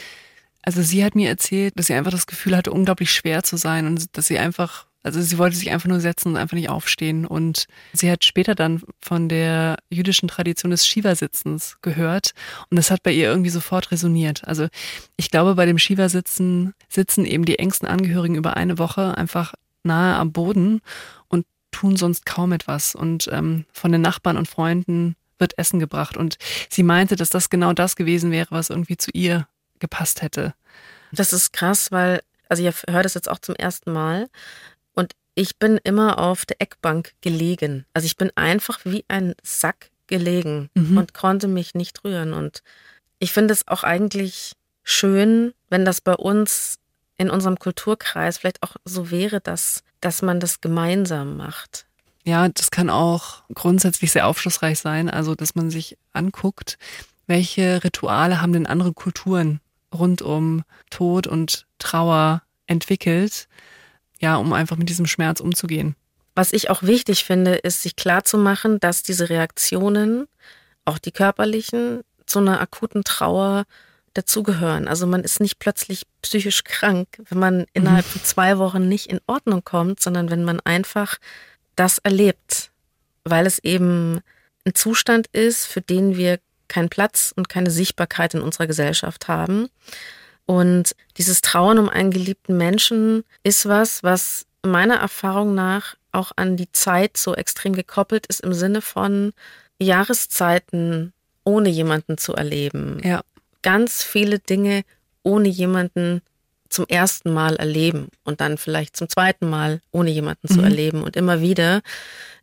also 0.61 0.81
sie 0.81 1.03
hat 1.03 1.15
mir 1.15 1.29
erzählt, 1.29 1.77
dass 1.77 1.87
sie 1.87 1.93
einfach 1.93 2.11
das 2.11 2.27
Gefühl 2.27 2.55
hatte, 2.55 2.71
unglaublich 2.71 3.11
schwer 3.11 3.43
zu 3.43 3.57
sein 3.57 3.87
und 3.87 4.17
dass 4.17 4.27
sie 4.27 4.37
einfach, 4.37 4.87
also 5.03 5.21
sie 5.21 5.37
wollte 5.37 5.55
sich 5.55 5.71
einfach 5.71 5.87
nur 5.87 6.01
setzen 6.01 6.29
und 6.29 6.37
einfach 6.37 6.55
nicht 6.55 6.69
aufstehen. 6.69 7.25
Und 7.25 7.65
sie 7.93 8.11
hat 8.11 8.25
später 8.25 8.55
dann 8.55 8.83
von 8.99 9.29
der 9.29 9.77
jüdischen 9.89 10.27
Tradition 10.27 10.71
des 10.71 10.85
Shiva-Sitzens 10.85 11.77
gehört 11.81 12.33
und 12.69 12.75
das 12.77 12.91
hat 12.91 13.03
bei 13.03 13.11
ihr 13.11 13.29
irgendwie 13.29 13.49
sofort 13.49 13.91
resoniert. 13.91 14.45
Also 14.45 14.67
ich 15.15 15.31
glaube, 15.31 15.55
bei 15.55 15.65
dem 15.65 15.79
Shiva-Sitzen 15.79 16.73
sitzen 16.89 17.25
eben 17.25 17.45
die 17.45 17.59
engsten 17.59 17.87
Angehörigen 17.87 18.35
über 18.35 18.57
eine 18.57 18.77
Woche 18.77 19.17
einfach 19.17 19.53
nahe 19.83 20.15
am 20.15 20.33
Boden 20.33 20.81
und 21.29 21.45
tun 21.71 21.95
sonst 21.95 22.25
kaum 22.25 22.51
etwas. 22.51 22.95
Und 22.95 23.29
ähm, 23.31 23.65
von 23.71 23.91
den 23.91 24.01
Nachbarn 24.01 24.37
und 24.37 24.47
Freunden 24.47 25.15
wird 25.39 25.57
Essen 25.57 25.79
gebracht. 25.79 26.17
Und 26.17 26.37
sie 26.69 26.83
meinte, 26.83 27.15
dass 27.15 27.29
das 27.29 27.49
genau 27.49 27.73
das 27.73 27.95
gewesen 27.95 28.31
wäre, 28.31 28.47
was 28.51 28.69
irgendwie 28.69 28.97
zu 28.97 29.11
ihr 29.13 29.47
gepasst 29.79 30.21
hätte. 30.21 30.53
Das 31.11 31.33
ist 31.33 31.53
krass, 31.53 31.91
weil, 31.91 32.21
also 32.49 32.67
ich 32.67 32.75
höre 32.87 33.03
das 33.03 33.13
jetzt 33.13 33.29
auch 33.29 33.39
zum 33.39 33.55
ersten 33.55 33.91
Mal. 33.91 34.29
Und 34.93 35.13
ich 35.35 35.57
bin 35.57 35.79
immer 35.83 36.19
auf 36.19 36.45
der 36.45 36.61
Eckbank 36.61 37.13
gelegen. 37.21 37.85
Also 37.93 38.05
ich 38.05 38.17
bin 38.17 38.31
einfach 38.35 38.79
wie 38.83 39.05
ein 39.07 39.33
Sack 39.41 39.89
gelegen 40.07 40.69
mhm. 40.73 40.97
und 40.97 41.13
konnte 41.13 41.47
mich 41.47 41.75
nicht 41.75 42.03
rühren. 42.03 42.33
Und 42.33 42.63
ich 43.19 43.31
finde 43.31 43.53
es 43.53 43.67
auch 43.67 43.83
eigentlich 43.83 44.53
schön, 44.83 45.53
wenn 45.69 45.85
das 45.85 46.01
bei 46.01 46.15
uns 46.15 46.79
in 47.17 47.29
unserem 47.29 47.59
Kulturkreis 47.59 48.37
vielleicht 48.37 48.63
auch 48.63 48.75
so 48.85 49.11
wäre, 49.11 49.39
dass, 49.39 49.83
dass 50.01 50.21
man 50.21 50.39
das 50.39 50.61
gemeinsam 50.61 51.37
macht. 51.37 51.85
Ja, 52.25 52.49
das 52.49 52.71
kann 52.71 52.89
auch 52.89 53.43
grundsätzlich 53.53 54.11
sehr 54.11 54.27
aufschlussreich 54.27 54.79
sein. 54.79 55.09
Also, 55.09 55.35
dass 55.35 55.55
man 55.55 55.71
sich 55.71 55.97
anguckt, 56.13 56.77
welche 57.27 57.83
Rituale 57.83 58.41
haben 58.41 58.53
denn 58.53 58.67
andere 58.67 58.93
Kulturen 58.93 59.61
rund 59.93 60.21
um 60.21 60.63
Tod 60.89 61.27
und 61.27 61.65
Trauer 61.79 62.43
entwickelt, 62.67 63.47
ja, 64.19 64.35
um 64.35 64.53
einfach 64.53 64.77
mit 64.77 64.89
diesem 64.89 65.05
Schmerz 65.05 65.39
umzugehen. 65.39 65.95
Was 66.35 66.53
ich 66.53 66.69
auch 66.69 66.83
wichtig 66.83 67.23
finde, 67.23 67.55
ist, 67.55 67.81
sich 67.81 67.95
klarzumachen, 67.95 68.79
dass 68.79 69.03
diese 69.03 69.29
Reaktionen, 69.29 70.27
auch 70.85 70.97
die 70.97 71.11
körperlichen, 71.11 72.01
zu 72.25 72.39
einer 72.39 72.61
akuten 72.61 73.03
Trauer 73.03 73.65
dazugehören. 74.13 74.87
Also 74.87 75.07
man 75.07 75.23
ist 75.23 75.39
nicht 75.39 75.59
plötzlich 75.59 76.03
psychisch 76.21 76.63
krank, 76.63 77.07
wenn 77.29 77.39
man 77.39 77.65
innerhalb 77.73 78.05
mhm. 78.05 78.09
von 78.09 78.23
zwei 78.23 78.57
Wochen 78.57 78.87
nicht 78.87 79.07
in 79.07 79.19
Ordnung 79.27 79.63
kommt, 79.63 79.99
sondern 79.99 80.29
wenn 80.29 80.43
man 80.43 80.59
einfach 80.61 81.17
das 81.79 81.97
erlebt, 81.99 82.71
weil 83.23 83.45
es 83.45 83.59
eben 83.59 84.19
ein 84.65 84.75
Zustand 84.75 85.27
ist, 85.27 85.65
für 85.65 85.81
den 85.81 86.17
wir 86.17 86.39
keinen 86.67 86.89
Platz 86.89 87.33
und 87.35 87.49
keine 87.49 87.71
Sichtbarkeit 87.71 88.33
in 88.33 88.41
unserer 88.41 88.67
Gesellschaft 88.67 89.27
haben. 89.27 89.69
Und 90.45 90.95
dieses 91.17 91.41
Trauern 91.41 91.79
um 91.79 91.89
einen 91.89 92.11
geliebten 92.11 92.57
Menschen 92.57 93.23
ist 93.43 93.67
was, 93.67 94.03
was 94.03 94.45
meiner 94.63 94.95
Erfahrung 94.95 95.55
nach 95.55 95.95
auch 96.11 96.31
an 96.35 96.57
die 96.57 96.71
Zeit 96.71 97.17
so 97.17 97.35
extrem 97.35 97.73
gekoppelt 97.73 98.25
ist 98.27 98.41
im 98.41 98.53
Sinne 98.53 98.81
von 98.81 99.31
Jahreszeiten 99.79 101.13
ohne 101.43 101.69
jemanden 101.69 102.17
zu 102.17 102.33
erleben. 102.33 102.99
Ja. 103.03 103.21
Ganz 103.61 104.03
viele 104.03 104.39
Dinge 104.39 104.83
ohne 105.23 105.47
jemanden 105.47 106.21
zum 106.69 106.85
ersten 106.87 107.33
Mal 107.33 107.55
erleben 107.55 108.09
und 108.23 108.41
dann 108.41 108.57
vielleicht 108.57 108.95
zum 108.95 109.09
zweiten 109.09 109.49
Mal 109.49 109.81
ohne 109.91 110.11
jemanden 110.11 110.47
mhm. 110.49 110.55
zu 110.55 110.61
erleben 110.61 111.03
und 111.03 111.15
immer 111.15 111.41
wieder, 111.41 111.81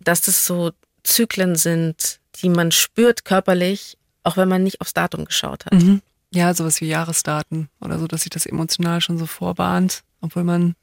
dass 0.01 0.23
das 0.23 0.47
so 0.47 0.73
Zyklen 1.03 1.57
sind, 1.57 2.19
die 2.37 2.49
man 2.49 2.73
spürt 2.73 3.25
körperlich, 3.25 3.97
auch 4.25 4.37
wenn 4.37 4.49
man 4.49 4.63
nicht 4.63 4.81
aufs 4.81 4.95
Datum 4.95 5.25
geschaut 5.25 5.67
hat. 5.67 5.75
Mhm. 5.75 6.03
Ja, 6.33 6.53
sowas 6.55 6.81
wie 6.81 6.89
Jahresdaten 6.89 7.69
oder 7.81 7.99
so, 7.99 8.07
dass 8.07 8.23
sich 8.23 8.31
das 8.31 8.47
emotional 8.47 9.01
schon 9.01 9.17
so 9.17 9.27
vorbahnt, 9.27 10.03
obwohl 10.21 10.45
man 10.45 10.75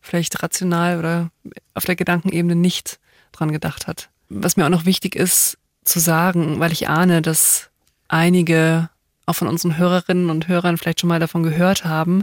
vielleicht 0.00 0.42
rational 0.42 0.98
oder 0.98 1.30
auf 1.74 1.84
der 1.84 1.96
Gedankenebene 1.96 2.54
nicht 2.54 2.98
dran 3.32 3.52
gedacht 3.52 3.86
hat. 3.86 4.08
Was 4.28 4.56
mir 4.56 4.64
auch 4.64 4.70
noch 4.70 4.84
wichtig 4.84 5.16
ist 5.16 5.58
zu 5.84 5.98
sagen, 5.98 6.60
weil 6.60 6.72
ich 6.72 6.88
ahne, 6.88 7.22
dass 7.22 7.70
einige 8.08 8.88
auch 9.26 9.34
von 9.34 9.48
unseren 9.48 9.76
Hörerinnen 9.76 10.30
und 10.30 10.48
Hörern 10.48 10.78
vielleicht 10.78 11.00
schon 11.00 11.08
mal 11.08 11.20
davon 11.20 11.42
gehört 11.42 11.84
haben, 11.84 12.22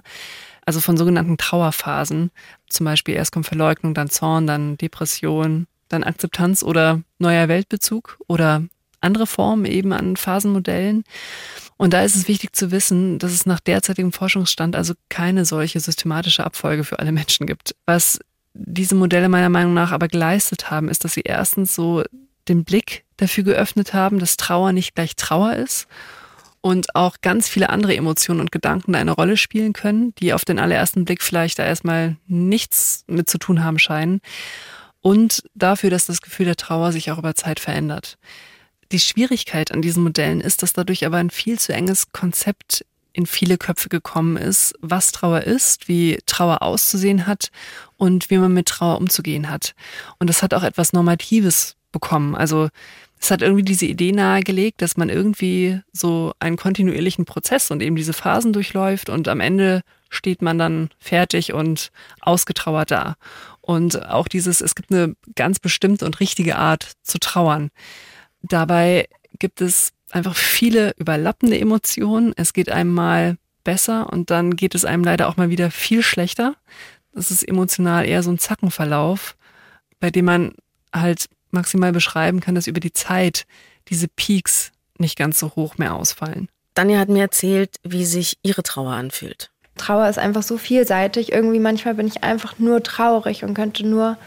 also 0.69 0.81
von 0.81 0.97
sogenannten 0.97 1.37
Trauerphasen. 1.37 2.29
Zum 2.69 2.85
Beispiel 2.85 3.15
erst 3.15 3.31
kommt 3.31 3.47
Verleugnung, 3.47 3.95
dann 3.95 4.11
Zorn, 4.11 4.45
dann 4.45 4.77
Depression, 4.77 5.65
dann 5.87 6.03
Akzeptanz 6.03 6.61
oder 6.61 7.01
neuer 7.17 7.47
Weltbezug 7.47 8.19
oder 8.27 8.61
andere 9.01 9.25
Formen 9.25 9.65
eben 9.65 9.93
an 9.93 10.15
Phasenmodellen. 10.15 11.05
Und 11.77 11.93
da 11.93 12.03
ist 12.03 12.15
es 12.15 12.27
wichtig 12.27 12.55
zu 12.55 12.69
wissen, 12.69 13.17
dass 13.17 13.31
es 13.31 13.47
nach 13.47 13.59
derzeitigem 13.59 14.11
Forschungsstand 14.11 14.75
also 14.75 14.93
keine 15.09 15.43
solche 15.43 15.79
systematische 15.79 16.45
Abfolge 16.45 16.83
für 16.83 16.99
alle 16.99 17.11
Menschen 17.11 17.47
gibt. 17.47 17.75
Was 17.87 18.19
diese 18.53 18.93
Modelle 18.93 19.27
meiner 19.27 19.49
Meinung 19.49 19.73
nach 19.73 19.91
aber 19.91 20.07
geleistet 20.07 20.69
haben, 20.69 20.87
ist, 20.87 21.03
dass 21.03 21.15
sie 21.15 21.23
erstens 21.25 21.73
so 21.73 22.03
den 22.47 22.63
Blick 22.63 23.05
dafür 23.17 23.43
geöffnet 23.43 23.95
haben, 23.95 24.19
dass 24.19 24.37
Trauer 24.37 24.71
nicht 24.71 24.93
gleich 24.93 25.15
Trauer 25.15 25.53
ist 25.53 25.87
und 26.61 26.95
auch 26.95 27.17
ganz 27.21 27.47
viele 27.47 27.69
andere 27.69 27.95
Emotionen 27.95 28.41
und 28.41 28.51
Gedanken 28.51 28.93
da 28.93 28.99
eine 28.99 29.11
Rolle 29.11 29.37
spielen 29.37 29.73
können, 29.73 30.13
die 30.15 30.33
auf 30.33 30.45
den 30.45 30.59
allerersten 30.59 31.05
Blick 31.05 31.21
vielleicht 31.21 31.59
da 31.59 31.65
erstmal 31.65 32.17
nichts 32.27 33.03
mit 33.07 33.29
zu 33.29 33.37
tun 33.37 33.63
haben 33.63 33.79
scheinen. 33.79 34.21
Und 35.01 35.43
dafür, 35.55 35.89
dass 35.89 36.05
das 36.05 36.21
Gefühl 36.21 36.45
der 36.45 36.57
Trauer 36.57 36.91
sich 36.91 37.11
auch 37.11 37.17
über 37.17 37.35
Zeit 37.35 37.59
verändert. 37.59 38.17
Die 38.91 38.99
Schwierigkeit 38.99 39.71
an 39.71 39.81
diesen 39.81 40.03
Modellen 40.03 40.41
ist, 40.41 40.63
dass 40.63 40.73
dadurch 40.73 41.05
aber 41.05 41.17
ein 41.17 41.29
viel 41.29 41.59
zu 41.59 41.73
enges 41.73 42.11
Konzept 42.11 42.85
in 43.13 43.25
viele 43.25 43.57
Köpfe 43.57 43.89
gekommen 43.89 44.37
ist, 44.37 44.73
was 44.81 45.11
Trauer 45.11 45.41
ist, 45.41 45.87
wie 45.87 46.19
Trauer 46.25 46.61
auszusehen 46.61 47.27
hat 47.27 47.49
und 47.97 48.29
wie 48.29 48.37
man 48.37 48.53
mit 48.53 48.67
Trauer 48.67 48.97
umzugehen 48.97 49.49
hat. 49.49 49.73
Und 50.19 50.29
das 50.29 50.43
hat 50.43 50.53
auch 50.53 50.63
etwas 50.63 50.93
Normatives 50.93 51.75
bekommen. 51.91 52.35
Also 52.35 52.69
es 53.19 53.31
hat 53.31 53.41
irgendwie 53.41 53.63
diese 53.63 53.85
Idee 53.85 54.11
nahegelegt, 54.11 54.81
dass 54.81 54.95
man 54.95 55.09
irgendwie 55.09 55.81
so 55.91 56.33
einen 56.39 56.55
kontinuierlichen 56.55 57.25
Prozess 57.25 57.69
und 57.69 57.81
eben 57.81 57.95
diese 57.95 58.13
Phasen 58.13 58.53
durchläuft 58.53 59.09
und 59.09 59.27
am 59.27 59.41
Ende 59.41 59.81
steht 60.09 60.41
man 60.41 60.57
dann 60.57 60.89
fertig 60.99 61.53
und 61.53 61.91
ausgetrauert 62.21 62.91
da. 62.91 63.15
Und 63.61 64.07
auch 64.09 64.27
dieses, 64.27 64.61
es 64.61 64.73
gibt 64.73 64.91
eine 64.91 65.15
ganz 65.35 65.59
bestimmte 65.59 66.05
und 66.05 66.19
richtige 66.19 66.55
Art 66.55 66.93
zu 67.03 67.19
trauern. 67.19 67.69
Dabei 68.41 69.07
gibt 69.37 69.61
es 69.61 69.91
einfach 70.11 70.35
viele 70.35 70.93
überlappende 70.97 71.59
Emotionen. 71.59 72.33
Es 72.35 72.53
geht 72.53 72.71
einem 72.71 72.93
mal 72.93 73.37
besser 73.63 74.11
und 74.11 74.31
dann 74.31 74.55
geht 74.55 74.73
es 74.73 74.85
einem 74.85 75.03
leider 75.03 75.27
auch 75.27 75.37
mal 75.37 75.49
wieder 75.49 75.69
viel 75.69 76.01
schlechter. 76.01 76.55
Das 77.13 77.31
ist 77.31 77.43
emotional 77.43 78.07
eher 78.07 78.23
so 78.23 78.31
ein 78.31 78.39
Zackenverlauf, 78.39 79.35
bei 79.99 80.09
dem 80.09 80.25
man 80.25 80.53
halt 80.93 81.27
maximal 81.51 81.91
beschreiben 81.91 82.39
kann, 82.39 82.55
dass 82.55 82.67
über 82.67 82.79
die 82.79 82.93
Zeit 82.93 83.45
diese 83.87 84.07
Peaks 84.07 84.71
nicht 84.97 85.17
ganz 85.17 85.39
so 85.39 85.55
hoch 85.55 85.77
mehr 85.77 85.95
ausfallen. 85.95 86.49
Danja 86.73 86.99
hat 86.99 87.09
mir 87.09 87.21
erzählt, 87.21 87.75
wie 87.83 88.05
sich 88.05 88.37
ihre 88.43 88.63
Trauer 88.63 88.93
anfühlt. 88.93 89.51
Trauer 89.77 90.07
ist 90.09 90.19
einfach 90.19 90.43
so 90.43 90.57
vielseitig. 90.57 91.31
Irgendwie 91.31 91.59
manchmal 91.59 91.95
bin 91.95 92.07
ich 92.07 92.23
einfach 92.23 92.59
nur 92.59 92.83
traurig 92.83 93.43
und 93.43 93.53
könnte 93.53 93.87
nur 93.87 94.17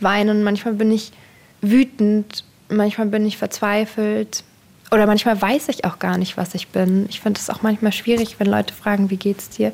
weinen. 0.00 0.42
Manchmal 0.42 0.74
bin 0.74 0.90
ich 0.90 1.12
wütend, 1.60 2.44
manchmal 2.68 3.06
bin 3.06 3.24
ich 3.24 3.38
verzweifelt. 3.38 4.44
Oder 4.90 5.06
manchmal 5.06 5.40
weiß 5.40 5.68
ich 5.68 5.84
auch 5.84 5.98
gar 5.98 6.18
nicht, 6.18 6.36
was 6.36 6.54
ich 6.54 6.68
bin. 6.68 7.06
Ich 7.08 7.20
finde 7.20 7.40
es 7.40 7.48
auch 7.48 7.62
manchmal 7.62 7.92
schwierig, 7.92 8.38
wenn 8.38 8.46
Leute 8.46 8.74
fragen, 8.74 9.10
wie 9.10 9.16
geht's 9.16 9.48
dir? 9.48 9.72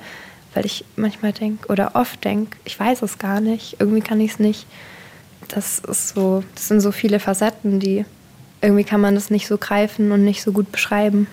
Weil 0.55 0.67
ich 0.67 0.85
manchmal 0.97 1.33
denke 1.33 1.69
oder 1.69 1.95
oft 1.95 2.23
denke, 2.25 2.57
ich 2.65 2.79
weiß 2.79 3.03
es 3.03 3.19
gar 3.19 3.41
nicht. 3.41 3.77
Irgendwie 3.81 4.01
kann 4.01 4.21
ich 4.21 4.33
es 4.33 4.39
nicht 4.39 4.67
das 5.49 5.81
ist 5.81 6.09
so, 6.11 6.45
das 6.55 6.69
sind 6.69 6.81
so 6.81 6.93
viele 6.93 7.21
Facetten, 7.21 7.81
die 7.81 8.05
irgendwie 8.61 8.85
kann 8.85 9.01
man 9.01 9.15
das 9.15 9.31
nicht 9.31 9.47
so 9.47 9.59
greifen 9.59 10.13
und 10.13 10.25
nicht 10.25 10.43
so 10.43 10.53
gut 10.53 10.73
beschreiben. 10.73 11.27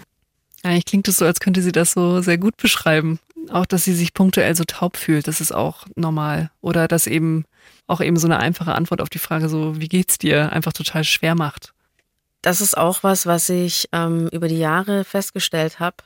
Eigentlich 0.63 0.85
klingt 0.85 1.07
es 1.07 1.17
so, 1.17 1.25
als 1.25 1.39
könnte 1.39 1.61
sie 1.61 1.71
das 1.71 1.91
so 1.91 2.21
sehr 2.21 2.37
gut 2.37 2.57
beschreiben. 2.57 3.19
Auch, 3.51 3.65
dass 3.65 3.83
sie 3.83 3.93
sich 3.93 4.13
punktuell 4.13 4.55
so 4.55 4.63
taub 4.63 4.97
fühlt, 4.97 5.27
das 5.27 5.41
ist 5.41 5.53
auch 5.53 5.85
normal. 5.95 6.49
Oder 6.61 6.87
dass 6.87 7.05
eben 7.05 7.45
auch 7.87 8.01
eben 8.01 8.17
so 8.17 8.27
eine 8.27 8.39
einfache 8.39 8.73
Antwort 8.73 9.01
auf 9.01 9.09
die 9.09 9.19
Frage 9.19 9.49
so, 9.49 9.79
wie 9.79 9.87
geht's 9.87 10.17
dir, 10.17 10.51
einfach 10.51 10.73
total 10.73 11.03
schwer 11.03 11.35
macht. 11.35 11.73
Das 12.41 12.61
ist 12.61 12.77
auch 12.77 13.03
was, 13.03 13.25
was 13.25 13.49
ich 13.49 13.89
ähm, 13.91 14.27
über 14.31 14.47
die 14.47 14.59
Jahre 14.59 15.03
festgestellt 15.03 15.79
habe, 15.79 15.97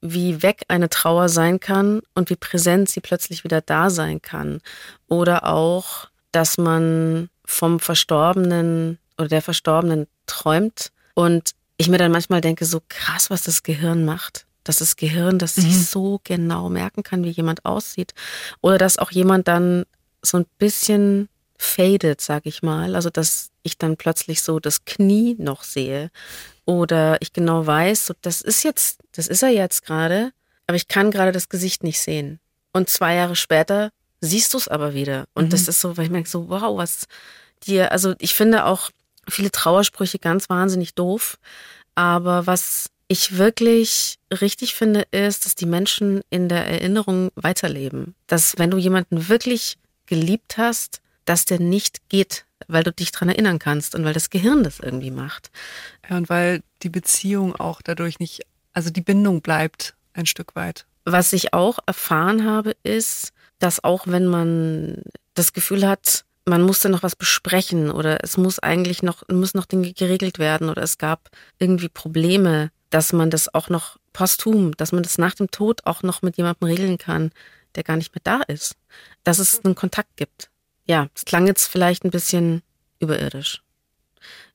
wie 0.00 0.42
weg 0.42 0.64
eine 0.68 0.90
Trauer 0.90 1.28
sein 1.28 1.60
kann 1.60 2.00
und 2.14 2.28
wie 2.28 2.36
präsent 2.36 2.88
sie 2.90 3.00
plötzlich 3.00 3.44
wieder 3.44 3.60
da 3.60 3.88
sein 3.88 4.20
kann. 4.20 4.60
Oder 5.06 5.46
auch, 5.46 6.08
dass 6.32 6.58
man 6.58 7.28
vom 7.44 7.80
Verstorbenen 7.80 8.98
oder 9.18 9.28
der 9.28 9.42
Verstorbenen 9.42 10.06
träumt 10.26 10.92
und 11.14 11.52
ich 11.76 11.88
mir 11.88 11.98
dann 11.98 12.12
manchmal 12.12 12.40
denke, 12.40 12.64
so 12.64 12.80
krass, 12.88 13.30
was 13.30 13.42
das 13.42 13.62
Gehirn 13.62 14.04
macht. 14.04 14.46
Dass 14.64 14.78
das 14.78 14.96
Gehirn, 14.96 15.38
das 15.38 15.56
mhm. 15.56 15.62
sich 15.62 15.86
so 15.88 16.20
genau 16.22 16.68
merken 16.68 17.02
kann, 17.02 17.24
wie 17.24 17.30
jemand 17.30 17.64
aussieht. 17.64 18.14
Oder 18.60 18.78
dass 18.78 18.98
auch 18.98 19.10
jemand 19.10 19.48
dann 19.48 19.84
so 20.22 20.38
ein 20.38 20.46
bisschen 20.58 21.28
fadet, 21.58 22.20
sag 22.20 22.46
ich 22.46 22.62
mal. 22.62 22.94
Also, 22.94 23.10
dass 23.10 23.50
ich 23.62 23.78
dann 23.78 23.96
plötzlich 23.96 24.42
so 24.42 24.60
das 24.60 24.84
Knie 24.84 25.34
noch 25.38 25.64
sehe. 25.64 26.10
Oder 26.64 27.20
ich 27.20 27.32
genau 27.32 27.66
weiß, 27.66 28.06
so, 28.06 28.14
das 28.22 28.40
ist 28.40 28.62
jetzt, 28.62 29.00
das 29.12 29.26
ist 29.26 29.42
er 29.42 29.50
jetzt 29.50 29.84
gerade, 29.84 30.32
aber 30.68 30.76
ich 30.76 30.86
kann 30.86 31.10
gerade 31.10 31.32
das 31.32 31.48
Gesicht 31.48 31.82
nicht 31.82 32.00
sehen. 32.00 32.38
Und 32.72 32.88
zwei 32.88 33.16
Jahre 33.16 33.36
später 33.36 33.90
siehst 34.22 34.54
du 34.54 34.58
es 34.58 34.68
aber 34.68 34.94
wieder. 34.94 35.26
Und 35.34 35.46
mhm. 35.46 35.50
das 35.50 35.68
ist 35.68 35.80
so, 35.80 35.96
weil 35.96 36.06
ich 36.06 36.10
merke 36.10 36.28
so, 36.28 36.48
wow, 36.48 36.78
was 36.78 37.06
dir, 37.66 37.92
also 37.92 38.14
ich 38.18 38.34
finde 38.34 38.64
auch 38.64 38.90
viele 39.28 39.50
Trauersprüche 39.50 40.18
ganz 40.18 40.48
wahnsinnig 40.48 40.94
doof. 40.94 41.38
Aber 41.94 42.46
was 42.46 42.88
ich 43.08 43.36
wirklich 43.36 44.18
richtig 44.30 44.74
finde, 44.74 45.02
ist, 45.10 45.44
dass 45.44 45.54
die 45.54 45.66
Menschen 45.66 46.22
in 46.30 46.48
der 46.48 46.66
Erinnerung 46.66 47.30
weiterleben. 47.34 48.14
Dass 48.26 48.58
wenn 48.58 48.70
du 48.70 48.78
jemanden 48.78 49.28
wirklich 49.28 49.76
geliebt 50.06 50.56
hast, 50.56 51.02
dass 51.24 51.44
der 51.44 51.60
nicht 51.60 52.08
geht, 52.08 52.46
weil 52.68 52.84
du 52.84 52.92
dich 52.92 53.12
dran 53.12 53.28
erinnern 53.28 53.58
kannst 53.58 53.94
und 53.94 54.04
weil 54.04 54.14
das 54.14 54.30
Gehirn 54.30 54.64
das 54.64 54.80
irgendwie 54.80 55.10
macht. 55.10 55.50
Ja, 56.08 56.16
und 56.16 56.28
weil 56.28 56.62
die 56.82 56.88
Beziehung 56.88 57.54
auch 57.56 57.82
dadurch 57.82 58.18
nicht, 58.18 58.42
also 58.72 58.90
die 58.90 59.00
Bindung 59.00 59.42
bleibt 59.42 59.94
ein 60.14 60.26
Stück 60.26 60.54
weit. 60.54 60.86
Was 61.04 61.32
ich 61.32 61.52
auch 61.52 61.80
erfahren 61.86 62.44
habe, 62.44 62.76
ist, 62.82 63.32
dass 63.62 63.84
auch 63.84 64.06
wenn 64.06 64.26
man 64.26 65.02
das 65.34 65.52
Gefühl 65.52 65.86
hat, 65.86 66.24
man 66.44 66.62
musste 66.62 66.88
noch 66.88 67.04
was 67.04 67.14
besprechen 67.14 67.90
oder 67.90 68.24
es 68.24 68.36
muss 68.36 68.58
eigentlich 68.58 69.02
noch, 69.02 69.22
muss 69.28 69.54
noch 69.54 69.66
Dinge 69.66 69.92
geregelt 69.92 70.40
werden 70.40 70.68
oder 70.68 70.82
es 70.82 70.98
gab 70.98 71.30
irgendwie 71.58 71.88
Probleme, 71.88 72.70
dass 72.90 73.12
man 73.12 73.30
das 73.30 73.54
auch 73.54 73.68
noch 73.68 73.98
posthum, 74.12 74.76
dass 74.76 74.90
man 74.90 75.04
das 75.04 75.16
nach 75.16 75.34
dem 75.34 75.50
Tod 75.50 75.82
auch 75.84 76.02
noch 76.02 76.22
mit 76.22 76.36
jemandem 76.36 76.66
regeln 76.66 76.98
kann, 76.98 77.30
der 77.76 77.84
gar 77.84 77.96
nicht 77.96 78.14
mehr 78.14 78.22
da 78.24 78.42
ist. 78.42 78.74
Dass 79.22 79.38
es 79.38 79.64
einen 79.64 79.76
Kontakt 79.76 80.16
gibt. 80.16 80.50
Ja, 80.86 81.06
es 81.14 81.24
klang 81.24 81.46
jetzt 81.46 81.68
vielleicht 81.68 82.04
ein 82.04 82.10
bisschen 82.10 82.62
überirdisch. 82.98 83.62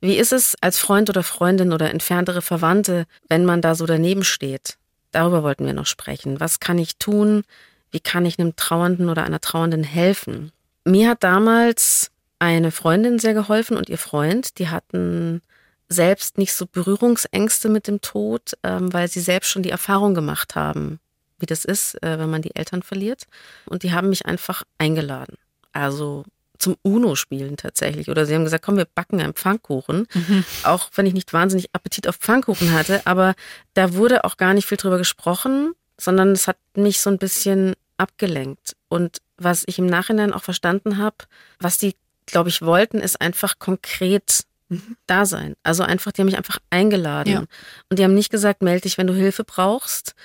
Wie 0.02 0.18
ist 0.18 0.34
es 0.34 0.56
als 0.62 0.78
Freund 0.78 1.10
oder 1.10 1.24
Freundin 1.24 1.72
oder 1.72 1.90
entferntere 1.92 2.42
Verwandte, 2.42 3.06
wenn 3.30 3.46
man 3.46 3.62
da 3.62 3.74
so 3.74 3.86
daneben 3.86 4.24
steht? 4.24 4.78
Darüber 5.12 5.44
wollten 5.44 5.66
wir 5.66 5.74
noch 5.74 5.86
sprechen. 5.86 6.40
Was 6.40 6.60
kann 6.60 6.78
ich 6.78 6.98
tun? 6.98 7.44
Wie 7.92 8.00
kann 8.00 8.26
ich 8.26 8.40
einem 8.40 8.56
Trauernden 8.56 9.10
oder 9.10 9.24
einer 9.24 9.42
Trauernden 9.42 9.84
helfen? 9.84 10.52
Mir 10.84 11.10
hat 11.10 11.24
damals 11.24 12.12
eine 12.40 12.72
Freundin 12.72 13.20
sehr 13.20 13.34
geholfen 13.34 13.78
und 13.78 13.90
ihr 13.90 13.98
Freund, 13.98 14.60
die 14.60 14.70
hatten 14.70 15.42
selbst 15.90 16.38
nicht 16.38 16.54
so 16.54 16.66
Berührungsängste 16.66 17.70
mit 17.70 17.88
dem 17.88 18.02
Tod, 18.02 18.54
ähm, 18.64 18.92
weil 18.94 19.08
sie 19.08 19.22
selbst 19.22 19.50
schon 19.50 19.64
die 19.64 19.70
Erfahrung 19.70 20.14
gemacht 20.14 20.56
haben, 20.56 21.00
wie 21.40 21.46
das 21.46 21.66
ist, 21.66 22.02
äh, 22.04 22.20
wenn 22.20 22.30
man 22.30 22.42
die 22.42 22.56
Eltern 22.56 22.84
verliert. 22.84 23.24
Und 23.66 23.84
die 23.84 23.94
haben 23.94 24.10
mich 24.10 24.26
einfach 24.26 24.64
eingeladen. 24.78 25.38
Also 25.72 26.26
zum 26.60 26.76
UNO-Spielen 26.82 27.56
tatsächlich. 27.58 28.10
Oder 28.10 28.26
sie 28.26 28.36
haben 28.36 28.44
gesagt, 28.44 28.66
komm, 28.66 28.78
wir 28.78 28.86
backen 28.86 29.22
einen 29.22 29.34
Pfannkuchen. 29.34 30.08
Mhm. 30.14 30.44
Auch 30.64 30.90
wenn 30.96 31.06
ich 31.06 31.14
nicht 31.14 31.32
wahnsinnig 31.34 31.70
Appetit 31.74 32.08
auf 32.08 32.16
Pfannkuchen 32.16 32.74
hatte. 32.74 33.02
Aber 33.06 33.36
da 33.74 33.94
wurde 33.94 34.24
auch 34.24 34.38
gar 34.38 34.54
nicht 34.54 34.66
viel 34.66 34.78
drüber 34.78 34.98
gesprochen, 34.98 35.74
sondern 36.00 36.32
es 36.32 36.48
hat 36.48 36.58
mich 36.76 37.02
so 37.02 37.10
ein 37.10 37.18
bisschen 37.18 37.74
abgelenkt. 37.98 38.76
Und 38.90 39.18
was 39.38 39.64
ich 39.68 39.80
im 39.80 39.88
Nachhinein 39.88 40.34
auch 40.34 40.44
verstanden 40.44 40.98
habe, 40.98 41.18
was 41.60 41.78
die, 41.78 41.96
glaube 42.26 42.50
ich, 42.50 42.62
wollten, 42.62 43.00
ist 43.00 43.20
einfach 43.20 43.60
konkret 43.60 44.44
mhm. 44.70 44.98
da 45.08 45.26
sein. 45.26 45.56
Also 45.64 45.84
einfach, 45.84 46.12
die 46.12 46.22
haben 46.22 46.28
mich 46.28 46.38
einfach 46.38 46.60
eingeladen. 46.70 47.34
Ja. 47.34 47.44
Und 47.90 48.00
die 48.00 48.04
haben 48.04 48.14
nicht 48.14 48.32
gesagt, 48.32 48.62
melde 48.62 48.82
dich, 48.82 48.98
wenn 48.98 49.08
du 49.08 49.14
Hilfe 49.14 49.44
brauchst. 49.44 50.16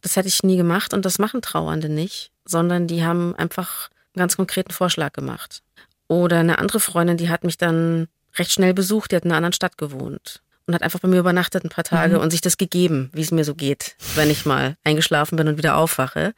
Das 0.00 0.16
hätte 0.16 0.28
ich 0.28 0.42
nie 0.42 0.56
gemacht 0.56 0.94
und 0.94 1.04
das 1.04 1.18
machen 1.18 1.42
Trauernde 1.42 1.88
nicht, 1.88 2.30
sondern 2.44 2.86
die 2.86 3.04
haben 3.04 3.34
einfach 3.34 3.90
einen 4.14 4.20
ganz 4.20 4.36
konkreten 4.36 4.72
Vorschlag 4.72 5.12
gemacht. 5.12 5.62
Oder 6.06 6.38
eine 6.38 6.58
andere 6.58 6.80
Freundin, 6.80 7.16
die 7.16 7.28
hat 7.28 7.44
mich 7.44 7.58
dann 7.58 8.08
recht 8.36 8.52
schnell 8.52 8.74
besucht, 8.74 9.10
die 9.10 9.16
hat 9.16 9.24
in 9.24 9.30
einer 9.30 9.38
anderen 9.38 9.52
Stadt 9.52 9.76
gewohnt 9.76 10.42
und 10.68 10.74
hat 10.74 10.82
einfach 10.82 11.00
bei 11.00 11.08
mir 11.08 11.18
übernachtet 11.18 11.64
ein 11.64 11.70
paar 11.70 11.84
Tage 11.84 12.16
mhm. 12.16 12.20
und 12.20 12.30
sich 12.30 12.42
das 12.42 12.58
gegeben, 12.58 13.10
wie 13.14 13.22
es 13.22 13.30
mir 13.30 13.44
so 13.44 13.54
geht, 13.54 13.96
wenn 14.14 14.30
ich 14.30 14.44
mal 14.44 14.76
eingeschlafen 14.84 15.36
bin 15.36 15.48
und 15.48 15.56
wieder 15.56 15.76
aufwache. 15.76 16.34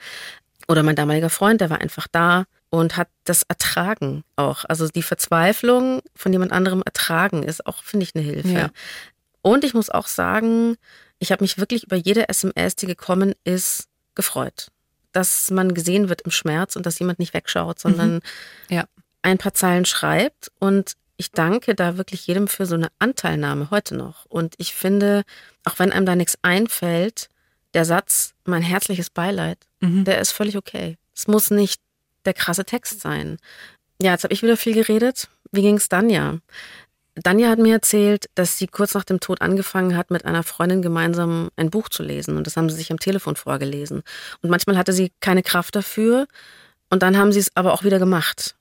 Oder 0.69 0.85
mein 0.85 0.95
damaliger 0.95 1.31
Freund, 1.31 1.61
der 1.61 1.69
war 1.69 1.81
einfach 1.81 2.07
da 2.11 2.45
und 2.71 2.97
hat 2.97 3.09
das 3.25 3.43
ertragen 3.43 4.23
auch. 4.37 4.65
Also 4.65 4.87
die 4.87 5.03
Verzweiflung 5.03 6.01
von 6.15 6.33
jemand 6.33 6.53
anderem 6.53 6.83
ertragen 6.83 7.43
ist 7.43 7.67
auch, 7.67 7.83
finde 7.83 8.05
ich, 8.05 8.15
eine 8.15 8.25
Hilfe. 8.25 8.49
Ja. 8.49 8.71
Und 9.43 9.65
ich 9.65 9.75
muss 9.75 9.91
auch 9.91 10.07
sagen, 10.07 10.77
ich 11.19 11.33
habe 11.33 11.43
mich 11.43 11.59
wirklich 11.59 11.85
über 11.85 11.97
jede 11.97 12.29
SMS, 12.29 12.77
die 12.77 12.87
gekommen 12.87 13.35
ist, 13.43 13.89
gefreut. 14.15 14.69
Dass 15.11 15.51
man 15.51 15.75
gesehen 15.75 16.09
wird 16.09 16.23
im 16.23 16.31
Schmerz 16.31 16.77
und 16.77 16.87
dass 16.87 17.01
jemand 17.01 17.19
nicht 17.19 17.35
wegschaut, 17.35 17.81
sondern 17.81 18.15
mhm. 18.15 18.21
ja. 18.69 18.85
ein 19.23 19.39
paar 19.39 19.55
Zeilen 19.55 19.87
schreibt. 19.87 20.53
Und 20.61 20.95
ich 21.21 21.33
danke 21.33 21.75
da 21.75 21.99
wirklich 21.99 22.27
jedem 22.27 22.49
für 22.49 22.65
so 22.65 22.77
eine 22.77 22.89
Anteilnahme 22.99 23.71
heute 23.71 23.95
noch. 23.95 24.25
Und 24.25 24.55
ich 24.57 24.75
finde, 24.75 25.25
auch 25.67 25.79
wenn 25.79 25.93
einem 25.93 26.07
da 26.07 26.17
nichts 26.17 26.39
einfällt, 26.41 27.29
der 27.75 27.85
Satz, 27.85 28.33
mein 28.47 28.63
herzliches 28.63 29.11
Beileid, 29.11 29.59
mhm. 29.81 30.07
der 30.07 30.19
ist 30.19 30.33
völlig 30.33 30.57
okay. 30.57 30.97
Es 31.15 31.29
muss 31.29 31.51
nicht 31.51 31.83
der 32.25 32.33
krasse 32.33 32.65
Text 32.65 33.03
sein. 33.03 33.37
Ja, 34.01 34.13
jetzt 34.13 34.25
habe 34.25 34.33
ich 34.33 34.43
wieder 34.43 34.57
viel 34.57 34.73
geredet. 34.73 35.29
Wie 35.53 35.61
ging 35.61 35.77
es 35.77 35.91
Danja? 35.91 36.39
Danja 37.17 37.51
hat 37.51 37.59
mir 37.59 37.75
erzählt, 37.75 38.31
dass 38.35 38.57
sie 38.57 38.67
kurz 38.67 38.95
nach 38.95 39.05
dem 39.05 39.21
Tod 39.21 39.43
angefangen 39.43 39.99
hat, 39.99 40.11
mit 40.11 40.25
einer 40.25 40.43
Freundin 40.43 40.81
gemeinsam 40.81 41.51
ein 41.57 41.69
Buch 41.69 41.91
zu 41.91 42.03
lesen. 42.03 42.39
Und 42.39 42.47
das 42.47 42.57
haben 42.57 42.71
sie 42.71 42.77
sich 42.77 42.91
am 42.91 42.99
Telefon 42.99 43.37
vorgelesen. 43.37 44.05
Und 44.41 44.49
manchmal 44.49 44.79
hatte 44.79 44.95
sie 44.95 45.13
keine 45.21 45.43
Kraft 45.43 45.77
dafür. 45.77 46.27
Und 46.89 47.03
dann 47.03 47.19
haben 47.19 47.31
sie 47.31 47.41
es 47.41 47.55
aber 47.57 47.75
auch 47.75 47.85
wieder 47.85 47.99
gemacht. 47.99 48.55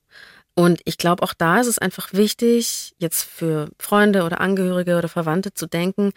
Und 0.60 0.82
ich 0.84 0.98
glaube, 0.98 1.24
auch 1.24 1.34
da 1.34 1.62
ist 1.62 1.68
es 1.68 1.80
einfach 1.80 2.12
wichtig, 2.12 2.94
jetzt 2.98 3.24
für 3.24 3.70
Freunde 3.80 4.24
oder 4.24 4.42
Angehörige 4.42 4.98
oder 4.98 5.08
Verwandte 5.08 5.54
zu 5.54 5.68
denken, 5.68 6.12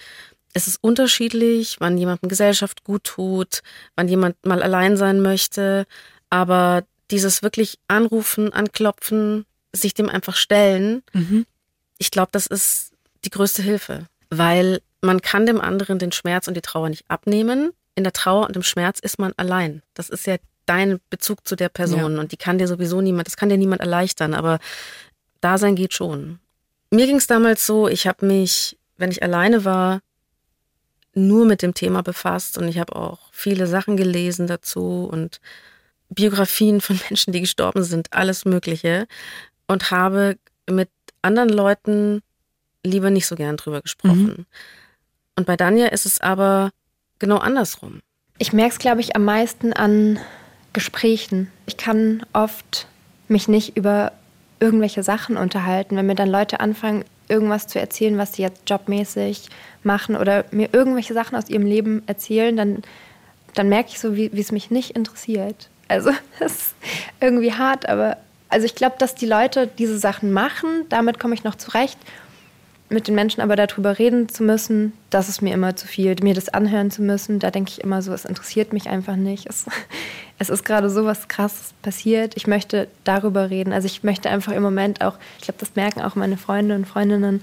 es 0.53 0.67
ist 0.67 0.79
unterschiedlich, 0.81 1.77
wann 1.79 1.97
jemandem 1.97 2.29
Gesellschaft 2.29 2.83
gut 2.83 3.05
tut, 3.05 3.63
wann 3.95 4.09
jemand 4.09 4.45
mal 4.45 4.61
allein 4.61 4.97
sein 4.97 5.23
möchte. 5.23 5.87
Aber 6.29 6.83
dieses 7.13 7.45
wirklich 7.45 7.79
anrufen, 7.87 8.53
anklopfen, 8.53 9.47
sich 9.73 9.95
dem 9.95 10.09
einfach 10.09 10.35
stellen, 10.35 11.05
mhm. 11.13 11.47
ich 11.99 12.11
glaube, 12.11 12.31
das 12.33 12.49
ist 12.49 12.91
die 13.25 13.31
größte 13.31 13.63
Hilfe, 13.63 14.09
weil 14.29 14.81
man 15.03 15.23
kann 15.23 15.47
dem 15.47 15.61
anderen 15.61 16.01
den 16.01 16.11
Schmerz 16.11 16.49
und 16.49 16.57
die 16.57 16.63
Trauer 16.63 16.89
nicht 16.89 17.05
abnehmen. 17.09 17.71
In 17.95 18.03
der 18.03 18.13
Trauer 18.13 18.49
und 18.49 18.57
im 18.57 18.65
Schmerz 18.65 18.99
ist 18.99 19.21
man 19.21 19.35
allein. 19.37 19.83
Das 19.95 20.11
ist 20.11 20.27
ja 20.27 20.35
dein 20.73 21.01
Bezug 21.11 21.47
zu 21.47 21.55
der 21.55 21.69
Person 21.69 22.15
ja. 22.15 22.21
und 22.21 22.33
die 22.33 22.37
kann 22.39 22.57
dir 22.57 22.67
sowieso 22.67 23.01
niemand, 23.03 23.27
das 23.27 23.37
kann 23.37 23.51
dir 23.51 23.59
niemand 23.59 23.83
erleichtern, 23.83 24.33
aber 24.33 24.59
Dasein 25.43 25.77
geht 25.77 25.93
schon. 25.93 26.39
Mir 26.91 27.07
ging 27.07 27.17
es 27.17 27.27
damals 27.27 27.67
so, 27.67 27.89
ich 27.89 28.07
habe 28.07 28.25
mich, 28.25 28.79
wenn 28.97 29.11
ich 29.11 29.23
alleine 29.23 29.67
war, 29.67 30.01
nur 31.15 31.45
mit 31.45 31.61
dem 31.61 31.75
Thema 31.75 32.03
befasst 32.03 32.57
und 32.57 32.69
ich 32.69 32.79
habe 32.79 32.97
auch 32.97 33.19
viele 33.33 33.67
Sachen 33.67 33.99
gelesen 33.99 34.47
dazu 34.47 35.09
und 35.13 35.41
Biografien 36.09 36.81
von 36.81 36.99
Menschen, 37.11 37.33
die 37.35 37.41
gestorben 37.41 37.83
sind, 37.83 38.13
alles 38.13 38.47
Mögliche 38.47 39.07
und 39.67 39.91
habe 39.91 40.39
mit 40.69 40.89
anderen 41.21 41.51
Leuten 41.51 42.23
lieber 42.83 43.11
nicht 43.11 43.27
so 43.27 43.37
gern 43.37 43.59
drüber 43.59 43.83
gesprochen. 43.83 44.25
Mhm. 44.25 44.47
Und 45.37 45.47
bei 45.47 45.57
Danja 45.57 45.89
ist 45.89 46.07
es 46.07 46.21
aber 46.21 46.71
genau 47.19 47.37
andersrum. 47.37 48.01
Ich 48.39 48.55
merke 48.55 48.73
es, 48.73 48.79
glaube 48.79 49.03
ich, 49.03 49.15
am 49.15 49.25
meisten 49.25 49.75
an 49.75 50.19
Gesprächen. 50.73 51.51
Ich 51.67 51.77
kann 51.77 52.25
oft 52.33 52.87
mich 53.29 53.49
nicht 53.49 53.77
über 53.77 54.13
irgendwelche 54.61 55.03
Sachen 55.03 55.37
unterhalten, 55.37 55.97
wenn 55.97 56.07
mir 56.07 56.15
dann 56.15 56.29
Leute 56.29 56.61
anfangen, 56.61 57.05
irgendwas 57.29 57.67
zu 57.67 57.81
erzählen, 57.81 58.19
was 58.19 58.35
sie 58.35 58.43
jetzt 58.43 58.69
jobmäßig 58.69 59.49
machen 59.83 60.17
oder 60.17 60.45
mir 60.51 60.69
irgendwelche 60.73 61.15
Sachen 61.15 61.37
aus 61.37 61.49
ihrem 61.49 61.67
Leben 61.67 62.03
erzählen, 62.07 62.57
dann, 62.57 62.83
dann 63.55 63.69
merke 63.69 63.91
ich 63.91 63.99
so, 63.99 64.15
wie, 64.17 64.31
es 64.39 64.53
mich 64.53 64.71
nicht 64.71 64.91
interessiert. 64.91 65.69
Also 65.89 66.11
das 66.39 66.53
ist 66.53 66.75
irgendwie 67.21 67.53
hart, 67.53 67.89
aber 67.89 68.19
also 68.49 68.67
ich 68.67 68.75
glaube, 68.75 68.97
dass 68.99 69.15
die 69.15 69.27
Leute 69.27 69.67
diese 69.67 69.99
Sachen 69.99 70.33
machen, 70.33 70.85
damit 70.91 71.19
komme 71.19 71.35
ich 71.35 71.43
noch 71.43 71.55
zurecht 71.55 71.99
mit 72.93 73.09
den 73.09 73.15
Menschen 73.15 73.41
aber 73.41 73.57
darüber 73.57 73.99
reden 73.99 74.29
zu 74.29 74.45
müssen, 74.45 74.93
das 75.11 75.29
ist 75.29 75.41
mir 75.41 75.55
immer 75.55 75.75
zu 75.75 75.87
viel. 75.87 76.15
Mir 76.23 76.35
das 76.35 76.51
anhören 76.51 76.91
zu 76.91 77.03
müssen, 77.03 77.39
da 77.39 77.51
denke 77.51 77.71
ich 77.71 77.81
immer 77.83 78.03
so, 78.03 78.13
es 78.13 78.25
interessiert 78.25 78.73
mich 78.73 78.89
einfach 78.89 79.17
nicht. 79.17 79.47
Es, 79.49 79.65
es 80.43 80.51
ist 80.51 80.65
gerade 80.65 80.91
so 80.91 81.05
was 81.05 81.29
Krasses 81.29 81.73
passiert. 81.83 82.37
Ich 82.37 82.49
möchte 82.49 82.89
darüber 83.05 83.49
reden. 83.49 83.73
Also 83.73 83.87
ich 83.87 84.03
möchte 84.03 84.29
einfach 84.29 84.53
im 84.53 84.63
Moment 84.63 85.01
auch, 85.01 85.15
ich 85.39 85.45
glaube, 85.45 85.61
das 85.61 85.77
merken 85.77 86.03
auch 86.03 86.17
meine 86.17 86.37
Freunde 86.37 86.75
und 86.75 86.85
Freundinnen 86.85 87.43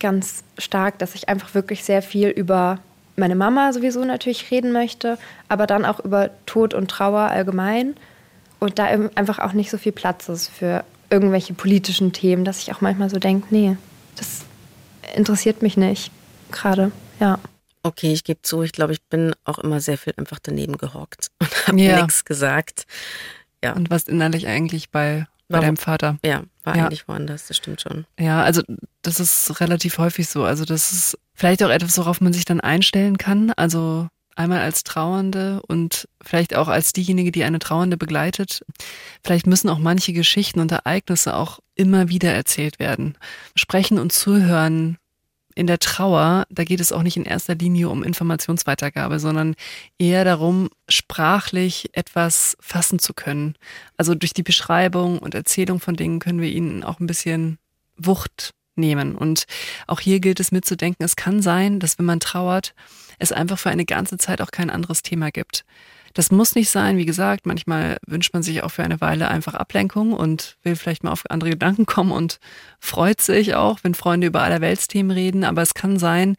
ganz 0.00 0.42
stark, 0.56 0.98
dass 0.98 1.14
ich 1.14 1.28
einfach 1.28 1.54
wirklich 1.54 1.84
sehr 1.84 2.00
viel 2.00 2.28
über 2.28 2.78
meine 3.16 3.34
Mama 3.34 3.72
sowieso 3.72 4.02
natürlich 4.04 4.50
reden 4.50 4.72
möchte, 4.72 5.18
aber 5.48 5.66
dann 5.66 5.84
auch 5.84 6.00
über 6.00 6.30
Tod 6.46 6.72
und 6.72 6.90
Trauer 6.90 7.20
allgemein. 7.20 7.94
Und 8.60 8.78
da 8.78 8.86
einfach 8.86 9.38
auch 9.38 9.52
nicht 9.52 9.70
so 9.70 9.76
viel 9.76 9.92
Platz 9.92 10.28
ist 10.28 10.48
für 10.48 10.84
irgendwelche 11.10 11.52
politischen 11.52 12.12
Themen, 12.12 12.44
dass 12.44 12.60
ich 12.60 12.72
auch 12.72 12.80
manchmal 12.80 13.10
so 13.10 13.18
denke, 13.18 13.46
nee, 13.50 13.76
das 14.16 14.44
interessiert 15.14 15.62
mich 15.62 15.76
nicht 15.76 16.10
gerade, 16.50 16.92
ja. 17.20 17.38
Okay, 17.82 18.12
ich 18.12 18.24
gebe 18.24 18.42
zu, 18.42 18.62
ich 18.62 18.72
glaube, 18.72 18.92
ich 18.92 19.02
bin 19.02 19.34
auch 19.44 19.58
immer 19.58 19.80
sehr 19.80 19.98
viel 19.98 20.14
einfach 20.16 20.38
daneben 20.42 20.78
gehockt 20.78 21.28
und 21.40 21.68
habe 21.68 21.80
ja. 21.80 22.02
nichts 22.02 22.24
gesagt. 22.24 22.84
Ja. 23.62 23.72
Und 23.74 23.90
was 23.90 24.04
innerlich 24.04 24.46
eigentlich 24.46 24.90
bei, 24.90 25.26
bei 25.48 25.60
deinem 25.60 25.76
Vater? 25.76 26.18
Ja, 26.24 26.44
war 26.64 26.76
ja. 26.76 26.86
eigentlich 26.86 27.08
woanders, 27.08 27.46
das 27.46 27.56
stimmt 27.56 27.80
schon. 27.80 28.06
Ja, 28.18 28.42
also 28.42 28.62
das 29.02 29.20
ist 29.20 29.60
relativ 29.60 29.98
häufig 29.98 30.28
so. 30.28 30.44
Also 30.44 30.64
das 30.64 30.92
ist 30.92 31.18
vielleicht 31.34 31.62
auch 31.62 31.70
etwas, 31.70 31.98
worauf 31.98 32.20
man 32.20 32.32
sich 32.32 32.44
dann 32.44 32.60
einstellen 32.60 33.18
kann. 33.18 33.52
Also 33.52 34.08
einmal 34.38 34.60
als 34.60 34.84
Trauernde 34.84 35.60
und 35.66 36.08
vielleicht 36.22 36.54
auch 36.54 36.68
als 36.68 36.92
diejenige, 36.92 37.32
die 37.32 37.44
eine 37.44 37.58
Trauernde 37.58 37.96
begleitet. 37.96 38.64
Vielleicht 39.24 39.46
müssen 39.46 39.68
auch 39.68 39.78
manche 39.78 40.12
Geschichten 40.12 40.60
und 40.60 40.70
Ereignisse 40.70 41.34
auch 41.34 41.58
immer 41.74 42.08
wieder 42.08 42.32
erzählt 42.32 42.78
werden. 42.78 43.18
Sprechen 43.56 43.98
und 43.98 44.12
zuhören 44.12 44.96
in 45.58 45.66
der 45.66 45.80
Trauer, 45.80 46.46
da 46.50 46.62
geht 46.62 46.78
es 46.78 46.92
auch 46.92 47.02
nicht 47.02 47.16
in 47.16 47.24
erster 47.24 47.56
Linie 47.56 47.88
um 47.88 48.04
Informationsweitergabe, 48.04 49.18
sondern 49.18 49.56
eher 49.98 50.24
darum, 50.24 50.70
sprachlich 50.88 51.90
etwas 51.94 52.56
fassen 52.60 53.00
zu 53.00 53.12
können. 53.12 53.56
Also 53.96 54.14
durch 54.14 54.32
die 54.32 54.44
Beschreibung 54.44 55.18
und 55.18 55.34
Erzählung 55.34 55.80
von 55.80 55.96
Dingen 55.96 56.20
können 56.20 56.40
wir 56.40 56.48
ihnen 56.48 56.84
auch 56.84 57.00
ein 57.00 57.08
bisschen 57.08 57.58
Wucht 57.96 58.54
nehmen. 58.76 59.16
Und 59.16 59.46
auch 59.88 59.98
hier 59.98 60.20
gilt 60.20 60.38
es 60.38 60.52
mitzudenken, 60.52 61.04
es 61.04 61.16
kann 61.16 61.42
sein, 61.42 61.80
dass 61.80 61.98
wenn 61.98 62.06
man 62.06 62.20
trauert, 62.20 62.72
es 63.18 63.32
einfach 63.32 63.58
für 63.58 63.70
eine 63.70 63.84
ganze 63.84 64.16
Zeit 64.16 64.40
auch 64.40 64.52
kein 64.52 64.70
anderes 64.70 65.02
Thema 65.02 65.32
gibt. 65.32 65.64
Das 66.18 66.32
muss 66.32 66.56
nicht 66.56 66.68
sein, 66.68 66.96
wie 66.96 67.06
gesagt, 67.06 67.46
manchmal 67.46 67.96
wünscht 68.04 68.34
man 68.34 68.42
sich 68.42 68.64
auch 68.64 68.72
für 68.72 68.82
eine 68.82 69.00
Weile 69.00 69.28
einfach 69.28 69.54
Ablenkung 69.54 70.12
und 70.12 70.56
will 70.64 70.74
vielleicht 70.74 71.04
mal 71.04 71.12
auf 71.12 71.22
andere 71.30 71.50
Gedanken 71.50 71.86
kommen 71.86 72.10
und 72.10 72.40
freut 72.80 73.20
sich 73.20 73.54
auch, 73.54 73.78
wenn 73.84 73.94
Freunde 73.94 74.26
über 74.26 74.42
aller 74.42 74.60
Weltsthemen 74.60 75.12
reden, 75.12 75.44
aber 75.44 75.62
es 75.62 75.74
kann 75.74 75.96
sein, 75.96 76.34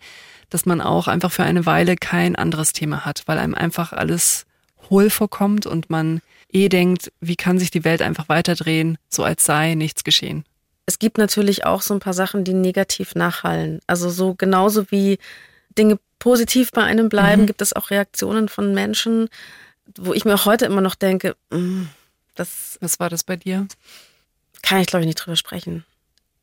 dass 0.49 0.65
man 0.65 0.81
auch 0.81 1.07
einfach 1.07 1.31
für 1.31 1.43
eine 1.43 1.65
Weile 1.65 1.95
kein 1.95 2.35
anderes 2.35 2.73
Thema 2.73 3.05
hat, 3.05 3.23
weil 3.25 3.37
einem 3.37 3.55
einfach 3.55 3.93
alles 3.93 4.45
hohl 4.89 5.09
vorkommt 5.09 5.65
und 5.65 5.89
man 5.89 6.19
eh 6.51 6.67
denkt, 6.67 7.13
wie 7.21 7.37
kann 7.37 7.57
sich 7.57 7.71
die 7.71 7.85
Welt 7.85 8.01
einfach 8.01 8.27
weiterdrehen, 8.27 8.97
so 9.07 9.23
als 9.23 9.45
sei 9.45 9.75
nichts 9.75 10.03
geschehen. 10.03 10.43
Es 10.87 10.99
gibt 10.99 11.17
natürlich 11.17 11.63
auch 11.63 11.83
so 11.83 11.93
ein 11.93 12.01
paar 12.01 12.13
Sachen, 12.13 12.43
die 12.43 12.53
negativ 12.53 13.15
nachhallen. 13.15 13.79
Also 13.87 14.09
so 14.09 14.35
genauso 14.35 14.91
wie 14.91 15.19
Dinge 15.77 15.99
positiv 16.19 16.71
bei 16.73 16.83
einem 16.83 17.07
bleiben, 17.07 17.43
mhm. 17.43 17.45
gibt 17.45 17.61
es 17.61 17.73
auch 17.73 17.91
Reaktionen 17.91 18.49
von 18.49 18.73
Menschen, 18.73 19.29
wo 19.97 20.13
ich 20.13 20.25
mir 20.25 20.35
auch 20.35 20.45
heute 20.45 20.65
immer 20.65 20.81
noch 20.81 20.95
denke, 20.95 21.35
mm, 21.49 21.83
das. 22.35 22.77
Was 22.81 22.99
war 22.99 23.09
das 23.09 23.23
bei 23.23 23.35
dir? 23.35 23.67
Kann 24.61 24.81
ich, 24.81 24.87
glaube 24.87 25.01
ich, 25.01 25.07
nicht 25.07 25.15
drüber 25.15 25.35
sprechen. 25.35 25.85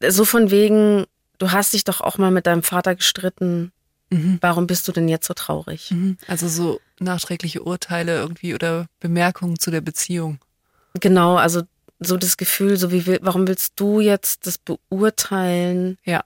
So 0.07 0.25
von 0.25 0.51
wegen, 0.51 1.07
du 1.39 1.53
hast 1.53 1.73
dich 1.73 1.85
doch 1.85 2.01
auch 2.01 2.19
mal 2.19 2.31
mit 2.31 2.47
deinem 2.47 2.63
Vater 2.63 2.95
gestritten. 2.95 3.73
Mhm. 4.11 4.39
Warum 4.41 4.67
bist 4.67 4.87
du 4.87 4.93
denn 4.93 5.09
jetzt 5.09 5.27
so 5.27 5.35
traurig? 5.35 5.91
Mhm. 5.91 6.17
Also 6.27 6.49
so 6.49 6.81
nachträgliche 7.01 7.63
Urteile 7.63 8.17
irgendwie 8.17 8.55
oder 8.55 8.87
Bemerkungen 9.01 9.59
zu 9.59 9.71
der 9.71 9.81
Beziehung. 9.81 10.39
Genau, 10.95 11.37
also 11.37 11.63
so 11.99 12.17
das 12.17 12.37
Gefühl, 12.37 12.77
so 12.77 12.93
wie 12.93 13.07
warum 13.23 13.49
willst 13.49 13.75
du 13.77 14.01
jetzt 14.01 14.47
das 14.47 14.59
beurteilen? 14.59 15.99
Ja. 16.05 16.25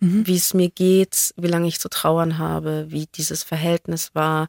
Mhm. 0.00 0.26
Wie 0.26 0.36
es 0.36 0.54
mir 0.54 0.70
geht, 0.70 1.34
wie 1.36 1.48
lange 1.48 1.68
ich 1.68 1.80
zu 1.80 1.88
trauern 1.88 2.38
habe, 2.38 2.86
wie 2.88 3.06
dieses 3.06 3.42
Verhältnis 3.42 4.14
war. 4.14 4.48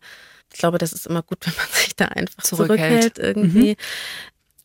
Ich 0.51 0.59
glaube, 0.59 0.77
das 0.77 0.93
ist 0.93 1.07
immer 1.07 1.23
gut, 1.23 1.39
wenn 1.45 1.55
man 1.55 1.67
sich 1.73 1.95
da 1.95 2.05
einfach 2.05 2.43
zurückhält, 2.43 3.15
zurückhält 3.15 3.19
irgendwie. 3.19 3.77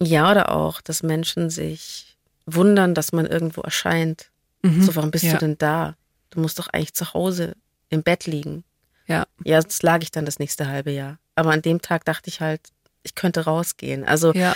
Mhm. 0.01 0.07
Ja, 0.07 0.31
oder 0.31 0.53
auch, 0.55 0.81
dass 0.81 1.03
Menschen 1.03 1.51
sich 1.51 2.19
wundern, 2.45 2.95
dass 2.95 3.13
man 3.13 3.27
irgendwo 3.27 3.63
erscheint. 3.63 4.31
Mhm. 4.63 4.83
So, 4.83 4.95
warum 4.95 5.11
bist 5.11 5.25
ja. 5.25 5.33
du 5.33 5.39
denn 5.39 5.59
da? 5.59 5.97
Du 6.31 6.41
musst 6.41 6.59
doch 6.59 6.69
eigentlich 6.69 6.95
zu 6.95 7.15
Hause 7.15 7.57
im 7.89 8.03
Bett 8.03 8.27
liegen. 8.27 8.65
Ja. 9.07 9.27
Ja, 9.45 9.61
das 9.61 9.83
lag 9.83 10.03
ich 10.03 10.11
dann 10.11 10.27
das 10.27 10.39
nächste 10.39 10.69
halbe 10.69 10.91
Jahr. 10.91 11.19
Aber 11.35 11.53
an 11.53 11.63
dem 11.63 11.81
Tag 11.81 12.05
dachte 12.05 12.29
ich 12.29 12.41
halt, 12.41 12.61
ich 13.03 13.15
könnte 13.15 13.45
rausgehen. 13.45 14.05
Also 14.05 14.33
ja. 14.33 14.55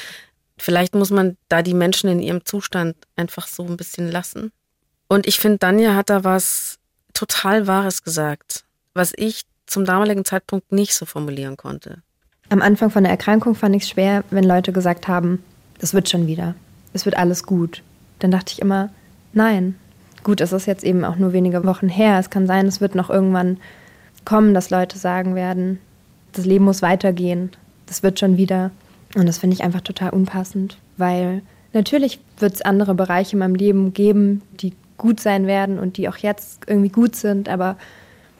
Vielleicht 0.60 0.94
muss 0.94 1.10
man 1.10 1.38
da 1.48 1.62
die 1.62 1.72
Menschen 1.72 2.10
in 2.10 2.20
ihrem 2.20 2.44
Zustand 2.44 2.94
einfach 3.16 3.46
so 3.46 3.64
ein 3.64 3.78
bisschen 3.78 4.10
lassen. 4.10 4.52
Und 5.08 5.26
ich 5.26 5.40
finde, 5.40 5.56
Danja 5.56 5.94
hat 5.94 6.10
da 6.10 6.22
was 6.22 6.78
total 7.14 7.66
Wahres 7.66 8.02
gesagt, 8.02 8.64
was 8.92 9.12
ich 9.16 9.42
zum 9.70 9.84
damaligen 9.84 10.24
Zeitpunkt 10.24 10.72
nicht 10.72 10.94
so 10.94 11.06
formulieren 11.06 11.56
konnte. 11.56 11.98
Am 12.48 12.60
Anfang 12.60 12.90
von 12.90 13.04
der 13.04 13.12
Erkrankung 13.12 13.54
fand 13.54 13.76
ich 13.76 13.84
es 13.84 13.88
schwer, 13.88 14.24
wenn 14.30 14.44
Leute 14.44 14.72
gesagt 14.72 15.06
haben, 15.06 15.42
das 15.78 15.94
wird 15.94 16.08
schon 16.08 16.26
wieder, 16.26 16.54
es 16.92 17.04
wird 17.04 17.16
alles 17.16 17.44
gut. 17.44 17.82
Dann 18.18 18.32
dachte 18.32 18.52
ich 18.52 18.60
immer, 18.60 18.90
nein, 19.32 19.76
gut, 20.24 20.40
es 20.40 20.52
ist 20.52 20.66
jetzt 20.66 20.84
eben 20.84 21.04
auch 21.04 21.16
nur 21.16 21.32
wenige 21.32 21.64
Wochen 21.64 21.88
her. 21.88 22.18
Es 22.18 22.28
kann 22.28 22.46
sein, 22.46 22.66
es 22.66 22.80
wird 22.80 22.94
noch 22.96 23.08
irgendwann 23.08 23.58
kommen, 24.24 24.52
dass 24.52 24.70
Leute 24.70 24.98
sagen 24.98 25.34
werden, 25.34 25.78
das 26.32 26.44
Leben 26.44 26.64
muss 26.64 26.82
weitergehen, 26.82 27.50
das 27.86 28.02
wird 28.02 28.18
schon 28.18 28.36
wieder. 28.36 28.72
Und 29.14 29.26
das 29.26 29.38
finde 29.38 29.54
ich 29.54 29.62
einfach 29.62 29.80
total 29.80 30.10
unpassend, 30.10 30.78
weil 30.96 31.42
natürlich 31.72 32.20
wird 32.38 32.54
es 32.54 32.62
andere 32.62 32.94
Bereiche 32.94 33.32
in 33.32 33.38
meinem 33.38 33.54
Leben 33.54 33.92
geben, 33.94 34.42
die 34.60 34.74
gut 34.96 35.20
sein 35.20 35.46
werden 35.46 35.78
und 35.78 35.96
die 35.96 36.08
auch 36.08 36.16
jetzt 36.16 36.62
irgendwie 36.66 36.90
gut 36.90 37.16
sind, 37.16 37.48
aber 37.48 37.76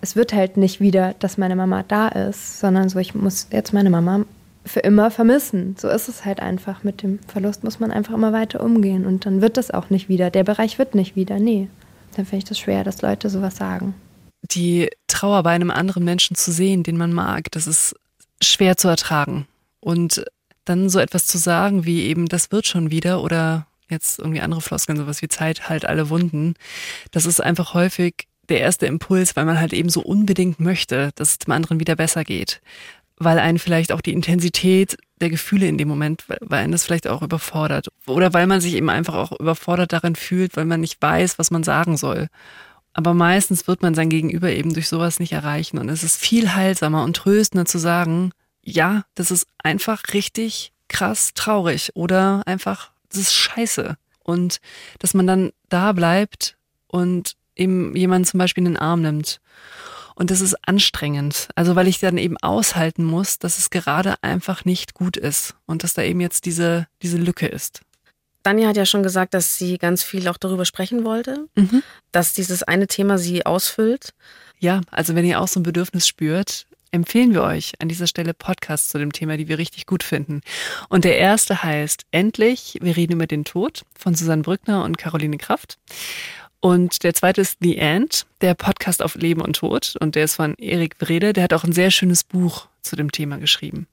es 0.01 0.17
wird 0.17 0.33
halt 0.33 0.57
nicht 0.57 0.81
wieder, 0.81 1.15
dass 1.19 1.39
meine 1.39 1.57
Mama 1.57 1.83
da 1.83 2.09
ist, 2.09 2.61
sondern 2.61 2.89
so, 2.89 2.99
ich 2.99 3.15
muss 3.15 3.49
jetzt 3.51 3.73
meine 3.73 3.91
Mama 3.91 4.25
für 4.65 4.81
immer 4.81 5.11
vermissen. 5.11 5.77
So 5.79 5.89
ist 5.89 6.09
es 6.09 6.25
halt 6.25 6.41
einfach. 6.41 6.85
Mit 6.85 7.03
dem 7.03 7.19
Verlust 7.27 7.65
muss 7.65 7.81
man 7.81 7.91
einfach 7.91 8.15
immer 8.15 8.33
weiter 8.33 8.63
umgehen 8.63 9.07
und 9.07 9.27
dann 9.27 9.41
wird 9.41 9.57
das 9.57 9.71
auch 9.71 9.91
nicht 9.91 10.09
wieder. 10.09 10.31
Der 10.31 10.45
Bereich 10.45 10.79
wird 10.79 10.95
nicht 10.95 11.17
wieder. 11.17 11.39
Nee. 11.39 11.69
Dann 12.17 12.27
finde 12.27 12.39
ich 12.39 12.49
das 12.49 12.59
schwer, 12.59 12.85
dass 12.85 13.03
Leute 13.03 13.31
sowas 13.31 13.57
sagen. 13.57 13.95
Die 14.43 14.91
Trauer 15.07 15.43
bei 15.43 15.51
einem 15.51 15.71
anderen 15.71 16.05
Menschen 16.05 16.37
zu 16.37 16.51
sehen, 16.51 16.83
den 16.83 16.97
man 16.97 17.13
mag, 17.13 17.51
das 17.53 17.67
ist 17.67 17.95
schwer 18.43 18.77
zu 18.77 18.89
ertragen. 18.89 19.47
Und 19.81 20.25
dann 20.65 20.89
so 20.89 20.99
etwas 20.99 21.27
zu 21.27 21.39
sagen 21.39 21.85
wie 21.85 22.03
eben, 22.05 22.27
das 22.27 22.53
wird 22.53 22.67
schon 22.67 22.91
wieder 22.91 23.23
oder 23.23 23.67
jetzt 23.89 24.19
irgendwie 24.19 24.41
andere 24.41 24.61
Floskeln, 24.61 24.99
sowas 24.99 25.23
wie 25.23 25.29
Zeit 25.29 25.69
halt 25.69 25.85
alle 25.85 26.11
Wunden, 26.11 26.55
das 27.11 27.27
ist 27.27 27.41
einfach 27.41 27.75
häufig 27.75 28.29
der 28.51 28.61
erste 28.61 28.87
Impuls, 28.87 29.37
weil 29.37 29.45
man 29.45 29.59
halt 29.59 29.73
eben 29.73 29.89
so 29.89 30.03
unbedingt 30.03 30.61
möchte, 30.61 31.11
dass 31.15 31.33
es 31.33 31.39
dem 31.39 31.53
anderen 31.53 31.81
wieder 31.81 31.97
besser 31.97 32.25
geht. 32.25 32.61
Weil 33.17 33.39
einen 33.39 33.59
vielleicht 33.59 33.93
auch 33.93 34.01
die 34.01 34.13
Intensität 34.13 34.97
der 35.21 35.31
Gefühle 35.31 35.67
in 35.67 35.79
dem 35.79 35.89
Moment, 35.89 36.25
weil 36.27 36.63
einen 36.63 36.73
das 36.73 36.85
vielleicht 36.85 37.07
auch 37.07 37.23
überfordert. 37.23 37.89
Oder 38.07 38.33
weil 38.33 38.47
man 38.47 38.61
sich 38.61 38.75
eben 38.75 38.91
einfach 38.91 39.15
auch 39.15 39.39
überfordert 39.39 39.93
darin 39.93 40.17
fühlt, 40.17 40.57
weil 40.57 40.65
man 40.65 40.81
nicht 40.81 41.01
weiß, 41.01 41.39
was 41.39 41.51
man 41.51 41.63
sagen 41.63 41.97
soll. 41.97 42.29
Aber 42.93 43.15
meistens 43.15 43.69
wird 43.69 43.83
man 43.83 43.95
sein 43.95 44.09
Gegenüber 44.09 44.51
eben 44.51 44.75
durch 44.75 44.89
sowas 44.89 45.21
nicht 45.21 45.33
erreichen. 45.33 45.79
Und 45.79 45.89
es 45.89 46.03
ist 46.03 46.17
viel 46.17 46.55
heilsamer 46.55 47.05
und 47.05 47.17
tröstender 47.17 47.67
zu 47.67 47.79
sagen, 47.79 48.33
ja, 48.63 49.05
das 49.15 49.31
ist 49.31 49.47
einfach 49.63 50.03
richtig 50.13 50.73
krass 50.89 51.33
traurig 51.35 51.93
oder 51.95 52.43
einfach, 52.47 52.91
das 53.09 53.21
ist 53.21 53.35
scheiße. 53.35 53.97
Und 54.25 54.61
dass 54.99 55.15
man 55.15 55.27
dann 55.27 55.51
da 55.69 55.93
bleibt 55.93 56.57
und 56.89 57.37
eben 57.57 57.95
jemanden 57.97 58.27
zum 58.27 58.39
Beispiel 58.39 58.63
in 58.63 58.73
den 58.73 58.77
Arm 58.77 59.03
nimmt. 59.03 59.41
Und 60.15 60.31
das 60.31 60.41
ist 60.41 60.57
anstrengend. 60.69 61.49
Also 61.55 61.77
weil 61.77 61.89
ich 61.89 61.99
dann 61.99 62.19
eben 62.19 62.37
aushalten 62.37 63.05
muss, 63.05 63.39
dass 63.39 63.59
es 63.59 63.71
gerade 63.71 64.23
einfach 64.23 64.65
nicht 64.65 64.95
gut 64.95 65.17
ist 65.17 65.55
und 65.67 65.83
dass 65.83 65.95
da 65.95 66.03
eben 66.03 66.21
jetzt 66.21 66.45
diese, 66.45 66.87
diese 67.03 67.17
Lücke 67.17 67.47
ist. 67.47 67.81
Danja 68.43 68.69
hat 68.69 68.77
ja 68.77 68.87
schon 68.87 69.03
gesagt, 69.03 69.35
dass 69.35 69.59
sie 69.59 69.79
ganz 69.79 70.03
viel 70.03 70.27
auch 70.29 70.39
darüber 70.39 70.65
sprechen 70.65 71.05
wollte, 71.05 71.47
mhm. 71.55 71.83
dass 72.13 72.33
dieses 72.33 72.63
eine 72.63 72.87
Thema 72.87 73.19
sie 73.19 73.45
ausfüllt. 73.45 74.15
Ja, 74.59 74.81
also 74.91 75.15
wenn 75.15 75.25
ihr 75.25 75.41
auch 75.41 75.49
so 75.49 75.61
ein 75.61 75.63
Bedürfnis 75.63 76.07
spürt, 76.07 76.67
empfehlen 76.91 77.33
wir 77.33 77.43
euch 77.43 77.73
an 77.81 77.89
dieser 77.89 78.07
Stelle 78.07 78.35
Podcasts 78.35 78.89
zu 78.89 78.99
dem 78.99 79.13
Thema, 79.13 79.37
die 79.37 79.49
wir 79.49 79.59
richtig 79.59 79.87
gut 79.87 80.03
finden. 80.03 80.41
Und 80.89 81.05
der 81.05 81.19
erste 81.19 81.63
heißt 81.63 82.05
Endlich, 82.11 82.79
wir 82.81 82.97
reden 82.97 83.15
über 83.15 83.27
den 83.27 83.45
Tod 83.45 83.83
von 83.99 84.15
Susanne 84.15 84.43
Brückner 84.43 84.85
und 84.85 84.99
Caroline 84.99 85.39
Kraft. 85.39 85.79
Und 86.61 87.03
der 87.05 87.15
zweite 87.15 87.41
ist 87.41 87.59
The 87.61 87.79
End, 87.79 88.27
der 88.43 88.55
Podcast 88.55 89.03
auf 89.03 89.15
Leben 89.15 89.41
und 89.41 89.57
Tod. 89.57 89.97
Und 90.01 90.15
der 90.15 90.25
ist 90.25 90.37
von 90.37 90.55
Erik 90.57 90.99
Brede. 90.99 91.33
Der 91.33 91.45
hat 91.45 91.55
auch 91.55 91.65
ein 91.65 91.73
sehr 91.73 91.91
schönes 91.91 92.23
Buch 92.23 92.69
zu 92.83 92.97
dem 92.97 93.11
Thema 93.11 93.39
geschrieben. 93.39 93.87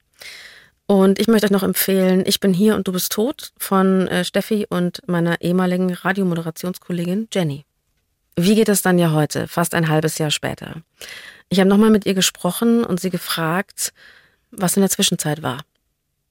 Und 0.85 1.19
ich 1.19 1.27
möchte 1.27 1.47
euch 1.47 1.51
noch 1.51 1.63
empfehlen, 1.63 2.23
Ich 2.25 2.39
bin 2.39 2.53
hier 2.53 2.75
und 2.75 2.87
du 2.87 2.93
bist 2.93 3.11
tot 3.11 3.51
von 3.57 4.07
äh, 4.07 4.23
Steffi 4.23 4.65
und 4.69 5.01
meiner 5.07 5.41
ehemaligen 5.41 5.93
Radiomoderationskollegin 5.93 7.27
Jenny. 7.33 7.65
Wie 8.37 8.55
geht 8.55 8.69
es 8.69 8.81
dann 8.83 8.99
ja 8.99 9.11
heute, 9.11 9.47
fast 9.47 9.73
ein 9.73 9.89
halbes 9.89 10.17
Jahr 10.17 10.31
später? 10.31 10.81
Ich 11.49 11.59
habe 11.59 11.69
nochmal 11.69 11.89
mit 11.89 12.05
ihr 12.05 12.13
gesprochen 12.13 12.83
und 12.83 12.99
sie 13.01 13.09
gefragt, 13.09 13.93
was 14.51 14.77
in 14.77 14.81
der 14.81 14.89
Zwischenzeit 14.89 15.41
war. 15.41 15.61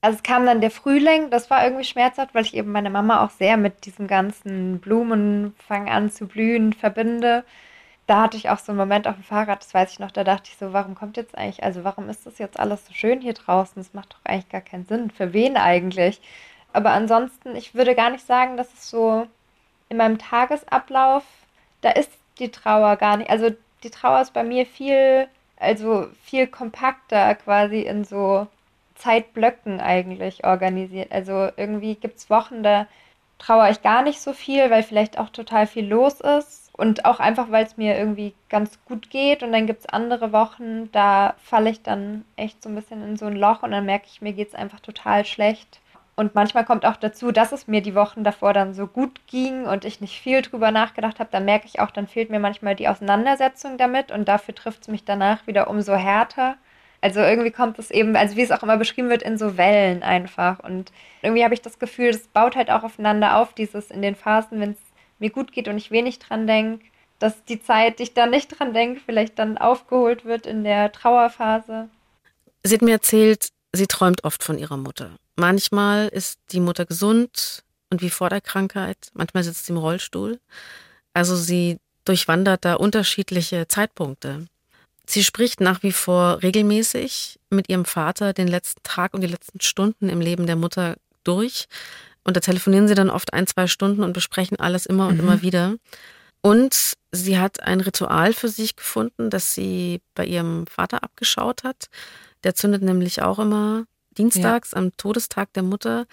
Also 0.00 0.16
es 0.18 0.22
kam 0.22 0.46
dann 0.46 0.60
der 0.60 0.70
Frühling, 0.70 1.30
das 1.30 1.50
war 1.50 1.64
irgendwie 1.64 1.84
schmerzhaft, 1.84 2.34
weil 2.34 2.44
ich 2.44 2.54
eben 2.54 2.70
meine 2.70 2.90
Mama 2.90 3.24
auch 3.24 3.30
sehr 3.30 3.56
mit 3.56 3.86
diesem 3.86 4.06
ganzen 4.06 4.78
Blumen 4.80 5.54
fangen 5.66 5.88
an 5.88 6.10
zu 6.10 6.26
blühen 6.28 6.72
verbinde. 6.72 7.44
Da 8.06 8.22
hatte 8.22 8.36
ich 8.36 8.48
auch 8.50 8.58
so 8.58 8.72
einen 8.72 8.78
Moment 8.78 9.08
auf 9.08 9.16
dem 9.16 9.24
Fahrrad, 9.24 9.60
das 9.60 9.74
weiß 9.74 9.92
ich 9.92 9.98
noch, 9.98 10.12
da 10.12 10.22
dachte 10.22 10.50
ich 10.50 10.58
so, 10.58 10.72
warum 10.72 10.94
kommt 10.94 11.16
jetzt 11.16 11.36
eigentlich, 11.36 11.64
also 11.64 11.82
warum 11.82 12.08
ist 12.08 12.24
das 12.26 12.38
jetzt 12.38 12.58
alles 12.60 12.86
so 12.86 12.94
schön 12.94 13.20
hier 13.20 13.34
draußen? 13.34 13.82
Das 13.82 13.94
macht 13.94 14.12
doch 14.14 14.20
eigentlich 14.24 14.48
gar 14.48 14.60
keinen 14.60 14.86
Sinn. 14.86 15.10
Für 15.10 15.32
wen 15.32 15.56
eigentlich? 15.56 16.20
Aber 16.72 16.90
ansonsten, 16.92 17.56
ich 17.56 17.74
würde 17.74 17.94
gar 17.96 18.10
nicht 18.10 18.24
sagen, 18.26 18.56
dass 18.56 18.72
es 18.74 18.90
so 18.90 19.26
in 19.88 19.96
meinem 19.96 20.18
Tagesablauf, 20.18 21.24
da 21.80 21.90
ist 21.90 22.12
die 22.38 22.50
Trauer 22.50 22.96
gar 22.96 23.16
nicht. 23.16 23.30
Also 23.30 23.50
die 23.82 23.90
Trauer 23.90 24.20
ist 24.20 24.32
bei 24.32 24.44
mir 24.44 24.66
viel, 24.66 25.28
also 25.58 26.08
viel 26.24 26.46
kompakter 26.46 27.34
quasi 27.34 27.80
in 27.80 28.04
so 28.04 28.46
Zeitblöcken 28.96 29.80
eigentlich 29.80 30.44
organisiert. 30.44 31.12
Also 31.12 31.48
irgendwie 31.56 31.94
gibt 31.94 32.18
es 32.18 32.30
Wochen, 32.30 32.62
da 32.62 32.86
trauere 33.38 33.70
ich 33.70 33.82
gar 33.82 34.02
nicht 34.02 34.20
so 34.20 34.32
viel, 34.32 34.70
weil 34.70 34.82
vielleicht 34.82 35.18
auch 35.18 35.30
total 35.30 35.66
viel 35.66 35.86
los 35.86 36.20
ist. 36.20 36.70
Und 36.72 37.06
auch 37.06 37.20
einfach, 37.20 37.50
weil 37.50 37.64
es 37.64 37.78
mir 37.78 37.96
irgendwie 37.96 38.34
ganz 38.50 38.78
gut 38.84 39.08
geht. 39.08 39.42
Und 39.42 39.52
dann 39.52 39.66
gibt 39.66 39.80
es 39.80 39.88
andere 39.88 40.32
Wochen, 40.32 40.92
da 40.92 41.34
falle 41.38 41.70
ich 41.70 41.82
dann 41.82 42.24
echt 42.36 42.62
so 42.62 42.68
ein 42.68 42.74
bisschen 42.74 43.02
in 43.02 43.16
so 43.16 43.26
ein 43.26 43.36
Loch 43.36 43.62
und 43.62 43.70
dann 43.70 43.86
merke 43.86 44.06
ich, 44.10 44.20
mir 44.20 44.34
geht 44.34 44.48
es 44.48 44.54
einfach 44.54 44.80
total 44.80 45.24
schlecht. 45.24 45.80
Und 46.16 46.34
manchmal 46.34 46.64
kommt 46.64 46.86
auch 46.86 46.96
dazu, 46.96 47.30
dass 47.30 47.52
es 47.52 47.66
mir 47.66 47.82
die 47.82 47.94
Wochen 47.94 48.24
davor 48.24 48.54
dann 48.54 48.72
so 48.72 48.86
gut 48.86 49.26
ging 49.26 49.66
und 49.66 49.84
ich 49.84 50.00
nicht 50.00 50.18
viel 50.18 50.40
drüber 50.40 50.70
nachgedacht 50.70 51.20
habe. 51.20 51.28
Dann 51.30 51.44
merke 51.44 51.66
ich 51.66 51.78
auch, 51.80 51.90
dann 51.90 52.06
fehlt 52.06 52.30
mir 52.30 52.40
manchmal 52.40 52.74
die 52.74 52.88
Auseinandersetzung 52.88 53.76
damit 53.76 54.10
und 54.10 54.26
dafür 54.26 54.54
trifft 54.54 54.82
es 54.82 54.88
mich 54.88 55.04
danach 55.04 55.46
wieder 55.46 55.68
umso 55.68 55.94
härter. 55.94 56.56
Also 57.00 57.20
irgendwie 57.20 57.50
kommt 57.50 57.78
es 57.78 57.90
eben, 57.90 58.16
also 58.16 58.36
wie 58.36 58.42
es 58.42 58.50
auch 58.50 58.62
immer 58.62 58.76
beschrieben 58.76 59.10
wird, 59.10 59.22
in 59.22 59.38
so 59.38 59.56
Wellen 59.56 60.02
einfach. 60.02 60.60
Und 60.60 60.92
irgendwie 61.22 61.44
habe 61.44 61.54
ich 61.54 61.62
das 61.62 61.78
Gefühl, 61.78 62.12
das 62.12 62.28
baut 62.28 62.56
halt 62.56 62.70
auch 62.70 62.82
aufeinander 62.82 63.36
auf, 63.36 63.52
dieses 63.52 63.90
in 63.90 64.02
den 64.02 64.14
Phasen, 64.14 64.60
wenn 64.60 64.72
es 64.72 64.78
mir 65.18 65.30
gut 65.30 65.52
geht 65.52 65.68
und 65.68 65.76
ich 65.76 65.90
wenig 65.90 66.18
dran 66.18 66.46
denke, 66.46 66.84
dass 67.18 67.44
die 67.44 67.62
Zeit, 67.62 67.98
die 67.98 68.04
ich 68.04 68.14
da 68.14 68.26
nicht 68.26 68.48
dran 68.48 68.74
denke, 68.74 69.00
vielleicht 69.04 69.38
dann 69.38 69.58
aufgeholt 69.58 70.24
wird 70.24 70.46
in 70.46 70.64
der 70.64 70.92
Trauerphase. 70.92 71.88
Sie 72.62 72.74
hat 72.74 72.82
mir 72.82 72.92
erzählt, 72.92 73.48
sie 73.72 73.86
träumt 73.86 74.24
oft 74.24 74.42
von 74.42 74.58
ihrer 74.58 74.76
Mutter. 74.76 75.16
Manchmal 75.36 76.08
ist 76.08 76.40
die 76.52 76.60
Mutter 76.60 76.84
gesund 76.84 77.62
und 77.90 78.02
wie 78.02 78.10
vor 78.10 78.30
der 78.30 78.40
Krankheit, 78.40 78.96
manchmal 79.14 79.44
sitzt 79.44 79.66
sie 79.66 79.72
im 79.72 79.78
Rollstuhl. 79.78 80.40
Also 81.14 81.36
sie 81.36 81.78
durchwandert 82.04 82.64
da 82.64 82.74
unterschiedliche 82.74 83.68
Zeitpunkte. 83.68 84.46
Sie 85.08 85.22
spricht 85.22 85.60
nach 85.60 85.82
wie 85.82 85.92
vor 85.92 86.42
regelmäßig 86.42 87.38
mit 87.50 87.68
ihrem 87.68 87.84
Vater 87.84 88.32
den 88.32 88.48
letzten 88.48 88.82
Tag 88.82 89.14
und 89.14 89.20
die 89.20 89.28
letzten 89.28 89.60
Stunden 89.60 90.08
im 90.08 90.20
Leben 90.20 90.46
der 90.46 90.56
Mutter 90.56 90.96
durch. 91.22 91.66
Und 92.24 92.36
da 92.36 92.40
telefonieren 92.40 92.88
sie 92.88 92.96
dann 92.96 93.08
oft 93.10 93.32
ein, 93.32 93.46
zwei 93.46 93.68
Stunden 93.68 94.02
und 94.02 94.12
besprechen 94.12 94.58
alles 94.58 94.84
immer 94.84 95.06
und 95.06 95.14
mhm. 95.14 95.20
immer 95.20 95.42
wieder. 95.42 95.76
Und 96.40 96.94
sie 97.12 97.38
hat 97.38 97.62
ein 97.62 97.80
Ritual 97.80 98.32
für 98.32 98.48
sich 98.48 98.76
gefunden, 98.76 99.30
das 99.30 99.54
sie 99.54 100.00
bei 100.14 100.24
ihrem 100.24 100.66
Vater 100.66 101.04
abgeschaut 101.04 101.62
hat. 101.62 101.88
Der 102.42 102.54
zündet 102.54 102.82
nämlich 102.82 103.22
auch 103.22 103.38
immer 103.38 103.84
dienstags 104.18 104.72
ja. 104.72 104.78
am 104.78 104.96
Todestag 104.96 105.52
der 105.52 105.62
Mutter 105.62 106.06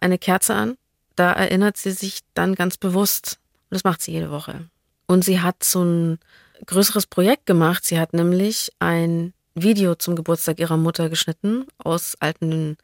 eine 0.00 0.18
Kerze 0.18 0.54
an. 0.54 0.78
Da 1.16 1.32
erinnert 1.32 1.76
sie 1.76 1.90
sich 1.90 2.20
dann 2.34 2.54
ganz 2.54 2.76
bewusst. 2.76 3.38
Und 3.70 3.74
das 3.74 3.84
macht 3.84 4.00
sie 4.00 4.12
jede 4.12 4.30
Woche. 4.30 4.68
Und 5.06 5.24
sie 5.24 5.40
hat 5.40 5.64
so 5.64 5.82
ein 5.82 6.18
größeres 6.66 7.06
Projekt 7.06 7.46
gemacht. 7.46 7.84
Sie 7.84 7.98
hat 7.98 8.12
nämlich 8.12 8.72
ein 8.78 9.32
Video 9.54 9.94
zum 9.94 10.16
Geburtstag 10.16 10.58
ihrer 10.58 10.76
Mutter 10.76 11.08
geschnitten 11.08 11.66
aus 11.78 12.16
alten 12.20 12.76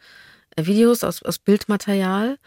äh, 0.57 0.67
Videos, 0.67 1.05
aus, 1.05 1.23
aus 1.23 1.39
Bildmaterial. 1.39 2.39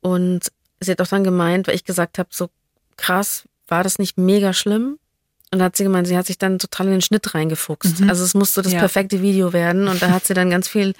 Und 0.00 0.50
sie 0.80 0.92
hat 0.92 1.00
auch 1.00 1.06
dann 1.06 1.24
gemeint, 1.24 1.66
weil 1.66 1.74
ich 1.74 1.84
gesagt 1.84 2.18
habe, 2.18 2.28
so 2.32 2.50
krass, 2.96 3.44
war 3.68 3.82
das 3.82 3.98
nicht 3.98 4.18
mega 4.18 4.52
schlimm? 4.52 4.98
Und 5.52 5.58
da 5.58 5.66
hat 5.66 5.76
sie 5.76 5.84
gemeint, 5.84 6.06
sie 6.06 6.16
hat 6.16 6.26
sich 6.26 6.38
dann 6.38 6.58
total 6.58 6.86
in 6.86 6.92
den 6.92 7.02
Schnitt 7.02 7.34
reingefuchst. 7.34 8.00
Mhm. 8.00 8.08
Also 8.08 8.24
es 8.24 8.34
musste 8.34 8.62
das 8.62 8.72
ja. 8.72 8.78
perfekte 8.78 9.20
Video 9.20 9.52
werden. 9.52 9.88
Und 9.88 10.00
da 10.00 10.10
hat 10.10 10.24
sie 10.24 10.34
dann 10.34 10.50
ganz 10.50 10.68
viel 10.68 10.94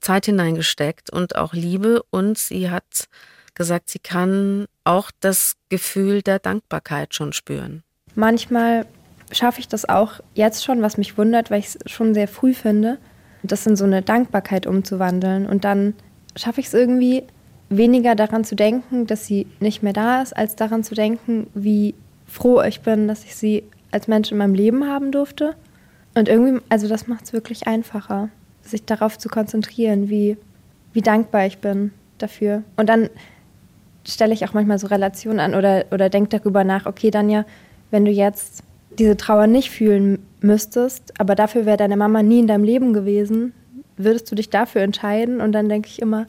Zeit 0.00 0.26
hineingesteckt 0.26 1.10
und 1.10 1.36
auch 1.36 1.54
Liebe. 1.54 2.02
Und 2.10 2.36
sie 2.36 2.70
hat 2.70 3.08
gesagt, 3.54 3.88
sie 3.88 3.98
kann 3.98 4.66
auch 4.84 5.10
das 5.20 5.56
Gefühl 5.70 6.20
der 6.20 6.38
Dankbarkeit 6.38 7.14
schon 7.14 7.32
spüren. 7.32 7.82
Manchmal 8.14 8.86
schaffe 9.32 9.60
ich 9.60 9.68
das 9.68 9.88
auch 9.88 10.20
jetzt 10.34 10.64
schon, 10.64 10.82
was 10.82 10.98
mich 10.98 11.18
wundert, 11.18 11.50
weil 11.50 11.60
ich 11.60 11.66
es 11.66 11.78
schon 11.86 12.14
sehr 12.14 12.28
früh 12.28 12.54
finde, 12.54 12.98
das 13.42 13.66
in 13.66 13.76
so 13.76 13.84
eine 13.84 14.02
Dankbarkeit 14.02 14.66
umzuwandeln. 14.66 15.46
Und 15.46 15.64
dann 15.64 15.94
schaffe 16.36 16.60
ich 16.60 16.66
es 16.66 16.74
irgendwie, 16.74 17.24
weniger 17.68 18.14
daran 18.14 18.44
zu 18.44 18.54
denken, 18.54 19.06
dass 19.06 19.26
sie 19.26 19.46
nicht 19.60 19.82
mehr 19.82 19.92
da 19.92 20.22
ist, 20.22 20.36
als 20.36 20.56
daran 20.56 20.84
zu 20.84 20.94
denken, 20.94 21.48
wie 21.54 21.94
froh 22.26 22.62
ich 22.62 22.80
bin, 22.80 23.08
dass 23.08 23.24
ich 23.24 23.34
sie 23.34 23.64
als 23.90 24.08
Mensch 24.08 24.30
in 24.30 24.38
meinem 24.38 24.54
Leben 24.54 24.86
haben 24.86 25.12
durfte. 25.12 25.54
Und 26.14 26.28
irgendwie, 26.28 26.62
also 26.68 26.88
das 26.88 27.08
macht 27.08 27.24
es 27.24 27.32
wirklich 27.32 27.66
einfacher, 27.66 28.28
sich 28.62 28.84
darauf 28.84 29.18
zu 29.18 29.28
konzentrieren, 29.28 30.08
wie, 30.08 30.36
wie 30.92 31.02
dankbar 31.02 31.46
ich 31.46 31.58
bin 31.58 31.92
dafür. 32.18 32.62
Und 32.76 32.88
dann 32.88 33.10
stelle 34.06 34.32
ich 34.32 34.44
auch 34.44 34.54
manchmal 34.54 34.78
so 34.78 34.86
Relationen 34.86 35.40
an 35.40 35.54
oder, 35.54 35.84
oder 35.90 36.08
denke 36.08 36.38
darüber 36.38 36.64
nach, 36.64 36.86
okay, 36.86 37.10
Danja, 37.10 37.44
wenn 37.90 38.04
du 38.04 38.10
jetzt 38.10 38.62
diese 38.98 39.16
Trauer 39.16 39.46
nicht 39.46 39.70
fühlen 39.70 40.18
müsstest, 40.40 41.18
aber 41.18 41.34
dafür 41.34 41.66
wäre 41.66 41.76
deine 41.76 41.96
Mama 41.96 42.22
nie 42.22 42.40
in 42.40 42.46
deinem 42.46 42.64
Leben 42.64 42.92
gewesen, 42.92 43.52
würdest 43.96 44.30
du 44.30 44.34
dich 44.34 44.50
dafür 44.50 44.82
entscheiden? 44.82 45.40
Und 45.40 45.52
dann 45.52 45.68
denke 45.68 45.88
ich 45.88 46.00
immer, 46.02 46.26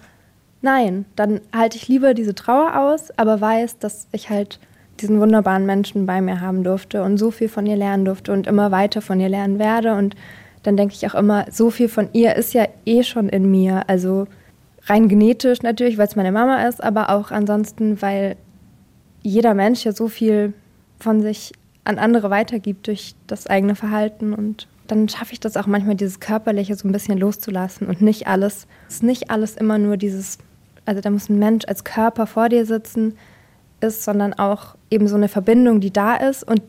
nein, 0.61 1.05
dann 1.15 1.41
halte 1.53 1.77
ich 1.77 1.87
lieber 1.87 2.13
diese 2.13 2.35
Trauer 2.35 2.79
aus, 2.79 3.11
aber 3.17 3.41
weiß, 3.41 3.79
dass 3.79 4.07
ich 4.11 4.29
halt 4.29 4.59
diesen 4.99 5.19
wunderbaren 5.19 5.65
Menschen 5.65 6.05
bei 6.05 6.21
mir 6.21 6.41
haben 6.41 6.63
durfte 6.63 7.03
und 7.03 7.17
so 7.17 7.29
viel 7.31 7.49
von 7.49 7.65
ihr 7.65 7.75
lernen 7.75 8.05
durfte 8.05 8.31
und 8.31 8.47
immer 8.47 8.71
weiter 8.71 9.01
von 9.01 9.19
ihr 9.19 9.29
lernen 9.29 9.59
werde. 9.59 9.93
Und 9.93 10.15
dann 10.63 10.75
denke 10.75 10.95
ich 10.95 11.05
auch 11.07 11.15
immer, 11.15 11.45
so 11.51 11.69
viel 11.69 11.87
von 11.87 12.09
ihr 12.13 12.35
ist 12.35 12.53
ja 12.53 12.67
eh 12.85 13.03
schon 13.03 13.29
in 13.29 13.49
mir. 13.49 13.87
Also 13.87 14.27
rein 14.85 15.07
genetisch 15.07 15.61
natürlich, 15.61 15.97
weil 15.97 16.07
es 16.07 16.15
meine 16.15 16.31
Mama 16.31 16.67
ist, 16.67 16.83
aber 16.83 17.09
auch 17.09 17.31
ansonsten, 17.31 18.01
weil 18.01 18.37
jeder 19.21 19.53
Mensch 19.53 19.85
ja 19.85 19.91
so 19.91 20.07
viel 20.07 20.53
von 20.99 21.21
sich 21.21 21.51
an 21.87 21.99
andere 21.99 22.29
weitergibt 22.29 22.87
durch 22.87 23.15
das 23.27 23.47
eigene 23.47 23.75
Verhalten 23.75 24.33
und 24.33 24.67
dann 24.87 25.09
schaffe 25.09 25.33
ich 25.33 25.39
das 25.39 25.57
auch 25.57 25.67
manchmal, 25.67 25.95
dieses 25.95 26.19
Körperliche 26.19 26.75
so 26.75 26.87
ein 26.87 26.91
bisschen 26.91 27.17
loszulassen 27.17 27.87
und 27.87 28.01
nicht 28.01 28.27
alles, 28.27 28.67
es 28.87 28.95
ist 28.95 29.03
nicht 29.03 29.29
alles 29.29 29.55
immer 29.55 29.77
nur 29.77 29.97
dieses, 29.97 30.37
also 30.85 31.01
da 31.01 31.09
muss 31.09 31.29
ein 31.29 31.39
Mensch 31.39 31.65
als 31.67 31.83
Körper 31.83 32.27
vor 32.27 32.49
dir 32.49 32.65
sitzen, 32.65 33.17
ist, 33.79 34.03
sondern 34.03 34.33
auch 34.33 34.75
eben 34.89 35.07
so 35.07 35.15
eine 35.15 35.27
Verbindung, 35.27 35.81
die 35.81 35.91
da 35.91 36.15
ist 36.15 36.43
und 36.43 36.61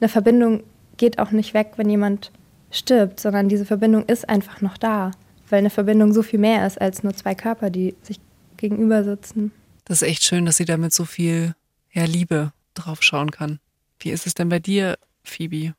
eine 0.00 0.08
Verbindung 0.08 0.62
geht 0.96 1.18
auch 1.18 1.30
nicht 1.30 1.54
weg, 1.54 1.72
wenn 1.76 1.90
jemand 1.90 2.32
stirbt, 2.70 3.20
sondern 3.20 3.48
diese 3.48 3.64
Verbindung 3.64 4.04
ist 4.06 4.28
einfach 4.28 4.60
noch 4.60 4.78
da, 4.78 5.10
weil 5.48 5.58
eine 5.58 5.70
Verbindung 5.70 6.12
so 6.12 6.22
viel 6.22 6.38
mehr 6.38 6.66
ist 6.66 6.80
als 6.80 7.02
nur 7.02 7.14
zwei 7.14 7.34
Körper, 7.34 7.70
die 7.70 7.94
sich 8.02 8.20
gegenüber 8.56 9.04
sitzen. 9.04 9.52
Das 9.84 10.02
ist 10.02 10.08
echt 10.08 10.24
schön, 10.24 10.44
dass 10.46 10.56
sie 10.56 10.64
damit 10.64 10.92
so 10.92 11.04
viel 11.04 11.54
ja, 11.92 12.04
Liebe 12.04 12.52
drauf 12.74 13.02
schauen 13.02 13.30
kann. 13.30 13.58
Wie 14.00 14.10
ist 14.10 14.26
es 14.26 14.34
denn 14.34 14.48
bei 14.48 14.58
dir, 14.58 14.98
Phoebe, 15.22 15.74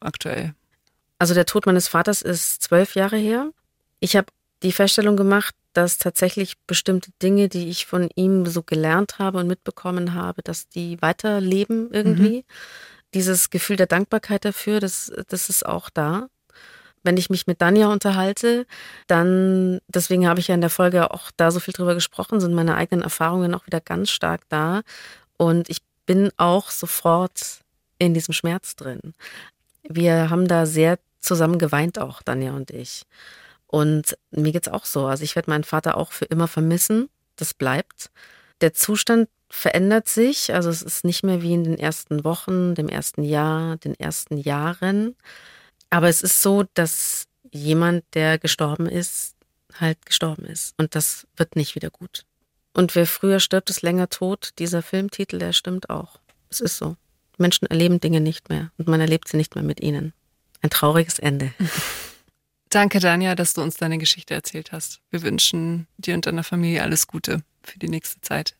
aktuell? 0.00 0.54
Also 1.18 1.34
der 1.34 1.46
Tod 1.46 1.66
meines 1.66 1.88
Vaters 1.88 2.22
ist 2.22 2.62
zwölf 2.62 2.94
Jahre 2.94 3.16
her. 3.16 3.50
Ich 4.00 4.16
habe 4.16 4.26
die 4.62 4.72
Feststellung 4.72 5.16
gemacht, 5.16 5.54
dass 5.72 5.98
tatsächlich 5.98 6.58
bestimmte 6.66 7.10
Dinge, 7.22 7.48
die 7.48 7.68
ich 7.68 7.86
von 7.86 8.08
ihm 8.14 8.46
so 8.46 8.62
gelernt 8.62 9.18
habe 9.18 9.38
und 9.38 9.46
mitbekommen 9.46 10.14
habe, 10.14 10.42
dass 10.42 10.68
die 10.68 11.00
weiterleben 11.00 11.90
irgendwie. 11.92 12.38
Mhm. 12.38 12.44
Dieses 13.14 13.50
Gefühl 13.50 13.76
der 13.76 13.86
Dankbarkeit 13.86 14.44
dafür, 14.44 14.80
das, 14.80 15.12
das 15.28 15.48
ist 15.48 15.66
auch 15.66 15.90
da. 15.90 16.28
Wenn 17.02 17.16
ich 17.16 17.30
mich 17.30 17.46
mit 17.46 17.60
Danja 17.60 17.88
unterhalte, 17.88 18.66
dann, 19.06 19.80
deswegen 19.88 20.28
habe 20.28 20.40
ich 20.40 20.48
ja 20.48 20.54
in 20.54 20.60
der 20.60 20.70
Folge 20.70 21.10
auch 21.10 21.30
da 21.36 21.50
so 21.50 21.58
viel 21.58 21.74
drüber 21.74 21.94
gesprochen, 21.94 22.40
sind 22.40 22.54
meine 22.54 22.76
eigenen 22.76 23.02
Erfahrungen 23.02 23.54
auch 23.54 23.66
wieder 23.66 23.80
ganz 23.80 24.10
stark 24.10 24.42
da. 24.48 24.82
Und 25.36 25.68
ich 25.68 25.78
bin 26.06 26.30
auch 26.36 26.70
sofort 26.70 27.61
in 28.06 28.14
diesem 28.14 28.34
Schmerz 28.34 28.76
drin. 28.76 29.14
Wir 29.82 30.30
haben 30.30 30.48
da 30.48 30.66
sehr 30.66 30.98
zusammen 31.20 31.58
geweint 31.58 31.98
auch, 31.98 32.22
Danja 32.22 32.52
und 32.52 32.70
ich. 32.70 33.04
Und 33.66 34.18
mir 34.30 34.52
geht's 34.52 34.68
auch 34.68 34.84
so. 34.84 35.06
Also 35.06 35.24
ich 35.24 35.36
werde 35.36 35.50
meinen 35.50 35.64
Vater 35.64 35.96
auch 35.96 36.12
für 36.12 36.26
immer 36.26 36.48
vermissen. 36.48 37.08
Das 37.36 37.54
bleibt. 37.54 38.10
Der 38.60 38.74
Zustand 38.74 39.28
verändert 39.48 40.08
sich. 40.08 40.52
Also 40.52 40.68
es 40.68 40.82
ist 40.82 41.04
nicht 41.04 41.22
mehr 41.22 41.42
wie 41.42 41.54
in 41.54 41.64
den 41.64 41.78
ersten 41.78 42.24
Wochen, 42.24 42.74
dem 42.74 42.88
ersten 42.88 43.22
Jahr, 43.22 43.76
den 43.76 43.94
ersten 43.94 44.36
Jahren. 44.36 45.16
Aber 45.90 46.08
es 46.08 46.22
ist 46.22 46.42
so, 46.42 46.64
dass 46.74 47.28
jemand, 47.50 48.04
der 48.14 48.38
gestorben 48.38 48.86
ist, 48.86 49.36
halt 49.78 50.04
gestorben 50.04 50.44
ist. 50.44 50.74
Und 50.76 50.94
das 50.94 51.26
wird 51.36 51.56
nicht 51.56 51.74
wieder 51.74 51.90
gut. 51.90 52.24
Und 52.74 52.94
wer 52.94 53.06
früher 53.06 53.40
stirbt, 53.40 53.70
ist 53.70 53.82
länger 53.82 54.08
tot. 54.08 54.50
Dieser 54.58 54.82
Filmtitel, 54.82 55.38
der 55.38 55.52
stimmt 55.52 55.90
auch. 55.90 56.18
Es 56.50 56.60
ist 56.60 56.78
so. 56.78 56.96
Menschen 57.38 57.66
erleben 57.66 58.00
Dinge 58.00 58.20
nicht 58.20 58.48
mehr 58.48 58.70
und 58.78 58.88
man 58.88 59.00
erlebt 59.00 59.28
sie 59.28 59.36
nicht 59.36 59.54
mehr 59.54 59.64
mit 59.64 59.80
ihnen. 59.80 60.12
Ein 60.60 60.70
trauriges 60.70 61.18
Ende. 61.18 61.52
Danke, 62.70 63.00
Danja, 63.00 63.34
dass 63.34 63.52
du 63.52 63.60
uns 63.60 63.76
deine 63.76 63.98
Geschichte 63.98 64.32
erzählt 64.32 64.72
hast. 64.72 65.00
Wir 65.10 65.22
wünschen 65.22 65.86
dir 65.98 66.14
und 66.14 66.24
deiner 66.24 66.44
Familie 66.44 66.82
alles 66.82 67.06
Gute 67.06 67.42
für 67.62 67.78
die 67.78 67.88
nächste 67.88 68.20
Zeit. 68.22 68.56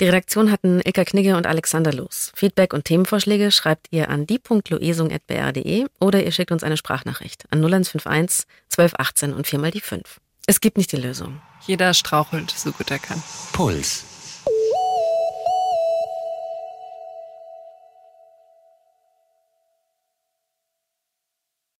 Die 0.00 0.04
Redaktion 0.04 0.52
hatten 0.52 0.80
Ilka 0.84 1.04
Knigge 1.04 1.36
und 1.36 1.46
Alexander 1.46 1.92
Los. 1.92 2.30
Feedback 2.36 2.74
und 2.74 2.84
Themenvorschläge 2.84 3.50
schreibt 3.50 3.88
ihr 3.90 4.10
an 4.10 4.26
die.loesung.br.de 4.26 5.86
oder 5.98 6.22
ihr 6.22 6.32
schickt 6.32 6.52
uns 6.52 6.62
eine 6.62 6.76
Sprachnachricht 6.76 7.44
an 7.50 7.60
0151 7.60 8.46
1218 8.70 9.32
und 9.32 9.46
viermal 9.46 9.70
die 9.70 9.80
5. 9.80 10.20
Es 10.46 10.60
gibt 10.60 10.76
nicht 10.76 10.92
die 10.92 10.96
Lösung. 10.96 11.40
Jeder 11.66 11.94
strauchelt, 11.94 12.50
so 12.50 12.72
gut 12.72 12.90
er 12.90 12.98
kann. 12.98 13.22
Puls. 13.52 14.04